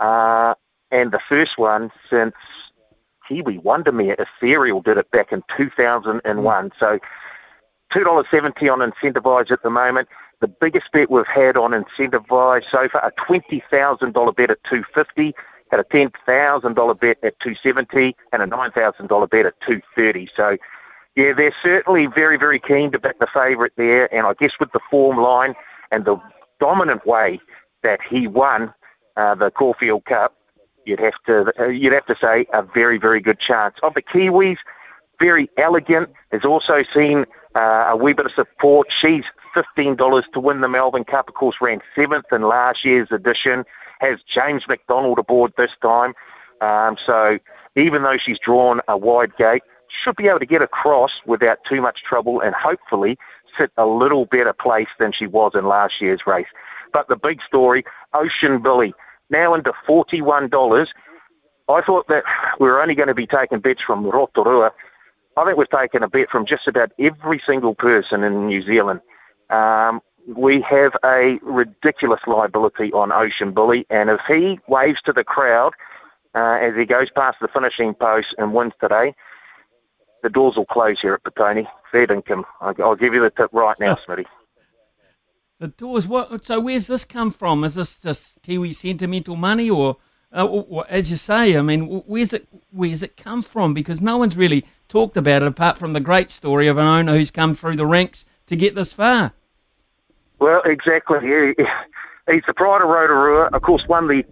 [0.00, 0.54] Uh,
[0.90, 2.34] and the first one since
[3.28, 6.72] Kiwi Wondermere Ethereal did it back in 2001.
[6.78, 6.98] So
[7.92, 10.08] $2.70 on Incentivise at the moment.
[10.40, 15.34] The biggest bet we've had on Incentivise so far, a $20,000 bet at 250
[15.70, 20.28] had a $10,000 bet at 270 and a $9,000 bet at 230.
[20.36, 20.56] So
[21.16, 24.72] yeah, they're certainly very, very keen to back the favourite there, and I guess with
[24.72, 25.54] the form line
[25.90, 26.16] and the
[26.60, 27.40] dominant way
[27.82, 28.72] that he won
[29.16, 30.36] uh, the Caulfield Cup,
[30.84, 33.76] you'd have to uh, you'd have to say a very, very good chance.
[33.82, 34.58] Of the Kiwis,
[35.20, 36.08] Verry Elleegant.
[36.32, 37.26] Has also seen
[37.56, 38.92] uh, a wee bit of support.
[38.92, 41.28] She's fifteen dollars to win the Melbourne Cup.
[41.28, 43.64] Of course, ran seventh in last year's edition.
[44.00, 46.14] Has James McDonald aboard this time.
[46.60, 47.38] Um, so
[47.76, 51.80] even though she's drawn a wide gate, should be able to get across without too
[51.80, 53.18] much trouble and hopefully
[53.58, 56.46] sit a little better place than she was in last year's race.
[56.92, 58.94] But the big story, Ocean Billy,
[59.30, 60.86] now into $41.
[61.68, 62.24] I thought that
[62.58, 64.72] we were only going to be taking bets from Rotorua.
[65.36, 69.00] I think we've taken a bet from just about every single person in New Zealand.
[69.50, 70.00] Um,
[70.36, 75.74] we have a ridiculous liability on Ocean Billy, and if he waves to the crowd
[76.34, 79.14] uh, as he goes past the finishing post and wins today,
[80.22, 81.66] the doors will close here at Petone.
[81.90, 82.46] Fair income.
[82.60, 84.26] I'll give you the tip right now, Smitty.
[85.58, 86.06] The doors.
[86.06, 86.44] What?
[86.44, 87.64] So where's this come from?
[87.64, 89.96] Is this just Kiwi sentimental money, or,
[90.34, 91.56] uh, or, as you say?
[91.56, 92.46] I mean, where's it?
[92.70, 93.74] Where's it come from?
[93.74, 97.16] Because no one's really talked about it apart from the great story of an owner
[97.16, 99.32] who's come through the ranks to get this far.
[100.40, 101.18] Well, exactly.
[101.28, 101.52] Yeah.
[102.30, 103.50] He's the pride of Rotorua.
[103.52, 104.24] Of course, won the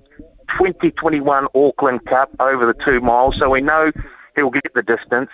[0.51, 3.93] 2021 Auckland Cup over the two miles, so we know
[4.35, 5.31] he'll get the distance.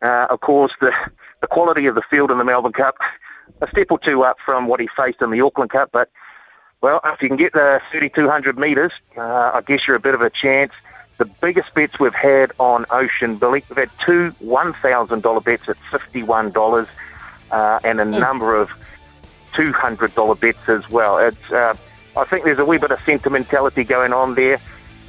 [0.00, 0.92] Uh, of course, the,
[1.40, 2.96] the quality of the field in the Melbourne Cup,
[3.60, 5.90] a step or two up from what he faced in the Auckland Cup.
[5.92, 6.10] But,
[6.80, 10.20] well, if you can get the 3,200 metres, uh, I guess you're a bit of
[10.20, 10.72] a chance.
[11.18, 16.86] The biggest bets we've had on Ocean Billy, we've had two $1,000 bets at $51
[17.50, 18.70] uh, and a number of
[19.54, 21.18] $200 bets as well.
[21.18, 21.74] It's, uh,
[22.16, 24.60] I think there's a wee bit of sentimentality going on there.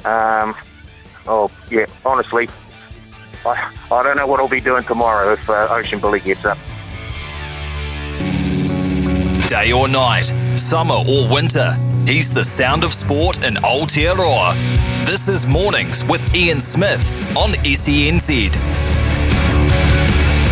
[0.05, 0.55] Um,
[1.27, 2.49] oh, yeah, honestly,
[3.45, 6.57] I, I don't know what I'll be doing tomorrow if uh, Ocean Billy gets up.
[9.47, 11.73] Day or night, summer or winter,
[12.07, 14.55] he's the sound of sport in Aotearoa.
[15.05, 18.92] This is Mornings with Ian Smith on SENZ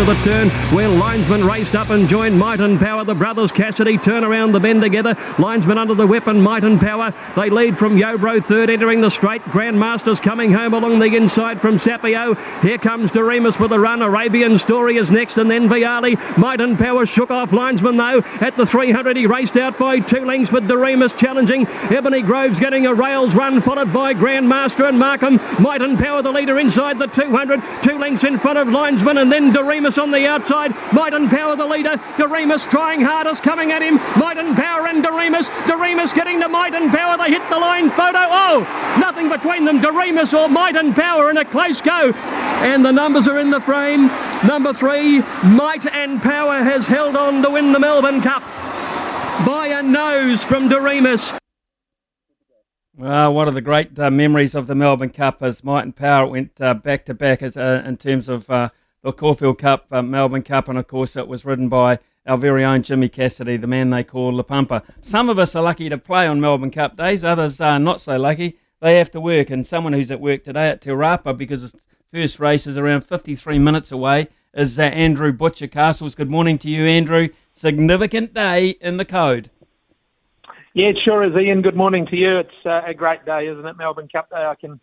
[0.02, 3.04] to the turn where Linesman raced up and joined Might and Power.
[3.04, 5.16] The brothers Cassidy turn around the bend together.
[5.38, 7.14] Linesman under the weapon, Might and Power.
[7.36, 9.44] They lead from Yobro third, entering the straight.
[9.44, 12.36] Grandmasters coming home along the inside from Sapio.
[12.64, 14.02] Here comes Doriemus with a run.
[14.02, 16.18] Arabian Story is next, and then Viali.
[16.38, 18.24] Might and Power shook off Linesman though.
[18.40, 21.68] At the 300, he raced out by two lengths with Doriemus challenging.
[21.68, 25.40] Ebony Grosve getting a rails run, followed by Grandmaster and Markham.
[25.62, 27.62] Might and Power the leader inside the 200.
[27.84, 30.74] Two lengths in front of Linesman, and then Doriemus On the outside.
[30.94, 31.98] Might and Power the leader.
[32.18, 33.96] Doriemus trying hardest, coming at him.
[34.18, 35.50] Might and Power and Doriemus.
[35.66, 37.18] Doriemus getting to Might and Power.
[37.18, 38.20] They hit the line photo.
[38.20, 39.82] Oh, nothing between them.
[39.82, 42.12] Doriemus or Might and Power in a close go.
[42.64, 44.08] And the numbers are in the frame.
[44.48, 48.44] Number three, Might and Power has held on to win the Melbourne Cup
[49.46, 51.38] by a nose from Doriemus.
[52.96, 56.28] Well, one of the great uh, memories of the Melbourne Cup is Might and Power
[56.28, 58.70] went uh, back to back as uh, in terms of uh,
[59.04, 62.64] the Caulfield Cup, uh, Melbourne Cup, and of course it was ridden by our very
[62.64, 64.84] own Jimmy Cassidy, the man they call the Pumper.
[65.02, 68.18] Some of us are lucky to play on Melbourne Cup days, others are not so
[68.18, 68.60] lucky.
[68.80, 71.74] They have to work, and someone who's at work today at Te Rapa because his
[72.14, 76.16] first race is around 53 minutes away is uh, Andrew Butcher Castles.
[76.16, 77.30] Good morning to you, Andrew.
[77.52, 79.50] Significant day in the code.
[80.74, 81.62] Yeah, it sure is, Ian.
[81.62, 82.38] Good morning to you.
[82.38, 83.78] It's uh, a great day, isn't it?
[83.78, 84.46] Melbourne Cup Day.
[84.46, 84.80] I can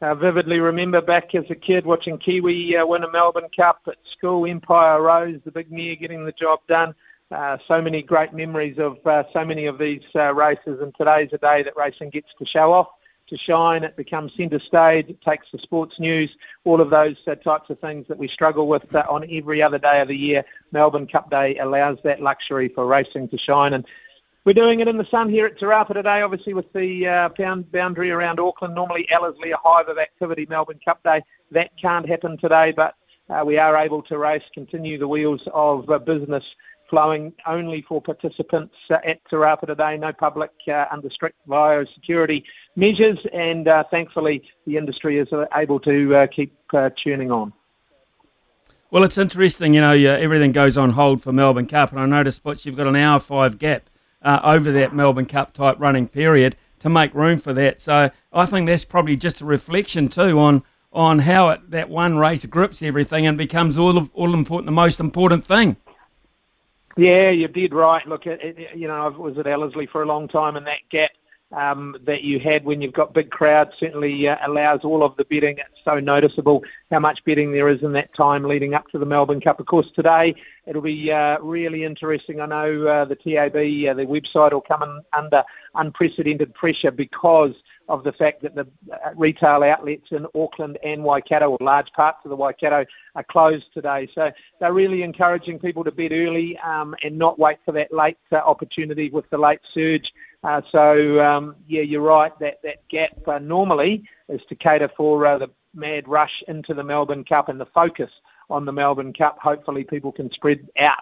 [0.00, 3.96] uh, vividly remember back as a kid watching Kiwi uh, win a Melbourne Cup at
[4.16, 4.46] school.
[4.46, 6.94] Empire Rose, the big mare, getting the job done.
[7.30, 11.30] Uh, so many great memories of uh, so many of these uh, races, and today's
[11.32, 12.88] a day that racing gets to show off,
[13.28, 13.82] to shine.
[13.82, 15.08] It becomes centre stage.
[15.08, 16.30] It takes the sports news,
[16.64, 20.00] all of those uh, types of things that we struggle with on every other day
[20.00, 20.44] of the year.
[20.70, 23.86] Melbourne Cup Day allows that luxury for racing to shine, and
[24.44, 27.62] we're doing it in the sun here at Te Rapa today, obviously with the uh,
[27.72, 28.74] boundary around Auckland.
[28.74, 31.22] Normally Ellerslie, a hive of activity, Melbourne Cup Day.
[31.50, 32.94] That can't happen today, but
[33.30, 36.44] uh, we are able to race, continue the wheels of uh, business
[36.90, 39.96] flowing only for participants uh, at Te Rapa today.
[39.96, 42.44] No public uh, under strict biosecurity
[42.76, 46.54] measures, and uh, thankfully the industry is uh, able to keep
[46.96, 47.54] tuning on.
[48.90, 52.42] Well, it's interesting, you know, everything goes on hold for Melbourne Cup, and I noticed,
[52.42, 53.88] Butch, you've got an hour five gap
[54.24, 57.80] uh, over that Melbourne Cup type running period to make room for that.
[57.80, 62.16] So I think that's probably just a reflection too on on how it, that one
[62.16, 65.76] race grips everything and becomes all all important, the most important thing.
[66.96, 68.06] Yeah, you did right.
[68.06, 70.78] Look, it, it, you know, I was at Ellerslie for a long time, and that
[70.90, 71.10] gap
[71.50, 75.24] um, that you had when you've got big crowds certainly uh, allows all of the
[75.24, 75.58] betting.
[75.58, 79.06] It's so noticeable how much betting there is in that time leading up to the
[79.06, 79.58] Melbourne Cup.
[79.58, 80.34] Of course, today
[80.66, 82.40] it'll be uh, really interesting.
[82.40, 87.54] I know uh, the TAB, uh, the website, will come in under unprecedented pressure because
[87.88, 92.18] of the fact that the uh, retail outlets in Auckland and Waikato, or large parts
[92.24, 94.08] of the Waikato, are closed today.
[94.14, 98.18] So they're really encouraging people to bet early um, and not wait for that late
[98.32, 100.14] uh, opportunity with the late surge.
[100.42, 102.36] Uh, so um, yeah, you're right.
[102.38, 107.48] That that gap normally is to cater for the mad rush into the Melbourne Cup
[107.48, 108.10] and the focus
[108.50, 109.38] on the Melbourne Cup.
[109.38, 110.98] Hopefully, people can spread out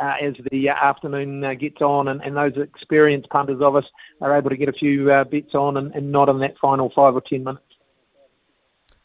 [0.00, 3.84] uh, as the uh, afternoon uh, gets on, and, and those experienced punters of us
[4.20, 5.24] are able to get a few uh,
[5.54, 7.62] on and, and not in that final five or ten minutes.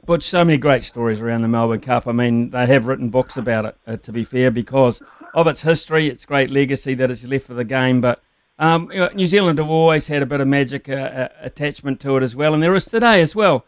[0.06, 2.08] But so many great stories around the Melbourne Cup.
[2.08, 5.02] I mean, they have written books about it, uh, to be fair, because
[5.36, 8.02] of its history, its great legacy that it's left for the game.
[8.02, 8.22] But
[8.58, 12.36] um, New Zealand have always had a bit of magic uh, attachment to it as
[12.36, 13.66] well, and there is today as well,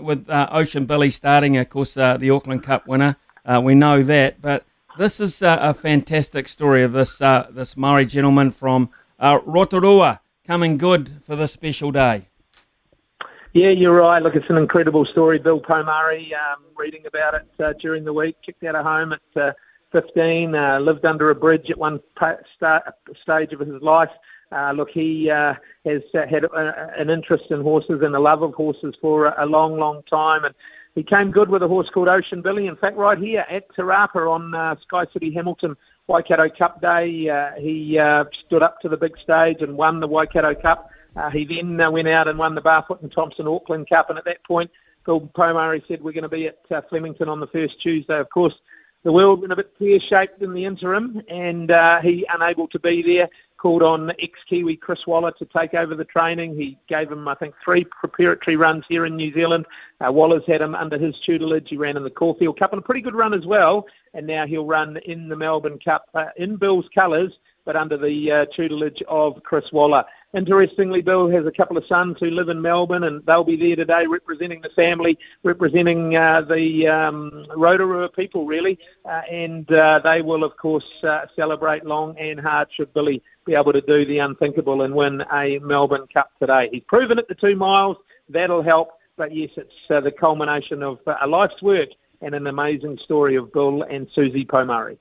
[0.00, 3.16] with Ocean Billy starting, of course, the Auckland Cup winner.
[3.44, 4.64] Uh, we know that, but
[4.98, 8.90] this is a fantastic story of this this Maori gentleman from
[9.20, 12.28] Rotorua coming good for this special day.
[13.52, 14.22] Yeah, you're right.
[14.22, 15.38] Look, it's an incredible story.
[15.38, 19.56] Bill Pomare, um, reading about it during the week, kicked out of home at
[19.94, 24.10] 15, uh, lived under a bridge at one stage of his life.
[24.50, 25.54] Uh, look, he uh,
[25.84, 29.46] has uh, had an interest in horses and a love of horses for a, a,
[29.46, 30.44] long, long time.
[30.44, 30.54] And
[30.94, 32.66] he came good with a horse called Ocean Billy.
[32.66, 35.76] In fact, right here at Te Rapa on uh, Sky City Hamilton
[36.06, 37.98] Waikato Cup Day, uh, he
[38.46, 40.90] stood up to the big stage and won the Waikato Cup.
[41.32, 44.10] he then went out and won the Barfoot and Thompson Auckland Cup.
[44.10, 44.70] And at that point,
[45.04, 48.18] Bill Pomare said, We're going to be at Flemington on the first Tuesday.
[48.18, 48.54] Of course,
[49.04, 53.02] the world went a bit pear-shaped in the interim, and uh, he unable to be
[53.02, 53.28] there.
[53.64, 56.54] Called on ex-Kiwi Chris Waller to take over the training.
[56.54, 59.64] He gave him, I think, three preparatory runs here in New Zealand.
[60.06, 61.70] Uh, Waller's had him under his tutelage.
[61.70, 63.86] He ran in the Caulfield Cup and a pretty good run as well.
[64.12, 67.32] And now he'll run in the Melbourne Cup uh, in Bill's colours,
[67.64, 70.04] but under the uh, tutelage of Chris Waller.
[70.34, 73.76] Interestingly, Bill has a couple of sons who live in Melbourne, and they'll be there
[73.76, 78.78] today representing the family, representing uh, the um, Rotorua people, really.
[79.06, 83.54] Uh, and uh, they will, of course, uh, celebrate long and hard should Billy be
[83.54, 86.68] able to do the unthinkable and win a Melbourne Cup today.
[86.72, 87.96] He's proven it the two miles.
[88.28, 88.90] That'll help.
[89.16, 91.88] But yes, it's uh, the culmination of uh, a life's work
[92.20, 94.96] and an amazing story of Bill and Susie Pomare.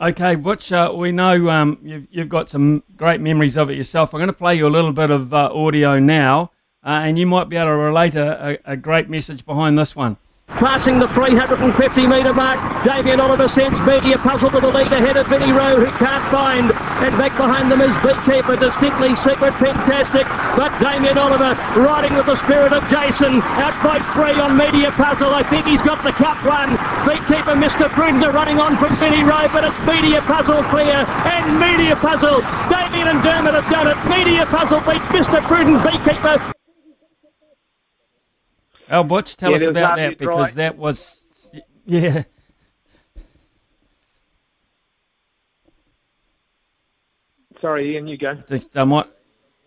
[0.00, 4.14] Okay, Butch, uh, we know um, you've, you've got some great memories of it yourself.
[4.14, 6.52] I'm going to play you a little bit of uh, audio now,
[6.84, 9.96] uh, and you might be able to relate a, a, a, great message behind this
[9.96, 10.16] one.
[10.58, 11.70] Passing the 350
[12.08, 15.86] metre mark, Damien Oliver sends Media Puzzle to the lead ahead of Vinnie Roe, who
[16.02, 16.74] can't find.
[16.98, 20.26] And back behind them is Beekeeper, Distinctly Secret, fantastic.
[20.58, 25.30] But Damien Oliver riding with the spirit of Jason, out by three on Media Puzzle.
[25.30, 26.74] I think he's got the cup run.
[27.06, 27.86] Beekeeper, Mr.
[27.86, 31.06] Prudent running on from Vinnie Roe, but it's Media Puzzle clear.
[31.22, 33.98] And Media Puzzle, Damien and Dermot have done it.
[34.10, 35.38] Media Puzzle beats Mr.
[35.46, 36.57] Prudent, Beekeeper.
[38.88, 41.24] Al Butch, tell Yeah, us about that because that was,
[41.84, 42.24] yeah.
[47.60, 48.34] Sorry, Ian, you go.
[48.48, 49.06] Just, I might,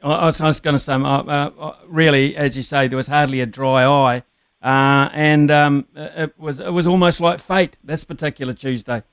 [0.02, 2.98] I I was, I was going to say, uh, uh, really, as you say, there
[2.98, 4.24] was hardly a dry eye,
[4.64, 9.04] uh, and um, it was it was almost like fate this particular Tuesday.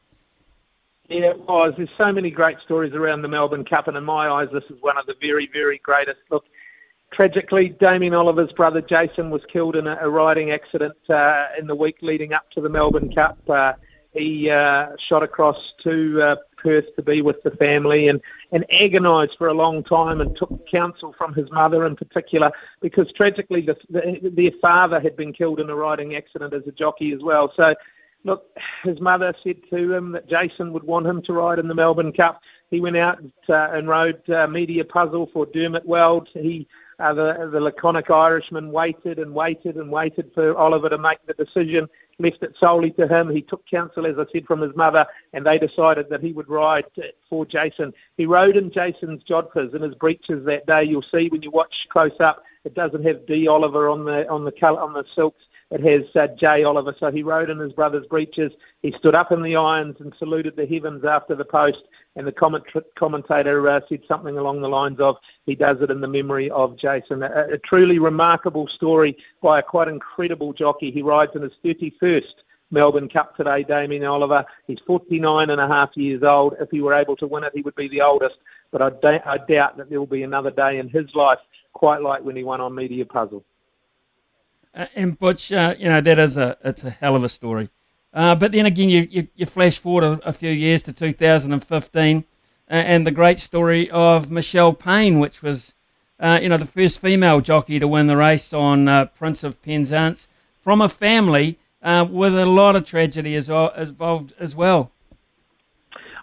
[1.09, 1.73] Yeah, it was.
[1.77, 4.77] There's so many great stories around the Melbourne Cup, and in my eyes, this is
[4.81, 6.21] one of the very, very greatest.
[6.31, 6.45] Look,
[7.13, 11.75] tragically, Damien Oliver's brother Jason was killed in a, a riding accident uh, in the
[11.75, 13.39] week leading up to the Melbourne Cup.
[13.49, 13.75] Uh,
[14.13, 18.21] he uh, shot across to uh, Perth to be with the family and,
[18.53, 23.13] and agonised for a long time and took counsel from his mother in particular because
[23.13, 27.13] tragically the, the, their father had been killed in a riding accident as a jockey
[27.13, 27.53] as well.
[27.55, 27.75] So
[28.25, 28.47] look,
[28.83, 32.13] his mother said to him that Jason would want him to ride in the Melbourne
[32.13, 32.41] Cup.
[32.71, 36.29] He went out uh, and rode uh, Media Puzzle for Dermot Weld.
[36.35, 36.67] He,
[36.99, 41.35] uh, the, the laconic Irishman, waited and waited and waited for Oliver to make the
[41.35, 41.89] decision,
[42.19, 43.31] left it solely to him.
[43.31, 46.49] He took counsel, as I said, from his mother, and they decided that he would
[46.49, 46.87] ride
[47.29, 47.93] for Jason.
[48.17, 50.85] He rode in Jason's jodhpurs and his breeches that day.
[50.85, 53.47] You'll see when you watch close up, it doesn't have D.
[53.47, 55.45] Oliver on the on the colour, on the silks.
[55.71, 56.65] It has uh, J.
[56.65, 56.95] Oliver.
[56.99, 58.53] So he rode in his brother's breeches.
[58.83, 61.83] He stood up in the irons and saluted the heavens after the post.
[62.19, 62.65] And the comment-
[62.97, 65.17] commentator uh, said something along the lines of,
[65.47, 67.23] he does it in the memory of Jason.
[67.23, 70.91] A, a truly remarkable story by a quite incredible jockey.
[70.91, 72.25] He rides in his 31st
[72.73, 74.45] Melbourne Cup today, Damien Oliver.
[74.67, 76.57] He's 49 and a half years old.
[76.61, 78.35] If he were able to win it, he would be the oldest.
[78.73, 81.39] But I, da- I doubt that there will be another day in his life
[81.73, 83.45] quite like when he won on Media Puzzle.
[84.75, 87.71] Uh, and Butch, uh, you know that is a it's a hell of a story.
[88.13, 92.25] Uh, but then again, you, you, you flash forward a, a few years to 2015,
[92.71, 95.75] uh, and the great story of Michelle Payne, which was,
[96.19, 99.61] uh, you know, the first female jockey to win the race on uh, Prince of
[99.63, 100.29] Penzance,
[100.63, 104.91] from a family uh, with a lot of tragedy as well, involved as well.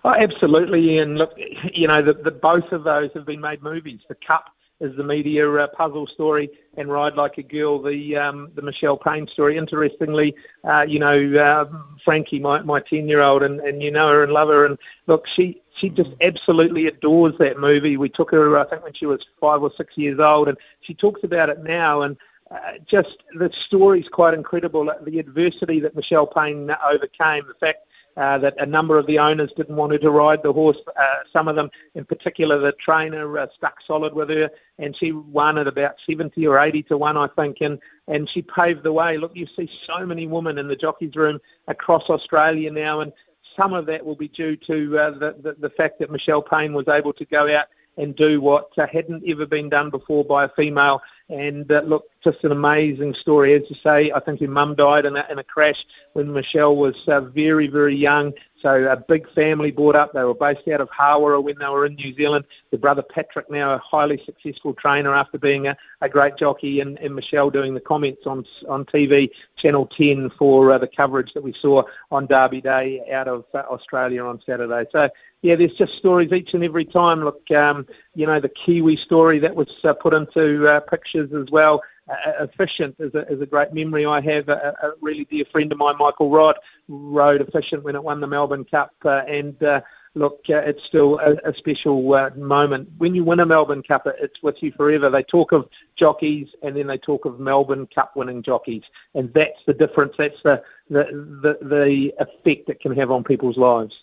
[0.04, 1.34] Oh, absolutely, and look,
[1.74, 4.02] you know, the, the both of those have been made movies.
[4.08, 8.52] The Cup is the media uh, puzzle story, and Ride Like a Girl, the um,
[8.56, 9.58] the Michelle Payne story.
[9.58, 14.10] Interestingly, uh, you know, um, Frankie, my my ten year old, and, and you know
[14.10, 14.78] her and love her, and
[15.08, 17.98] look, she she just absolutely adores that movie.
[17.98, 20.94] We took her, I think, when she was five or six years old, and she
[20.94, 22.18] talks about it now, and.
[22.52, 24.88] Uh, just the story's quite incredible.
[25.02, 29.52] The adversity that Michelle Payne overcame, the fact uh, that a number of the owners
[29.58, 30.78] didn't want her to ride the horse.
[30.88, 35.12] Uh, some of them, in particular, the trainer uh, stuck solid with her, and she
[35.12, 38.94] won at about 70 or 80 to one, I think, and and she paved the
[38.94, 39.18] way.
[39.18, 43.12] Look, you see so many women in the jockeys' room across Australia now, and
[43.56, 46.74] some of that will be due to uh, the, the the fact that Michelle Payne
[46.74, 47.68] was able to go out
[47.98, 51.02] and do what uh, hadn't ever been done before by a female.
[51.30, 53.54] And uh, look, just an amazing story.
[53.54, 56.76] As you say, I think her mum died in a, in a crash when Michelle
[56.76, 58.34] was uh, very, very young.
[58.62, 60.14] So a big family brought up.
[60.14, 62.46] They were based out of Hawera when they were in New Zealand.
[62.72, 66.98] The brother Patrick, now a highly successful trainer after being a, a great jockey, and,
[66.98, 71.44] and Michelle doing the comments on on TV, Channel 10 for uh, the coverage that
[71.44, 74.90] we saw on Derby Day out of uh, Australia on Saturday.
[74.92, 75.10] So
[75.44, 77.24] yeah, there's just stories each and every time.
[77.24, 77.86] Look, um,
[78.16, 81.84] you know, the Kiwi story that was uh, put into uh, pictures as well.
[82.08, 84.50] Efficient is a, is a great memory I have.
[84.50, 86.58] A, a really dear friend of mine, Michael Rodd,
[86.88, 89.82] rode Efficient when it won the Melbourne Cup, uh, and uh,
[90.14, 92.90] look, uh, it's still a, a special uh, moment.
[92.98, 95.10] When you win a Melbourne Cup, it's with you forever.
[95.10, 98.84] They talk of jockeys, and then they talk of Melbourne Cup winning jockeys,
[99.16, 100.14] and that's the difference.
[100.18, 101.04] That's the the
[101.42, 103.96] the, the effect it can have on people's lives.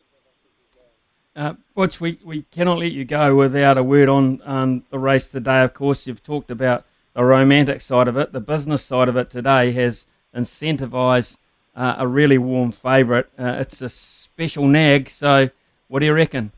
[1.35, 5.29] Uh, Butch, we, we cannot let you go without a word on um, the race
[5.29, 5.63] today.
[5.63, 8.33] Of course, you've talked about the romantic side of it.
[8.33, 11.37] The business side of it today has incentivised
[11.77, 13.27] uh, a really warm favourite.
[13.39, 15.51] Uh, it's a special nag, so
[15.89, 16.53] what do you reckon?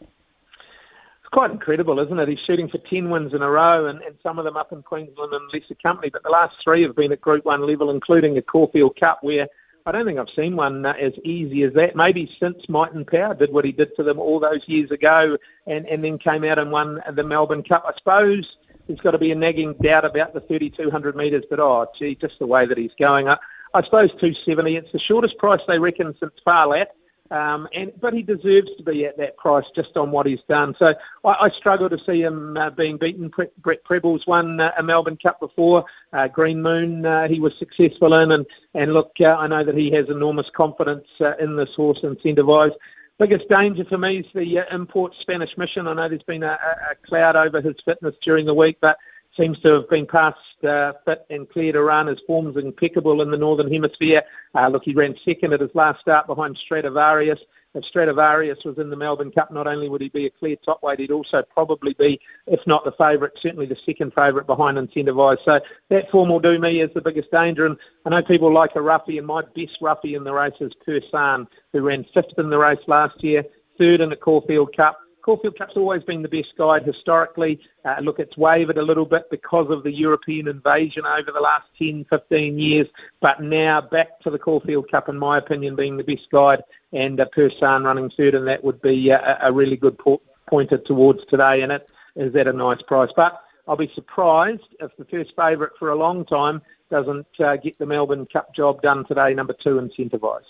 [0.00, 2.28] It's quite incredible, isn't it?
[2.28, 4.82] He's shooting for 10 wins in a row, and, and some of them up in
[4.82, 8.36] Queensland and lesser company, but the last three have been at Group 1 level, including
[8.36, 9.48] a Caulfield Cup, where
[9.86, 11.94] I don't think I've seen one uh, as easy as that.
[11.94, 15.36] Maybe since Might and Power did what he did to them all those years ago
[15.66, 17.84] and, and then came out and won the Melbourne Cup.
[17.86, 18.56] I suppose
[18.86, 22.38] there's got to be a nagging doubt about the 3,200 metres, but oh, gee, just
[22.38, 23.28] the way that he's going.
[23.28, 23.38] I,
[23.72, 24.76] I suppose 270.
[24.76, 26.90] It's the shortest price they reckon since Phar Lap.
[27.30, 30.76] Um, and but he deserves to be at that price just on what he's done.
[30.78, 30.94] So
[31.24, 33.30] I, I struggle to see him uh, being beaten.
[33.30, 35.86] Pre- Brett Prebble's won uh, a Melbourne Cup before.
[36.12, 39.74] Uh, Green Moon uh, he was successful in, and and look, uh, I know that
[39.74, 42.00] he has enormous confidence uh, in this horse.
[42.00, 42.74] Incentivise.
[43.18, 45.86] Biggest danger for me is the uh, import Spanish Mission.
[45.86, 46.58] I know there's been a,
[46.90, 48.98] a cloud over his fitness during the week, but
[49.36, 52.08] seems to have been passed uh, fit and clear to run.
[52.08, 54.22] His form's impeccable in the Northern Hemisphere.
[54.54, 57.38] Uh, look, he ran second at his last start behind Stradivarius.
[57.74, 60.82] If Stradivarius was in the Melbourne Cup, not only would he be a clear top
[60.82, 65.44] weight, he'd also probably be, if not the favourite, certainly the second favourite behind Incentivise.
[65.44, 67.66] So that form will do me as the biggest danger.
[67.66, 70.72] And I know people like a roughie, and my best roughie in the race is
[70.86, 73.44] Persan, who ran fifth in the race last year,
[73.76, 74.98] third in the Caulfield Cup.
[75.24, 77.58] Caulfield Cup's always been the best guide historically.
[77.82, 81.66] Uh, look, it's wavered a little bit because of the European invasion over the last
[81.78, 82.86] 10, 15 years,
[83.20, 87.18] but now back to the Caulfield Cup, in my opinion, being the best guide, and
[87.18, 91.24] uh, Persan running third, and that would be uh, a really good po- pointer towards
[91.24, 93.10] today, and it is at a nice price.
[93.16, 96.60] But I'll be surprised if the first favourite for a long time
[96.90, 100.42] doesn't uh, get the Melbourne Cup job done today, number two, Incentivise.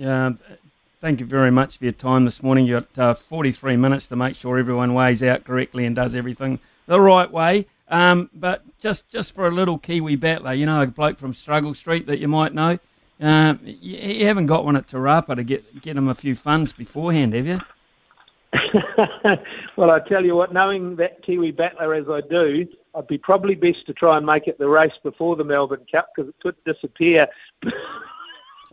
[0.00, 0.40] Out.
[0.50, 0.54] Uh,
[1.00, 2.66] Thank you very much for your time this morning.
[2.66, 6.58] You've got uh, 43 minutes to make sure everyone weighs out correctly and does everything
[6.86, 7.66] the right way.
[7.86, 11.72] Um, but just, just for a little Kiwi battler, you know, a bloke from Struggle
[11.74, 12.80] Street that you might know,
[13.20, 16.34] uh, you, you, haven't got one at Te Rapa to get, get him a few
[16.34, 17.60] funds beforehand, have you?
[19.76, 22.66] well, I tell you what, knowing that Kiwi battler as I do,
[22.96, 26.08] I'd be probably best to try and make it the race before the Melbourne Cup
[26.14, 27.28] because it could disappear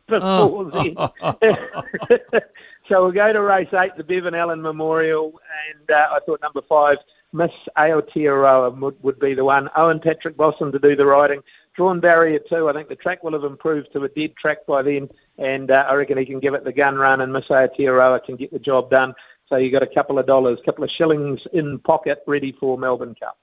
[0.08, 0.96] before then.
[2.88, 6.62] so we'll go to race eight, the Bevan Allen Memorial, and uh, I thought number
[6.68, 6.98] five,
[7.34, 9.70] Miss Aotearoa would, would be the one.
[9.76, 11.42] Owen Patrick Bosson to do the riding.
[11.76, 12.70] Drawn barrier two.
[12.70, 15.86] I think the track will have improved to a dead track by then, and uh,
[15.90, 18.60] I reckon he can give it the gun run, and Miss Aotearoa can get the
[18.60, 19.14] job done.
[19.50, 22.78] So you got a couple of dollars, a couple of shillings in pocket, ready for
[22.78, 23.38] Melbourne Cup.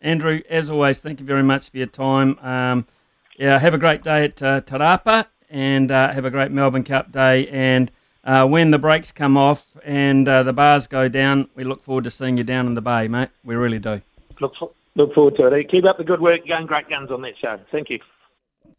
[0.00, 2.38] Andrew, as always, thank you very much for your time.
[2.40, 2.86] Um,
[3.38, 6.84] yeah, have a great day at uh, Te Rapa and uh, have a great Melbourne
[6.84, 7.46] Cup day.
[7.48, 7.90] And
[8.24, 12.04] uh, when the brakes come off and uh, the bars go down, we look forward
[12.04, 13.28] to seeing you down in the bay, mate.
[13.44, 14.00] We really do.
[14.40, 14.54] Look,
[14.94, 15.68] look forward to it.
[15.70, 16.46] Keep up the good work.
[16.46, 17.58] Going great guns on that show.
[17.70, 18.00] Thank you.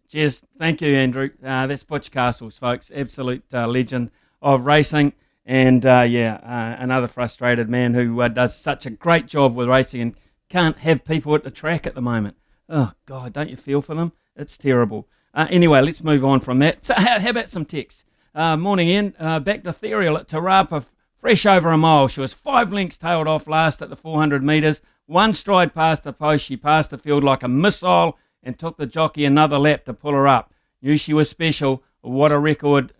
[0.09, 0.41] Cheers.
[0.57, 1.29] Thank you, Andrew.
[1.43, 2.91] Uh, that's Butch Castles, folks.
[2.95, 4.11] Absolute uh, legend
[4.41, 5.13] of racing.
[5.45, 6.39] And yeah,
[6.81, 10.15] another frustrated man who does such a great job with racing and
[10.49, 12.35] can't have people at the track at the moment.
[12.67, 14.11] Oh, God, don't you feel for them?
[14.37, 15.07] It's terrible.
[15.33, 16.85] Uh, anyway, let's move on from that.
[16.85, 18.05] So, how, how about some text?
[18.33, 20.85] Uh, morning in, uh, back to Ethereal at Te Rapa,
[21.19, 22.07] fresh over a mile.
[22.07, 24.81] She was five lengths tailed off last at the 400 metres.
[25.07, 28.85] One stride past the post, she passed the field like a missile and took the
[28.85, 30.53] jockey another lap to pull her up.
[30.81, 31.83] Knew she was special.
[32.01, 32.93] What a record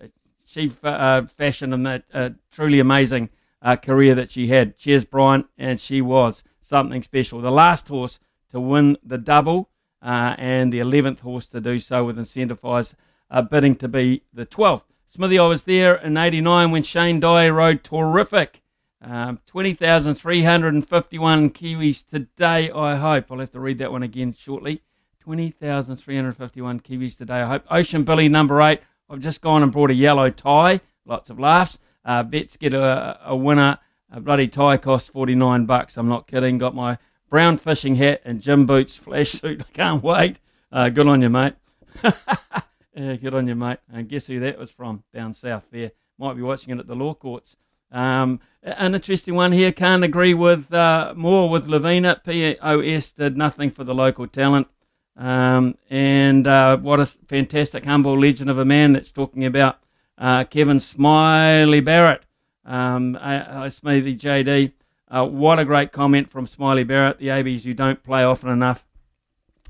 [0.43, 3.29] she uh, fashioned in that uh, truly amazing
[3.61, 4.77] uh, career that she had.
[4.77, 7.41] Cheers, Brian, and she was something special.
[7.41, 8.19] The last horse
[8.51, 9.69] to win the double
[10.01, 12.93] uh, and the 11th horse to do so with Incentivise
[13.29, 14.83] uh, bidding to be the 12th.
[15.07, 18.61] Smithy, I was there in 89 when Shane Dye rode Tawrrific.
[19.01, 23.31] Um, 20,351 Kiwis today, I hope.
[23.31, 24.81] I'll have to read that one again shortly.
[25.21, 27.63] 20,351 Kiwis today, I hope.
[27.69, 28.81] Ocean Billy, number eight.
[29.09, 30.81] I've just gone and brought a yellow tie.
[31.05, 31.79] Lots of laughs.
[32.03, 33.79] Uh, bets get a, a winner.
[34.11, 35.97] A bloody tie costs 49 bucks.
[35.97, 36.57] I'm not kidding.
[36.57, 36.97] Got my
[37.29, 39.61] brown fishing hat and gym boots, flash suit.
[39.69, 40.39] I can't wait.
[40.71, 41.53] Uh, good on you, mate.
[42.03, 43.79] yeah, good on you, mate.
[43.91, 45.91] And guess who that was from down south there?
[46.17, 47.55] Might be watching it at the law courts.
[47.91, 49.71] Um, an interesting one here.
[49.71, 52.21] Can't agree with uh, more with Lavina.
[52.23, 54.67] POS did nothing for the local talent.
[55.15, 59.79] Um, and uh, what a fantastic, humble legend of a man that's talking about
[60.17, 62.23] uh, Kevin Smiley Barrett.
[62.65, 64.73] Um, I, I Smithy JD.
[65.09, 67.19] Uh, what a great comment from Smiley Barrett.
[67.19, 68.85] The ABs who don't play often enough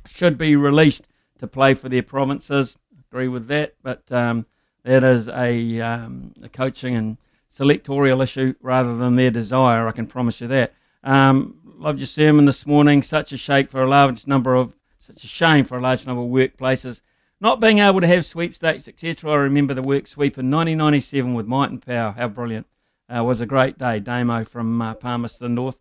[0.05, 1.07] should be released
[1.39, 2.75] to play for their provinces.
[3.11, 4.45] Agree with that, but um,
[4.83, 7.17] that is a, um, a, coaching and
[7.51, 9.87] selectorial issue rather than their desire.
[9.87, 10.73] I can promise you that.
[11.03, 13.03] Um, loved your sermon this morning.
[13.03, 16.23] Such a shake for a large number of, such a shame for a large number
[16.23, 17.01] of workplaces
[17.39, 19.31] not being able to have sweepstakes, etc.
[19.31, 22.13] I remember the work sweep in 1997 with Might and Power.
[22.17, 22.65] How brilliant!
[23.13, 23.99] Uh, was a great day.
[23.99, 25.77] Damo from uh, Palmerston North.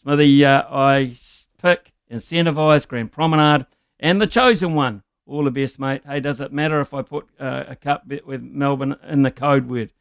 [0.00, 1.16] Smithy, uh, I
[1.60, 3.66] pick Incentivise, Grand Promenade,
[3.98, 5.02] and the chosen one.
[5.26, 6.02] All the best, mate.
[6.04, 9.30] Hey, does it matter if I put uh, a cup bet with Melbourne in the
[9.30, 9.92] code word?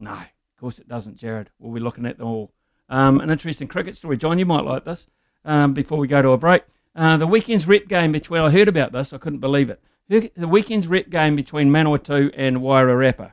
[0.00, 0.26] No, of
[0.58, 1.50] course it doesn't, Jared.
[1.58, 2.52] We'll be looking at them all.
[2.88, 4.16] Um, an interesting cricket story.
[4.16, 5.06] John, you might like this
[5.44, 6.62] um, before we go to a break.
[6.96, 9.80] Uh, the weekend's rep game between, I heard about this, I couldn't believe it.
[10.08, 13.32] The weekend's rep game between Manawatu and Wairarapa.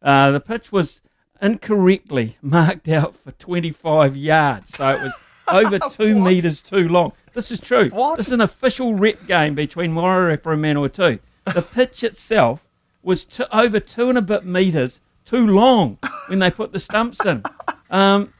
[0.00, 1.02] Uh, the pitch was
[1.42, 7.12] incorrectly marked out for 25 yards, so it was over two metres too long.
[7.32, 7.90] This is true.
[7.90, 8.16] What?
[8.16, 11.18] This is an official rep game between Wairarapa and Manawatu.
[11.54, 12.66] The pitch itself
[13.04, 15.96] was t- over two and a bit metres too long
[16.28, 17.44] when they put the stumps in.
[17.88, 18.32] Um,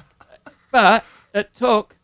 [0.73, 1.95] but it took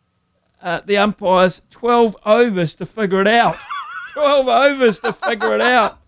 [0.62, 3.56] uh, the umpires 12 overs to figure it out.
[4.12, 5.98] 12 overs to figure it out.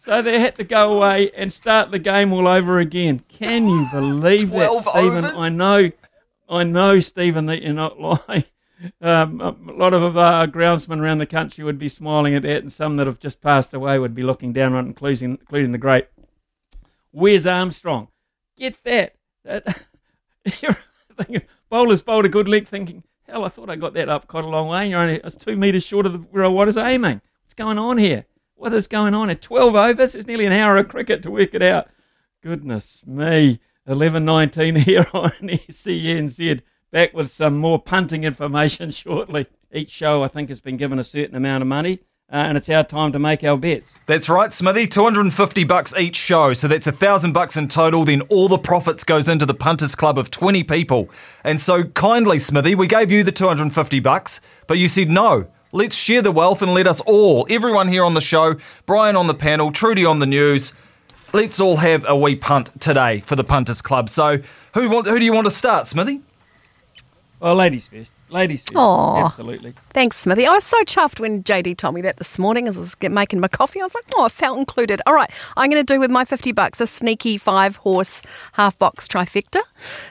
[0.00, 3.22] So they had to go away and start the game all over again.
[3.28, 5.24] Can you believe that, Stephen?
[5.26, 5.36] overs?
[5.36, 5.90] I know,
[6.48, 8.44] I know, Stephen, that you're not lying.
[9.02, 12.72] Um, a lot of uh, groundsmen around the country would be smiling at that, and
[12.72, 15.78] some that have just passed away would be looking down on it, including, including the
[15.78, 16.06] great
[17.12, 18.08] Where's Armstrong?
[18.56, 19.16] Get that.
[19.44, 19.84] that
[21.16, 24.44] thinking, bowlers bowled a good leg, thinking, hell, I thought I got that up quite
[24.44, 24.82] a long way.
[24.82, 27.20] And you're only it's two metres short of the, where I was aiming.
[27.42, 28.24] What's going on here?
[28.60, 29.30] What is going on?
[29.30, 31.88] At 12 overs, it's nearly an hour of cricket to work it out.
[32.42, 33.58] Goodness me.
[33.88, 36.60] 11.19 here on SENZ.
[36.90, 39.46] Back with some more punting information shortly.
[39.72, 42.00] Each show, I think, has been given a certain amount of money.
[42.30, 43.94] Uh, and it's our time to make our bets.
[44.04, 44.88] That's right, Smithy.
[44.88, 48.04] 250 bucks each show, so that's a thousand bucks in total.
[48.04, 51.08] Then all the profits goes into the punters club of 20 people.
[51.44, 55.46] And so kindly, Smithy, we gave you the 250 bucks, but you said no.
[55.72, 58.56] Let's share the wealth and let us all, everyone here on the show,
[58.86, 60.74] Brian on the panel, Trudy on the news,
[61.32, 64.08] let's all have a wee punt today for the punters club.
[64.08, 64.38] So
[64.74, 66.22] who want, who do you want to start, Smithy?
[67.38, 68.10] Well, ladies first.
[68.30, 68.76] Ladies first.
[68.76, 69.26] Aw.
[69.26, 69.72] Absolutely.
[69.90, 70.46] Thanks, Smithy.
[70.46, 73.40] I was so chuffed when JD told me that this morning as I was making
[73.40, 73.80] my coffee.
[73.80, 75.00] I was like, oh, I felt included.
[75.06, 78.78] All right, I'm going to do with my 50 bucks a sneaky five horse half
[78.78, 79.60] box trifecta.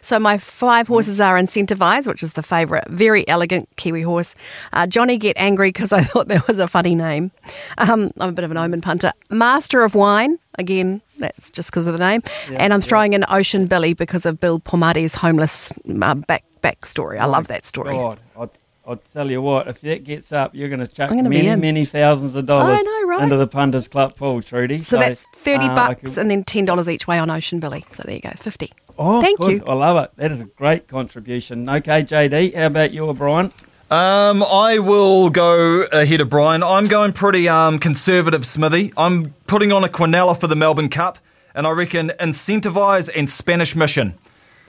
[0.01, 4.35] So my five horses are Incentivise, which is the favourite, Verry Elleegant Kiwi horse.
[4.73, 7.31] Uh, Johnny Get Angry because I thought that was a funny name.
[7.77, 9.13] Um, I'm a bit of an omen punter.
[9.29, 12.21] Master of Wine, again, that's just because of the name.
[12.55, 15.71] and I'm throwing in Ocean Billy because of Bill Pomadi's homeless
[16.01, 17.19] uh, back backstory.
[17.19, 17.95] I love that story.
[17.95, 18.51] God, I'll,
[18.87, 21.85] I'll tell you what, if that gets up, you're going to chuck gonna many, many
[21.85, 23.23] thousands of dollars I know, right?
[23.23, 24.81] into the punters club pool, Trudy.
[24.81, 27.83] So, that's 30 uh, bucks could- and then $10 each way on Ocean Billy.
[27.91, 28.71] So there you go, 50
[29.01, 29.51] Oh, Thank good.
[29.61, 29.63] you.
[29.65, 30.11] I love it.
[30.17, 31.69] That is a great contribution.
[31.69, 33.53] Okay, JD, how about you, Brian?
[33.89, 36.61] Um, I will go ahead of Brian.
[36.61, 38.93] I'm going pretty um, conservative, Smithy.
[38.97, 41.17] I'm putting on a Quinella for the Melbourne Cup,
[41.55, 44.17] and I reckon Incentivise and Spanish Mission.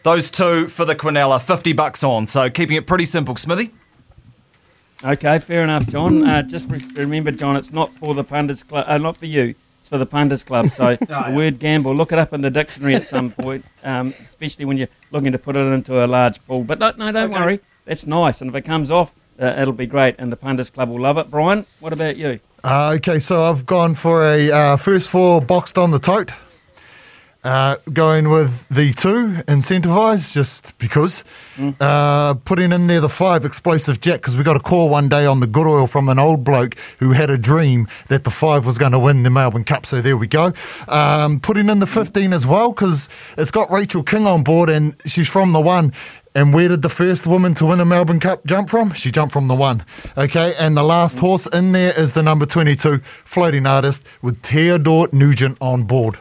[0.03, 2.27] Those two for the Quinella, 50 bucks on.
[2.27, 3.71] So keeping it pretty simple, Smithy.
[5.03, 6.27] Okay, fair enough, John.
[6.27, 9.55] Uh, just re- remember, John, it's not for the punters club, uh, not for you.
[9.81, 10.69] It's for the punters club.
[10.69, 14.67] So the word gamble, look it up in the dictionary at some point, um, especially
[14.67, 16.65] when you're looking to put it into a large pool.
[16.65, 17.61] But no, no don't worry.
[17.87, 18.43] That's nice.
[18.43, 21.17] And if it comes off, uh, it'll be great, and the punters club will love
[21.17, 21.31] it.
[21.31, 22.39] Brian, what about you?
[22.63, 26.33] Uh, okay, so I've gone for a uh, first four boxed on the tote.
[27.43, 31.25] Uh, going with the two incentivise just because.
[31.81, 35.25] Uh, putting in there the five explosive jack because we got a call one day
[35.25, 38.67] on the good oil from an old bloke who had a dream that the five
[38.67, 39.87] was going to win the Melbourne Cup.
[39.87, 40.53] So there we go.
[40.89, 43.09] Um, putting in the 15 as well because
[43.39, 45.93] it's got Rachel King on board and she's from the one.
[46.35, 48.93] And where did the first woman to win a Melbourne Cup jump from?
[48.93, 49.85] She jumped from the one.
[50.17, 55.13] Okay, and the last horse in there is the number 22 floating artist with Teodore
[55.13, 56.19] Nugent on board.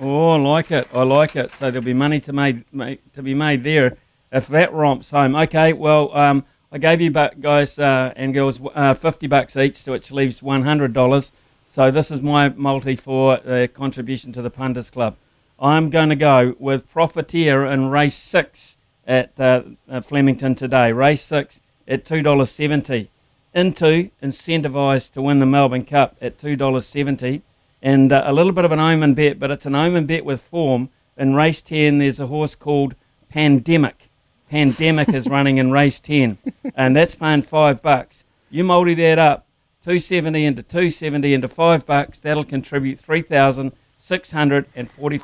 [0.00, 0.88] Oh, I like it.
[0.92, 1.50] I like it.
[1.52, 3.96] So there'll be money to made, make, to be made there
[4.32, 5.36] if that romps home.
[5.36, 9.92] Okay, well, um, I gave you guys uh, and girls uh, fifty bucks each, so
[9.92, 11.30] which leaves one hundred dollars.
[11.68, 15.16] So this is my multi for uh, contribution to the punters club.
[15.60, 18.74] I'm going to go with Profiteer in race six
[19.06, 20.90] at uh, uh, Flemington today.
[20.92, 23.08] Race six at two dollars seventy.
[23.54, 27.42] Into incentivised to win the Melbourne Cup at two dollars seventy
[27.84, 30.40] and uh, a little bit of an omen bet, but it's an omen bet with
[30.40, 30.88] form.
[31.18, 32.94] In race 10, there's a horse called
[33.28, 34.08] Pandemic.
[34.50, 36.38] Pandemic is running in race 10,
[36.74, 38.24] and that's paying five bucks.
[38.50, 39.46] You multi that up,
[39.84, 43.72] 270 into 270 into five bucks, that'll contribute $3,645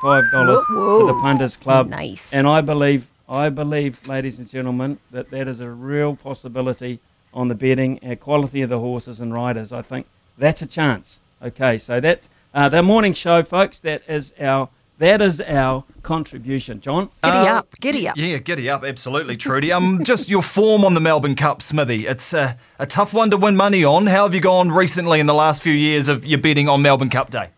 [0.03, 1.15] Whoa, to the.
[1.21, 1.89] Punters Club.
[1.89, 2.35] Nice.
[2.35, 6.99] And I believe, I believe, ladies and gentlemen, that that is a real possibility
[7.33, 9.73] on the betting and quality of the horses and riders.
[9.73, 10.07] I think
[10.37, 11.21] that's a chance.
[11.43, 13.81] Okay, so that's uh, the morning show, folks.
[13.81, 14.69] That is our
[14.99, 17.09] that is our contribution, John.
[17.25, 18.17] Giddy Uh, up, giddy up.
[18.19, 19.73] Yeah, giddy up, absolutely, Trudy.
[19.73, 22.07] Um, just your form on the Melbourne Cup, Smithy.
[22.07, 24.07] It's a, a tough one to win money on.
[24.09, 27.09] How have you gone recently in the last few years of your betting on Melbourne
[27.09, 27.49] Cup Day?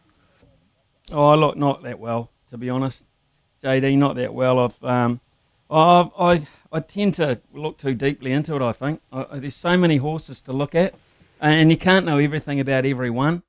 [1.10, 3.02] Oh, I look, not that well, to be honest.
[3.64, 4.58] JD, not that well.
[4.60, 5.20] I've, um,
[5.68, 8.62] I've, I, I tend to look too deeply into it.
[8.62, 10.94] I think I, I- there's so many horses to look at,
[11.40, 13.42] and you can't know everything about every one.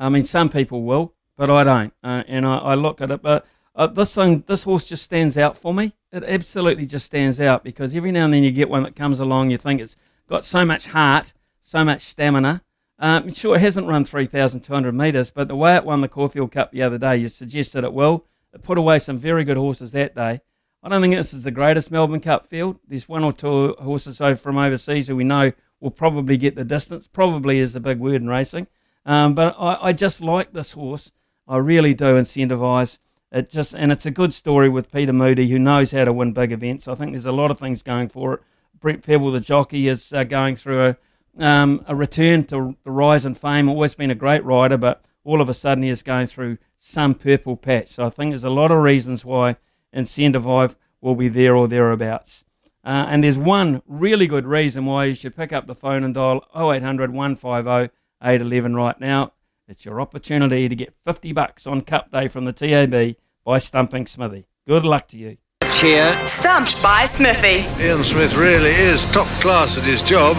[0.00, 1.92] I mean, some people will, but I don't.
[2.02, 3.46] Uh, and I, I look at it, but
[3.76, 5.92] uh, this thing, this horse just stands out for me.
[6.10, 9.20] It absolutely just stands out because every now and then you get one that comes
[9.20, 9.96] along, you think it's
[10.28, 12.62] got so much heart, so much stamina.
[12.98, 16.72] Um, sure, it hasn't run 3,200 metres, but the way it won the Caulfield Cup
[16.72, 18.24] the other day, you suggested it will.
[18.52, 20.40] It put away some very good horses that day.
[20.82, 22.78] I don't think this is the greatest Melbourne Cup field.
[22.88, 27.06] There's one or two horses from overseas who we know will probably get the distance.
[27.06, 28.66] Probably is the big word in racing.
[29.10, 31.10] Um, but I, I just like this horse.
[31.48, 32.98] I really do incentivise
[33.32, 33.50] it.
[33.50, 36.52] Just and it's a good story with Peter Moody, who knows how to win big
[36.52, 36.86] events.
[36.86, 38.40] I think there's a lot of things going for it.
[38.78, 43.24] Brett Prebble, the jockey, is uh, going through a um, a return to the rise
[43.24, 43.68] and fame.
[43.68, 47.16] Always been a great rider, but all of a sudden he is going through some
[47.16, 47.88] purple patch.
[47.88, 49.56] So I think there's a lot of reasons why
[49.92, 52.44] Incentivise will be there or thereabouts.
[52.84, 56.14] Uh, and there's one really good reason why you should pick up the phone and
[56.14, 59.32] dial 0800 150 811 right now.
[59.68, 64.06] It's your opportunity to get 50 bucks on Cup Day from the TAB by stumping
[64.06, 64.46] Smithy.
[64.66, 65.36] Good luck to you.
[65.78, 66.16] Cheer.
[66.26, 67.66] Stumped by Smithy.
[67.82, 70.36] Ian Smith really is top class at his job.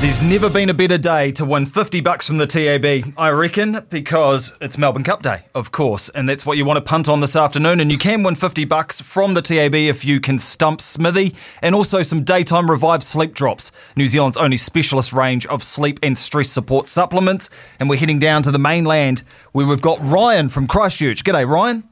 [0.00, 3.86] There's never been a better day to win 50 bucks from the TAB, I reckon,
[3.90, 7.20] because it's Melbourne Cup Day, of course, and that's what you want to punt on
[7.20, 7.80] this afternoon.
[7.80, 11.74] And you can win 50 bucks from the TAB if you can stump Smithy, and
[11.74, 16.48] also some daytime revived sleep drops, New Zealand's only specialist range of sleep and stress
[16.48, 17.50] support supplements.
[17.78, 19.22] And we're heading down to the mainland
[19.52, 21.24] where we've got Ryan from Christchurch.
[21.24, 21.86] G'day, Ryan.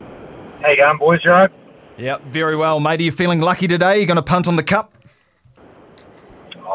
[0.00, 1.20] How you going, boys?
[1.22, 1.50] You right?
[1.98, 3.00] Yep, very well, mate.
[3.00, 3.98] Are you feeling lucky today?
[3.98, 4.94] You're going to punt on the cup?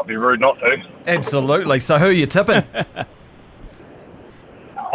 [0.00, 0.76] I'll be rude not to.
[1.06, 1.78] Absolutely.
[1.78, 2.64] So who are you tipping?
[2.74, 3.06] I'm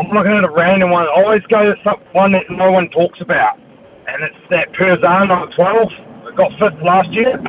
[0.07, 1.03] looking at a random one.
[1.03, 3.60] I always go to some one that no one talks about,
[4.07, 5.91] and it's that Persan on 12.
[6.27, 7.40] It got fifth last year.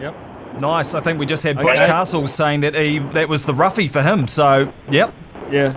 [0.00, 0.14] Yep.
[0.60, 0.94] Nice.
[0.94, 1.86] I think we just had Butch Okay.
[1.86, 4.28] Castle saying that he that was the roughie for him.
[4.28, 5.12] So, yep.
[5.50, 5.72] Yeah.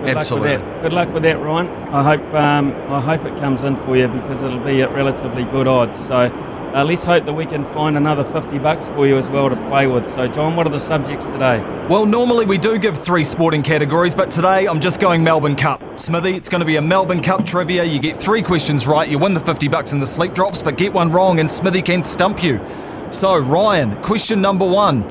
[0.00, 0.56] Good Absolutely.
[0.56, 0.82] Luck with that.
[0.82, 1.68] Good luck with that, Ryan.
[1.92, 5.44] I hope um, I hope it comes in for you because it'll be at relatively
[5.44, 5.98] good odds.
[6.06, 6.30] So
[6.74, 9.56] uh, let's hope that we can find another fifty bucks for you as well to
[9.68, 10.08] play with.
[10.12, 11.60] So, John, what are the subjects today?
[11.88, 15.80] Well, normally we do give three sporting categories, but today I'm just going Melbourne Cup.
[16.00, 17.84] Smithy, it's going to be a Melbourne Cup trivia.
[17.84, 20.76] You get three questions right, you win the 50 bucks in the sleep drops, but
[20.76, 22.60] get one wrong and Smithy can stump you.
[23.10, 25.02] So, Ryan, question number one.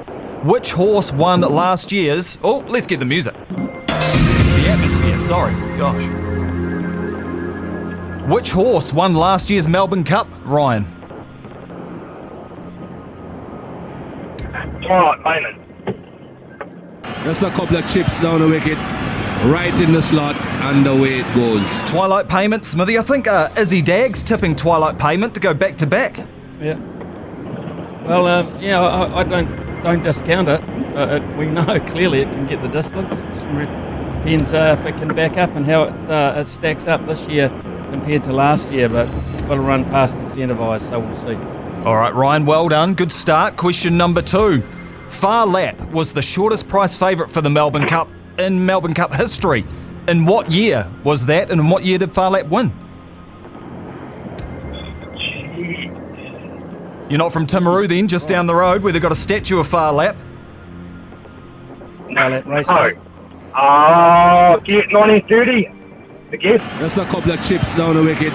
[0.43, 2.39] Which horse won last year's.
[2.43, 3.35] Oh, let's get the music.
[3.47, 5.53] The atmosphere, sorry.
[5.77, 6.03] Gosh.
[8.29, 11.02] Which horse won last year's Melbourne Cup, Ryan?
[14.93, 15.57] Twilight Payment.
[17.23, 18.77] Just a couple of chips down the wicket,
[19.51, 21.89] right in the slot, and away it goes.
[21.89, 22.99] Twilight Payment, Smithy.
[22.99, 26.19] I think uh, Izzy Dag's tipping Twilight Payment to go back to back.
[26.61, 26.77] Yeah.
[28.05, 30.61] Well, um, yeah, I, I don't don't discount it.
[30.95, 31.37] Uh, it.
[31.37, 33.13] We know clearly it can get the distance.
[33.13, 37.03] Just depends uh, if it can back up and how it uh, it stacks up
[37.07, 37.49] this year
[37.89, 38.89] compared to last year.
[38.89, 41.43] But it's got to run past incentivised, so we'll see.
[41.83, 42.93] All right, Ryan, well done.
[42.93, 43.57] Good start.
[43.57, 44.61] Question number two.
[45.13, 49.63] Phar Lap was the shortest price favourite for the Melbourne Cup in Melbourne Cup history.
[50.07, 52.73] In what year was that, and in what year did Phar Lap win?
[57.09, 59.67] You're not from Timaru then, just down the road where they've got a statue of
[59.67, 60.17] Phar Lap.
[62.13, 62.65] Phar Lap race.
[62.69, 62.91] Oh.
[63.55, 65.67] Oh, get 1930.
[66.31, 66.79] I guess.
[66.79, 68.33] Just a couple of chips down the wicket,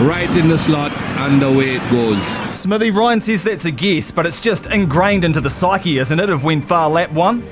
[0.00, 2.22] right in the slot, and away it goes.
[2.52, 6.30] Smithy, Ryan says that's a guess, but it's just ingrained into the psyche, isn't it,
[6.30, 7.42] of when Phar Lap won?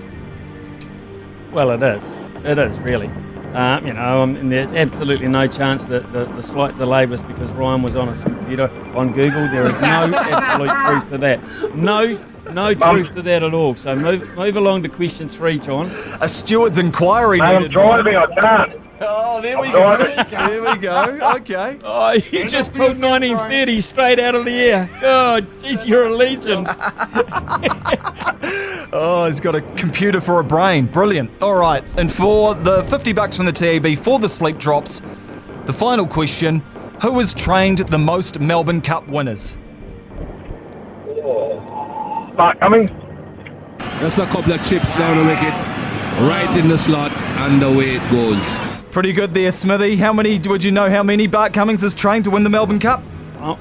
[1.52, 2.16] Well, it is.
[2.44, 3.10] It is really.
[3.54, 7.22] Um, you know, um, and there's absolutely no chance that the, the slight delay was
[7.22, 9.46] because Ryan was on his computer on Google.
[9.48, 11.74] There is no absolute truth to that.
[11.74, 12.18] No,
[12.54, 13.74] no truth to that at all.
[13.74, 15.90] So move move along to question three, John.
[16.22, 17.38] A steward's inquiry.
[17.40, 18.32] Mate, I'm needed, driving, Ryan.
[18.32, 18.82] I can't.
[19.04, 19.96] Oh, there we go.
[20.24, 21.34] There we go.
[21.36, 21.78] Okay.
[21.84, 24.88] Oh, you just pulled 1930 straight out of the air.
[25.02, 26.68] Oh, jeez, you're a legend.
[28.94, 30.84] Oh, he's got a computer for a brain.
[30.84, 31.40] Brilliant.
[31.40, 31.82] All right.
[31.96, 35.00] And for the 50 bucks from the TAB for the sleep drops,
[35.64, 36.58] the final question
[37.00, 39.56] Who has trained the most Melbourne Cup winners?
[42.36, 42.90] Mark Cummings.
[44.00, 45.54] Just a couple of chips down the wicket,
[46.28, 48.71] right in the slot, and away it goes.
[48.92, 49.96] Pretty good there, Smithy.
[49.96, 52.78] How many, would you know how many Bart Cummings has trained to win the Melbourne
[52.78, 53.02] Cup?
[53.38, 53.58] Oh,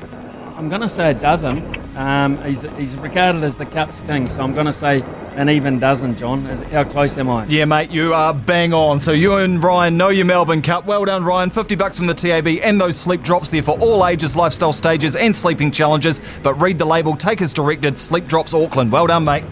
[0.57, 1.63] I'm going to say a dozen.
[1.95, 5.01] Um, he's, he's regarded as the Cup's king, so I'm going to say
[5.37, 6.45] an even dozen, John.
[6.47, 7.45] Is, how close am I?
[7.45, 8.99] Yeah, mate, you are bang on.
[8.99, 10.85] So you and Ryan know your Melbourne Cup.
[10.85, 11.49] Well done, Ryan.
[11.49, 15.15] 50 bucks from the TAB and those sleep drops there for all ages, lifestyle stages,
[15.15, 16.41] and sleeping challenges.
[16.43, 17.97] But read the label, take as directed.
[17.97, 18.91] Sleep Drops Auckland.
[18.91, 19.45] Well done, mate.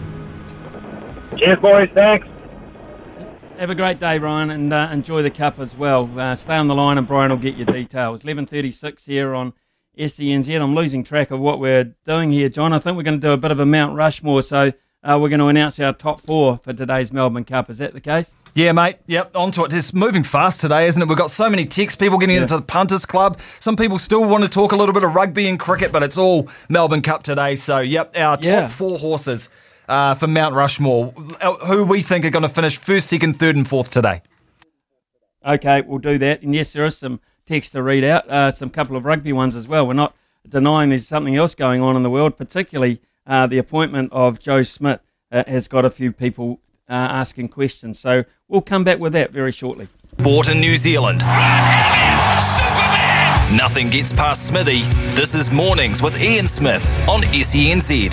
[1.38, 1.88] Cheers, boys.
[1.94, 2.28] Thanks.
[3.60, 6.08] Have a great day, Ryan, and uh, enjoy the cup as well.
[6.18, 8.22] Uh, stay on the line, and Brian will get your details.
[8.22, 9.52] 11:36 here on
[9.98, 10.58] SENZ.
[10.58, 12.72] I'm losing track of what we're doing here, John.
[12.72, 14.72] I think we're going to do a bit of a Mount Rushmore, so
[15.04, 17.68] uh, we're going to announce our top four for today's Melbourne Cup.
[17.68, 18.34] Is that the case?
[18.54, 18.96] Yeah, mate.
[19.08, 19.74] Yep, onto it.
[19.74, 21.06] It's moving fast today, isn't it?
[21.06, 22.42] We've got so many texts, people getting Yeah.
[22.42, 23.38] into the punters club.
[23.60, 26.16] Some people still want to talk a little bit of rugby and cricket, but it's
[26.16, 27.56] all Melbourne Cup today.
[27.56, 28.68] So, yep, our top Yeah.
[28.68, 29.50] four horses
[29.90, 33.56] uh, for Mount Rushmore, uh, who we think are going to finish first, second, third,
[33.56, 34.22] and fourth today.
[35.44, 36.42] Okay, we'll do that.
[36.42, 39.56] And yes, there is some text to read out, uh, some couple of rugby ones
[39.56, 39.86] as well.
[39.86, 40.14] We're not
[40.48, 44.62] denying there's something else going on in the world, particularly uh, the appointment of Joe
[44.62, 45.00] Schmidt
[45.32, 47.98] uh, has got a few people uh, asking questions.
[47.98, 49.88] So we'll come back with that very shortly.
[50.20, 51.22] Sport in New Zealand.
[53.56, 54.82] Nothing gets past Smithy.
[55.14, 58.10] This is Mornings with Ian Smith on SENZ.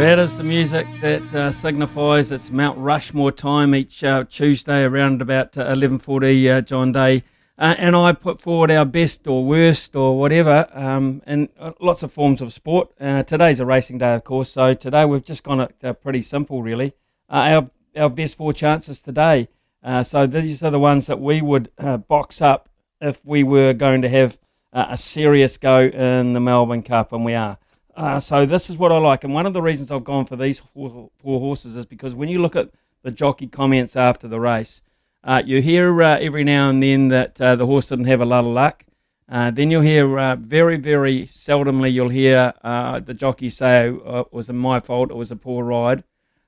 [0.00, 5.20] That is the music that uh, signifies it's Mount Rushmore time each uh, Tuesday around
[5.20, 7.22] about uh, 11.40 uh, John Day.
[7.58, 12.02] Uh, and I put forward our best or worst or whatever um, in uh, lots
[12.02, 12.90] of forms of sport.
[12.98, 16.22] Uh, today's a racing day, of course, so today we've just gone it uh, pretty
[16.22, 16.94] simple, really.
[17.28, 17.60] Uh,
[17.94, 19.48] our, our best four chances today.
[19.82, 22.70] Uh, so these are the ones that we would uh, box up
[23.02, 24.38] if we were going to have
[24.72, 27.58] uh, a serious go in the Melbourne Cup, and we are.
[28.00, 30.34] Uh, so this is what I like, and one of the reasons I've gone for
[30.34, 32.70] these four, four horses is because when you look at
[33.02, 34.80] the jockey comments after the race,
[35.22, 38.24] uh, you hear uh, every now and then that uh, the horse didn't have a
[38.24, 38.86] lot of luck.
[39.28, 44.32] Uh, then you'll hear uh, very, very seldomly you'll hear the jockey say uh, it
[44.32, 46.02] was my fault, it was a poor ride.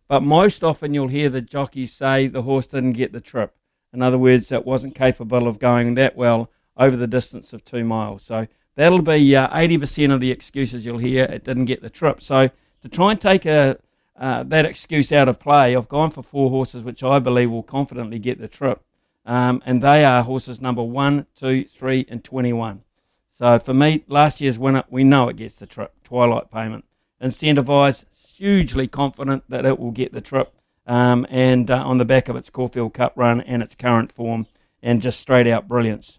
[0.09, 3.55] But most often you'll hear the jockey say the horse didn't get the trip.
[3.93, 7.85] In other words, it wasn't capable of going that well over the distance of two
[7.85, 8.23] miles.
[8.23, 11.25] So that'll be uh, 80% of the excuses you'll hear.
[11.25, 12.23] It didn't get the trip.
[12.23, 12.51] So
[12.83, 13.79] to try and take a,
[14.17, 17.63] uh, that excuse out of play, I've gone for four horses which I believe will
[17.63, 18.83] confidently get the trip.
[19.25, 22.83] Um, and they are horses number one, two, three, and 21.
[23.31, 26.85] So for me, last year's winner, we know it gets the trip, Twilight Payment.
[27.23, 28.05] Incentivised,
[28.37, 30.53] hugely confident that it will get the trip.
[30.87, 34.47] Um, and uh, on the back of its Caulfield Cup run and its current form,
[34.83, 36.19] and just straight out brilliance.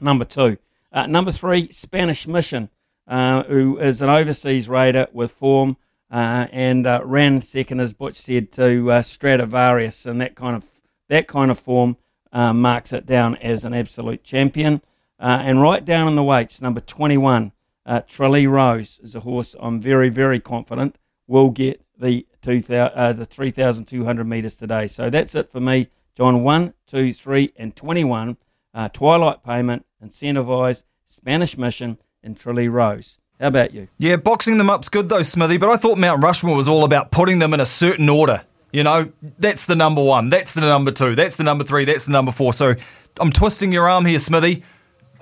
[0.00, 0.58] Number two.
[0.92, 2.70] Uh, number three, Spanish Mission,
[3.06, 5.76] uh, who is an overseas raider with form
[6.10, 10.66] uh, and uh, ran second, as Butch said, to uh, Stradivarius, and that kind of
[11.08, 11.96] that kind of form
[12.32, 14.82] marks it down as an absolute champion.
[15.18, 17.52] And right down in the weights, number 21,
[17.86, 20.96] uh, Rose is a horse I'm very, very confident
[21.26, 24.86] will get the 2000, uh, the 3,200 metres today.
[24.86, 25.88] So that's it for me.
[26.16, 28.36] John 1, 2, 3, and 21.
[28.74, 33.18] Uh, Twilight Payment, Incentivised, Spanish Mission, and Tralee Rose.
[33.40, 33.88] How about you?
[33.98, 37.10] Yeah, boxing them up's good though, Smithy, but I thought Mount Rushmore was all about
[37.10, 38.44] putting them in a certain order.
[38.72, 42.06] You know, that's the number one, that's the number two, that's the number three, that's
[42.06, 42.52] the number four.
[42.52, 42.74] So
[43.18, 44.62] I'm twisting your arm here, Smithy.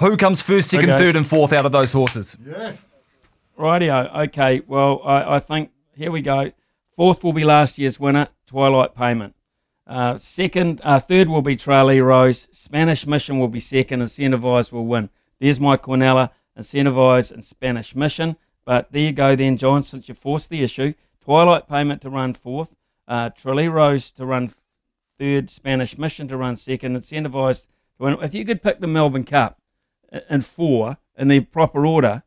[0.01, 0.99] Who comes first, second, Okay.
[0.99, 2.37] third, and fourth out of those horses?
[2.45, 2.97] Yes.
[3.59, 4.15] Rightio.
[4.29, 4.61] Okay.
[4.67, 6.53] Well, I, I think here we go.
[6.97, 9.35] Fourth will be last year's winner, Twilight Payment.
[9.87, 12.49] Uh, second, uh, third will be Tralee Rose.
[12.53, 14.03] Spanish Mission will be second.
[14.03, 15.11] Incentivised will win.
[15.39, 18.37] There's my Quinella, Incentivised and Spanish Mission.
[18.65, 19.83] But there you go, then, John.
[19.83, 22.75] Since you forced the issue, Twilight Payment to run fourth,
[23.07, 24.53] uh, Tralee Rose to run
[25.19, 27.67] third, Spanish Mission to run second, Incentivised
[27.99, 28.19] to win.
[28.21, 29.61] If you could pick the Melbourne Cup
[30.29, 32.25] in four in the proper order,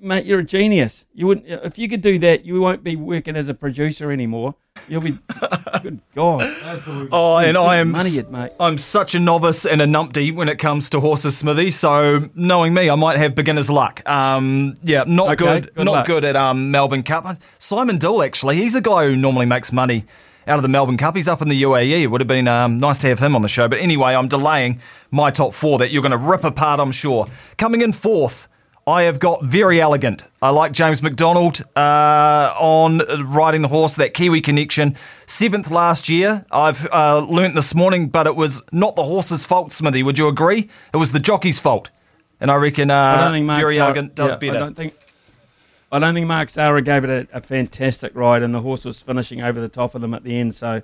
[0.00, 1.06] mate, you're a genius.
[1.12, 2.44] You wouldn't if you could do that.
[2.44, 4.54] You won't be working as a producer anymore.
[4.88, 5.12] You'll be.
[5.82, 6.42] good God.
[7.12, 8.52] Oh, and I am money, it, mate.
[8.58, 11.70] I'm such a novice and a numpty when it comes to horses, Smithy.
[11.70, 14.06] So knowing me, I might have beginner's luck.
[14.08, 16.06] Um, yeah, not Okay, good, good not luck.
[16.06, 17.36] good at um, Melbourne Cup.
[17.58, 20.04] Simon Dill, actually, he's a guy who normally makes money
[20.46, 21.14] out of the Melbourne Cup.
[21.14, 22.02] He's up in the UAE.
[22.02, 23.68] It would have been um, nice to have him on the show.
[23.68, 24.80] But anyway, I'm delaying
[25.10, 27.26] my top four that you're going to rip apart, I'm sure.
[27.56, 28.48] Coming in fourth.
[28.86, 30.28] I have got Verry Elleegant.
[30.42, 34.96] I like James McDonald uh, on riding the horse, that Kiwi connection.
[35.26, 36.44] Seventh last year.
[36.50, 40.02] I've uh, learnt this morning, but it was not the horse's fault, Smithy.
[40.02, 40.68] Would you agree?
[40.92, 41.90] It was the jockey's fault.
[42.40, 44.56] and I reckon uh, think Very Zara- Elegant does yeah, better.
[44.56, 44.94] I don't think.
[45.92, 49.02] I don't think Mark Zahra gave it a, a fantastic ride, and the horse was
[49.02, 50.54] finishing over the top of them at the end.
[50.54, 50.82] So,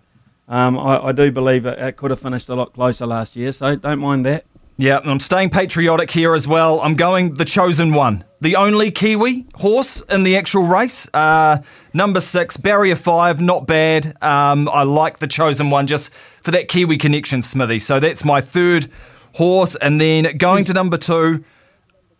[0.48, 3.52] um, I, I do believe it, it could have finished a lot closer last year.
[3.52, 4.44] So, don't mind that.
[4.78, 6.80] Yeah, and I'm staying patriotic here as well.
[6.80, 11.08] I'm going the chosen one, the only Kiwi horse in the actual race.
[11.14, 11.62] Uh,
[11.94, 14.22] number six, barrier five, not bad.
[14.22, 17.78] Um, I like the chosen one just for that Kiwi connection, Smithy.
[17.78, 18.88] So that's my third
[19.36, 21.42] horse, and then going to number two.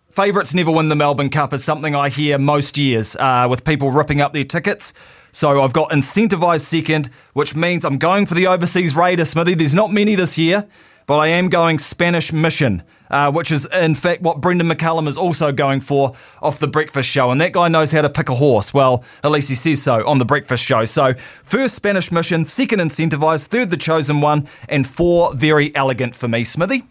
[0.08, 3.90] Favourites never win the Melbourne Cup is something I hear most years uh, with people
[3.90, 4.94] ripping up their tickets.
[5.30, 9.52] So I've got incentivised second, which means I'm going for the overseas Raider, Smithy.
[9.52, 10.66] There's not many this year,
[11.06, 15.16] but I am going Spanish Mission, uh, which is in fact what Brendon McCullum is
[15.16, 17.30] also going for off the Breakfast Show.
[17.30, 18.74] And that guy knows how to pick a horse.
[18.74, 20.84] Well, at least he says so on the Breakfast Show.
[20.84, 26.28] So first Spanish Mission, second incentivised, third the chosen one, and four Verry Elleegant for
[26.28, 26.84] me, Smithy.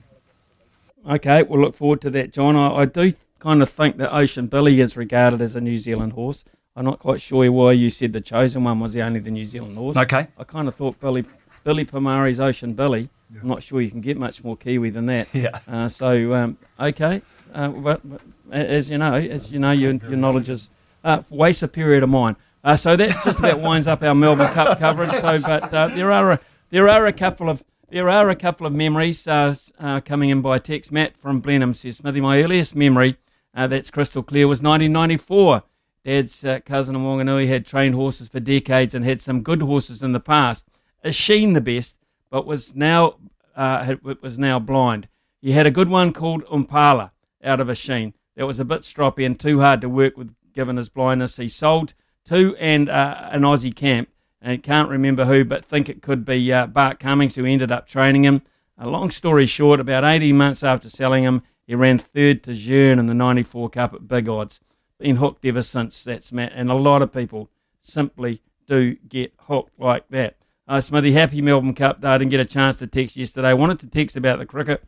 [1.10, 2.56] Okay, we'll look forward to that, John.
[2.56, 6.14] I, I do kind of think that Ocean Billy is regarded as a New Zealand
[6.14, 6.46] horse.
[6.76, 9.46] I'm not quite sure why you said the chosen one was the only the New
[9.46, 9.96] Zealand horse.
[9.96, 10.28] Okay.
[10.38, 11.24] I kind of thought Billy
[11.64, 13.10] Billy Pomari's Ocean Billy.
[13.42, 15.30] I'm not sure you can get much more Kiwi than that.
[15.34, 15.60] Yeah.
[15.68, 17.22] Uh, so um, okay,
[17.54, 18.22] uh, but, but
[18.52, 20.70] as you know, as you know, your, your knowledge is
[21.04, 22.36] uh, way superior to mine.
[22.64, 25.12] Uh, so that just about winds up our Melbourne Cup coverage.
[25.12, 26.40] So, but uh, there are a,
[26.72, 30.42] there are a couple of there are a couple of memories uh, uh, coming in
[30.42, 30.92] by text.
[30.92, 33.18] Matt from Blenheim says, Smithy, my earliest memory
[33.54, 35.64] uh, that's crystal clear was 1994.
[36.04, 40.04] Dad's uh, cousin in Wanganui had trained horses for decades and had some good horses
[40.04, 40.66] in the past.
[41.04, 41.96] A Sheen the best,
[42.36, 43.16] but was now
[43.56, 45.08] uh, had- was now blind.
[45.42, 48.14] He had a good one called Umpala out of a Sheen.
[48.36, 51.38] That was a bit stroppy and too hard to work with given his blindness.
[51.38, 51.94] He sold
[52.26, 54.10] two and uh, an Aussie camp
[54.42, 57.88] and can't remember who, but think it could be uh, Bart Cummings who ended up
[57.88, 58.42] training him.
[58.78, 63.00] A long story short, about 18 months after selling him, he ran third to Jeune
[63.00, 64.60] in the 94 Cup at big odds.
[65.00, 66.52] Been hooked ever since, that's Matt.
[66.54, 67.50] And a lot of people
[67.80, 70.36] simply do get hooked like that.
[70.68, 72.08] Uh, Smithy, happy Melbourne Cup Day.
[72.08, 73.50] I didn't get a chance to text yesterday.
[73.50, 74.84] I wanted to text about the cricket.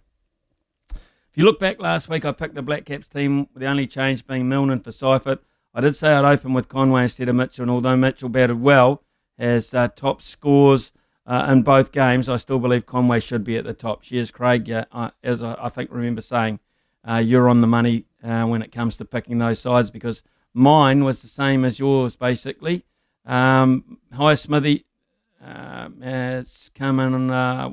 [0.90, 4.26] If you look back last week, I picked the Black Caps team, the only change
[4.26, 5.44] being Milner for Seifert.
[5.76, 9.04] I did say I'd open with Conway instead of Mitchell, and although Mitchell batted well,
[9.38, 10.92] as uh, top scores
[11.28, 14.02] uh, in both games, I still believe Conway should be at the top.
[14.02, 14.68] Cheers, Craig.
[14.68, 16.60] Yeah, uh, as I, I think remember saying,
[17.08, 20.24] uh, you're on the money uh, when it comes to picking those sides because
[20.56, 22.84] mine was the same as yours, basically.
[23.28, 24.87] Um, hi, Smithy.
[25.42, 27.14] Um, it's coming.
[27.14, 27.70] on, Uh,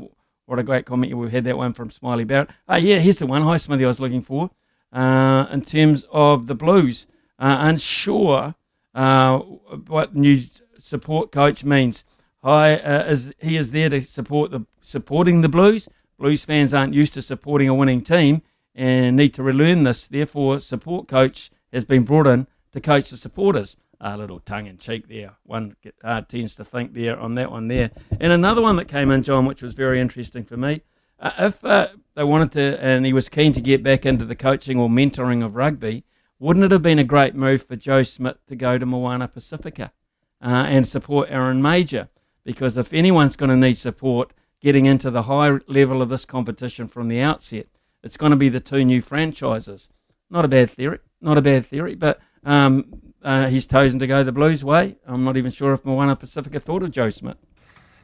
[0.46, 1.16] what a great comment.
[1.16, 2.50] We've had that one from Smiley Barrett.
[2.68, 3.42] Oh, yeah, here's the one.
[3.42, 4.50] Hi, Smithy, I was looking for.
[4.92, 7.06] Uh, in terms of the Blues,
[7.38, 8.54] uh, unsure
[8.94, 10.40] uh, what new
[10.78, 12.04] support coach means.
[12.42, 15.88] Hi, uh, is, he is there to support the supporting the Blues.
[16.18, 18.42] Blues fans aren't used to supporting a winning team
[18.74, 20.06] and need to relearn this.
[20.06, 23.76] Therefore, support coach has been brought in to coach the supporters.
[24.00, 25.32] A little tongue in cheek there.
[25.44, 27.90] One uh, tends to think there on that one there.
[28.20, 30.82] And another one that came in, John, which was very interesting for me.
[31.18, 34.34] Uh, if uh, they wanted to, and he was keen to get back into the
[34.34, 36.04] coaching or mentoring of rugby,
[36.38, 39.92] wouldn't it have been a great move for Joe Schmidt to go to Moana Pacifica
[40.42, 42.08] uh, and support Aaron Mauger?
[42.44, 46.88] Because if anyone's going to need support getting into the high level of this competition
[46.88, 47.66] from the outset,
[48.02, 49.88] it's going to be the two new franchises.
[50.28, 54.22] Not a bad theory, not a bad theory, but um, uh, he's chosen to go
[54.22, 54.96] the Blues way.
[55.06, 57.38] I'm not even sure if Moana Pacifica thought of Joe Schmidt.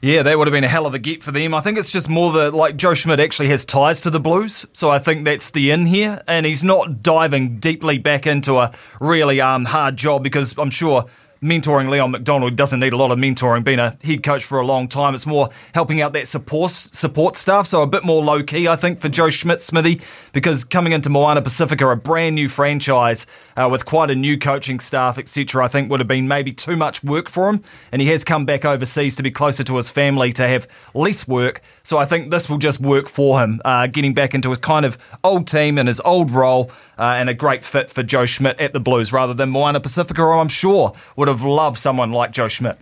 [0.03, 1.53] Yeah, that would have been a hell of a get for them.
[1.53, 4.65] I think it's just more the like Joe Schmidt actually has ties to the Blues,
[4.73, 8.73] so I think that's the in here, and he's not diving deeply back into a
[8.99, 11.05] really um hard job because I'm sure
[11.43, 13.65] mentoring Leon MacDonald doesn't need a lot of mentoring.
[13.65, 17.37] Being a head coach for a long time, it's more helping out that support support
[17.37, 17.67] staff.
[17.67, 20.01] So a bit more low key, I think, for Joe Schmidt Smithy,
[20.33, 23.27] because coming into Moana Pacifica, a brand new franchise
[23.57, 25.65] uh, with quite a new coaching staff, etc.
[25.65, 27.63] I think would have been maybe too much work for him,
[27.93, 31.27] and he has come back overseas to be closer to his family to have less
[31.27, 31.63] work.
[31.83, 34.85] So I think this will just work for him, uh, getting back into his kind
[34.85, 38.61] of old team and his old role, uh, and a great fit for Joe Schmidt
[38.61, 42.49] at the Blues rather than Moana Pacifica, I'm sure would have loved someone like Joe
[42.49, 42.79] Schmidt.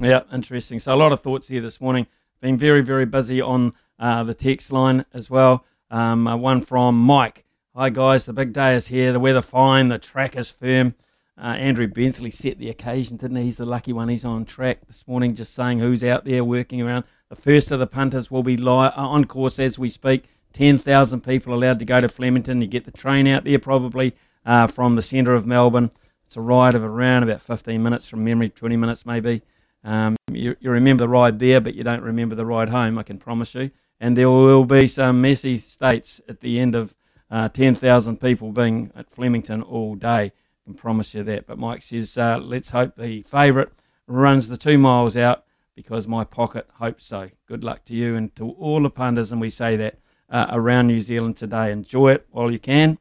[0.00, 0.80] Yeah, interesting.
[0.80, 2.06] So a lot of thoughts here this morning.
[2.40, 5.64] Been very, very busy on uh, the text line as well.
[5.90, 7.44] Um, uh, one from Mike.
[7.76, 9.12] Hi guys, the big day is here.
[9.12, 9.88] The weather fine.
[9.88, 10.94] The track is firm.
[11.40, 13.44] Uh, Andrew Bensley set the occasion, didn't he?
[13.44, 14.08] He's the lucky one.
[14.08, 17.04] He's on track this morning, just saying who's out there working around.
[17.28, 20.24] The first of the punters will be uh, on course as we speak.
[20.52, 22.60] 10,000 people allowed to go to Flemington.
[22.60, 24.14] You get the train out there probably
[24.44, 25.90] uh, from the centre of Melbourne.
[26.30, 29.42] It's a ride of around about 15 minutes from memory, 20 minutes maybe.
[29.82, 33.02] Um, you, you remember the ride there, but you don't remember the ride home, I
[33.02, 33.72] can promise you.
[33.98, 36.94] And there will be some messy states at the end of
[37.32, 40.26] uh, 10,000 people being at Flemington all day.
[40.26, 40.32] I
[40.66, 41.48] can promise you that.
[41.48, 43.70] But Mike says, uh, let's hope the favourite
[44.06, 45.42] runs the two miles out
[45.74, 47.28] because my pocket hopes so.
[47.48, 49.98] Good luck to you and to all the punters, and we say that
[50.28, 51.72] uh, around New Zealand today.
[51.72, 53.00] Enjoy it while you can.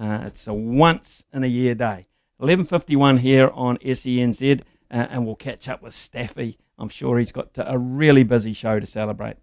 [0.00, 2.06] Uh, it's a once in a year day.
[2.40, 4.60] 11.51 here on SENZ,
[4.90, 6.58] uh, and we'll catch up with Staffy.
[6.78, 9.36] I'm sure he's got a really busy show to celebrate.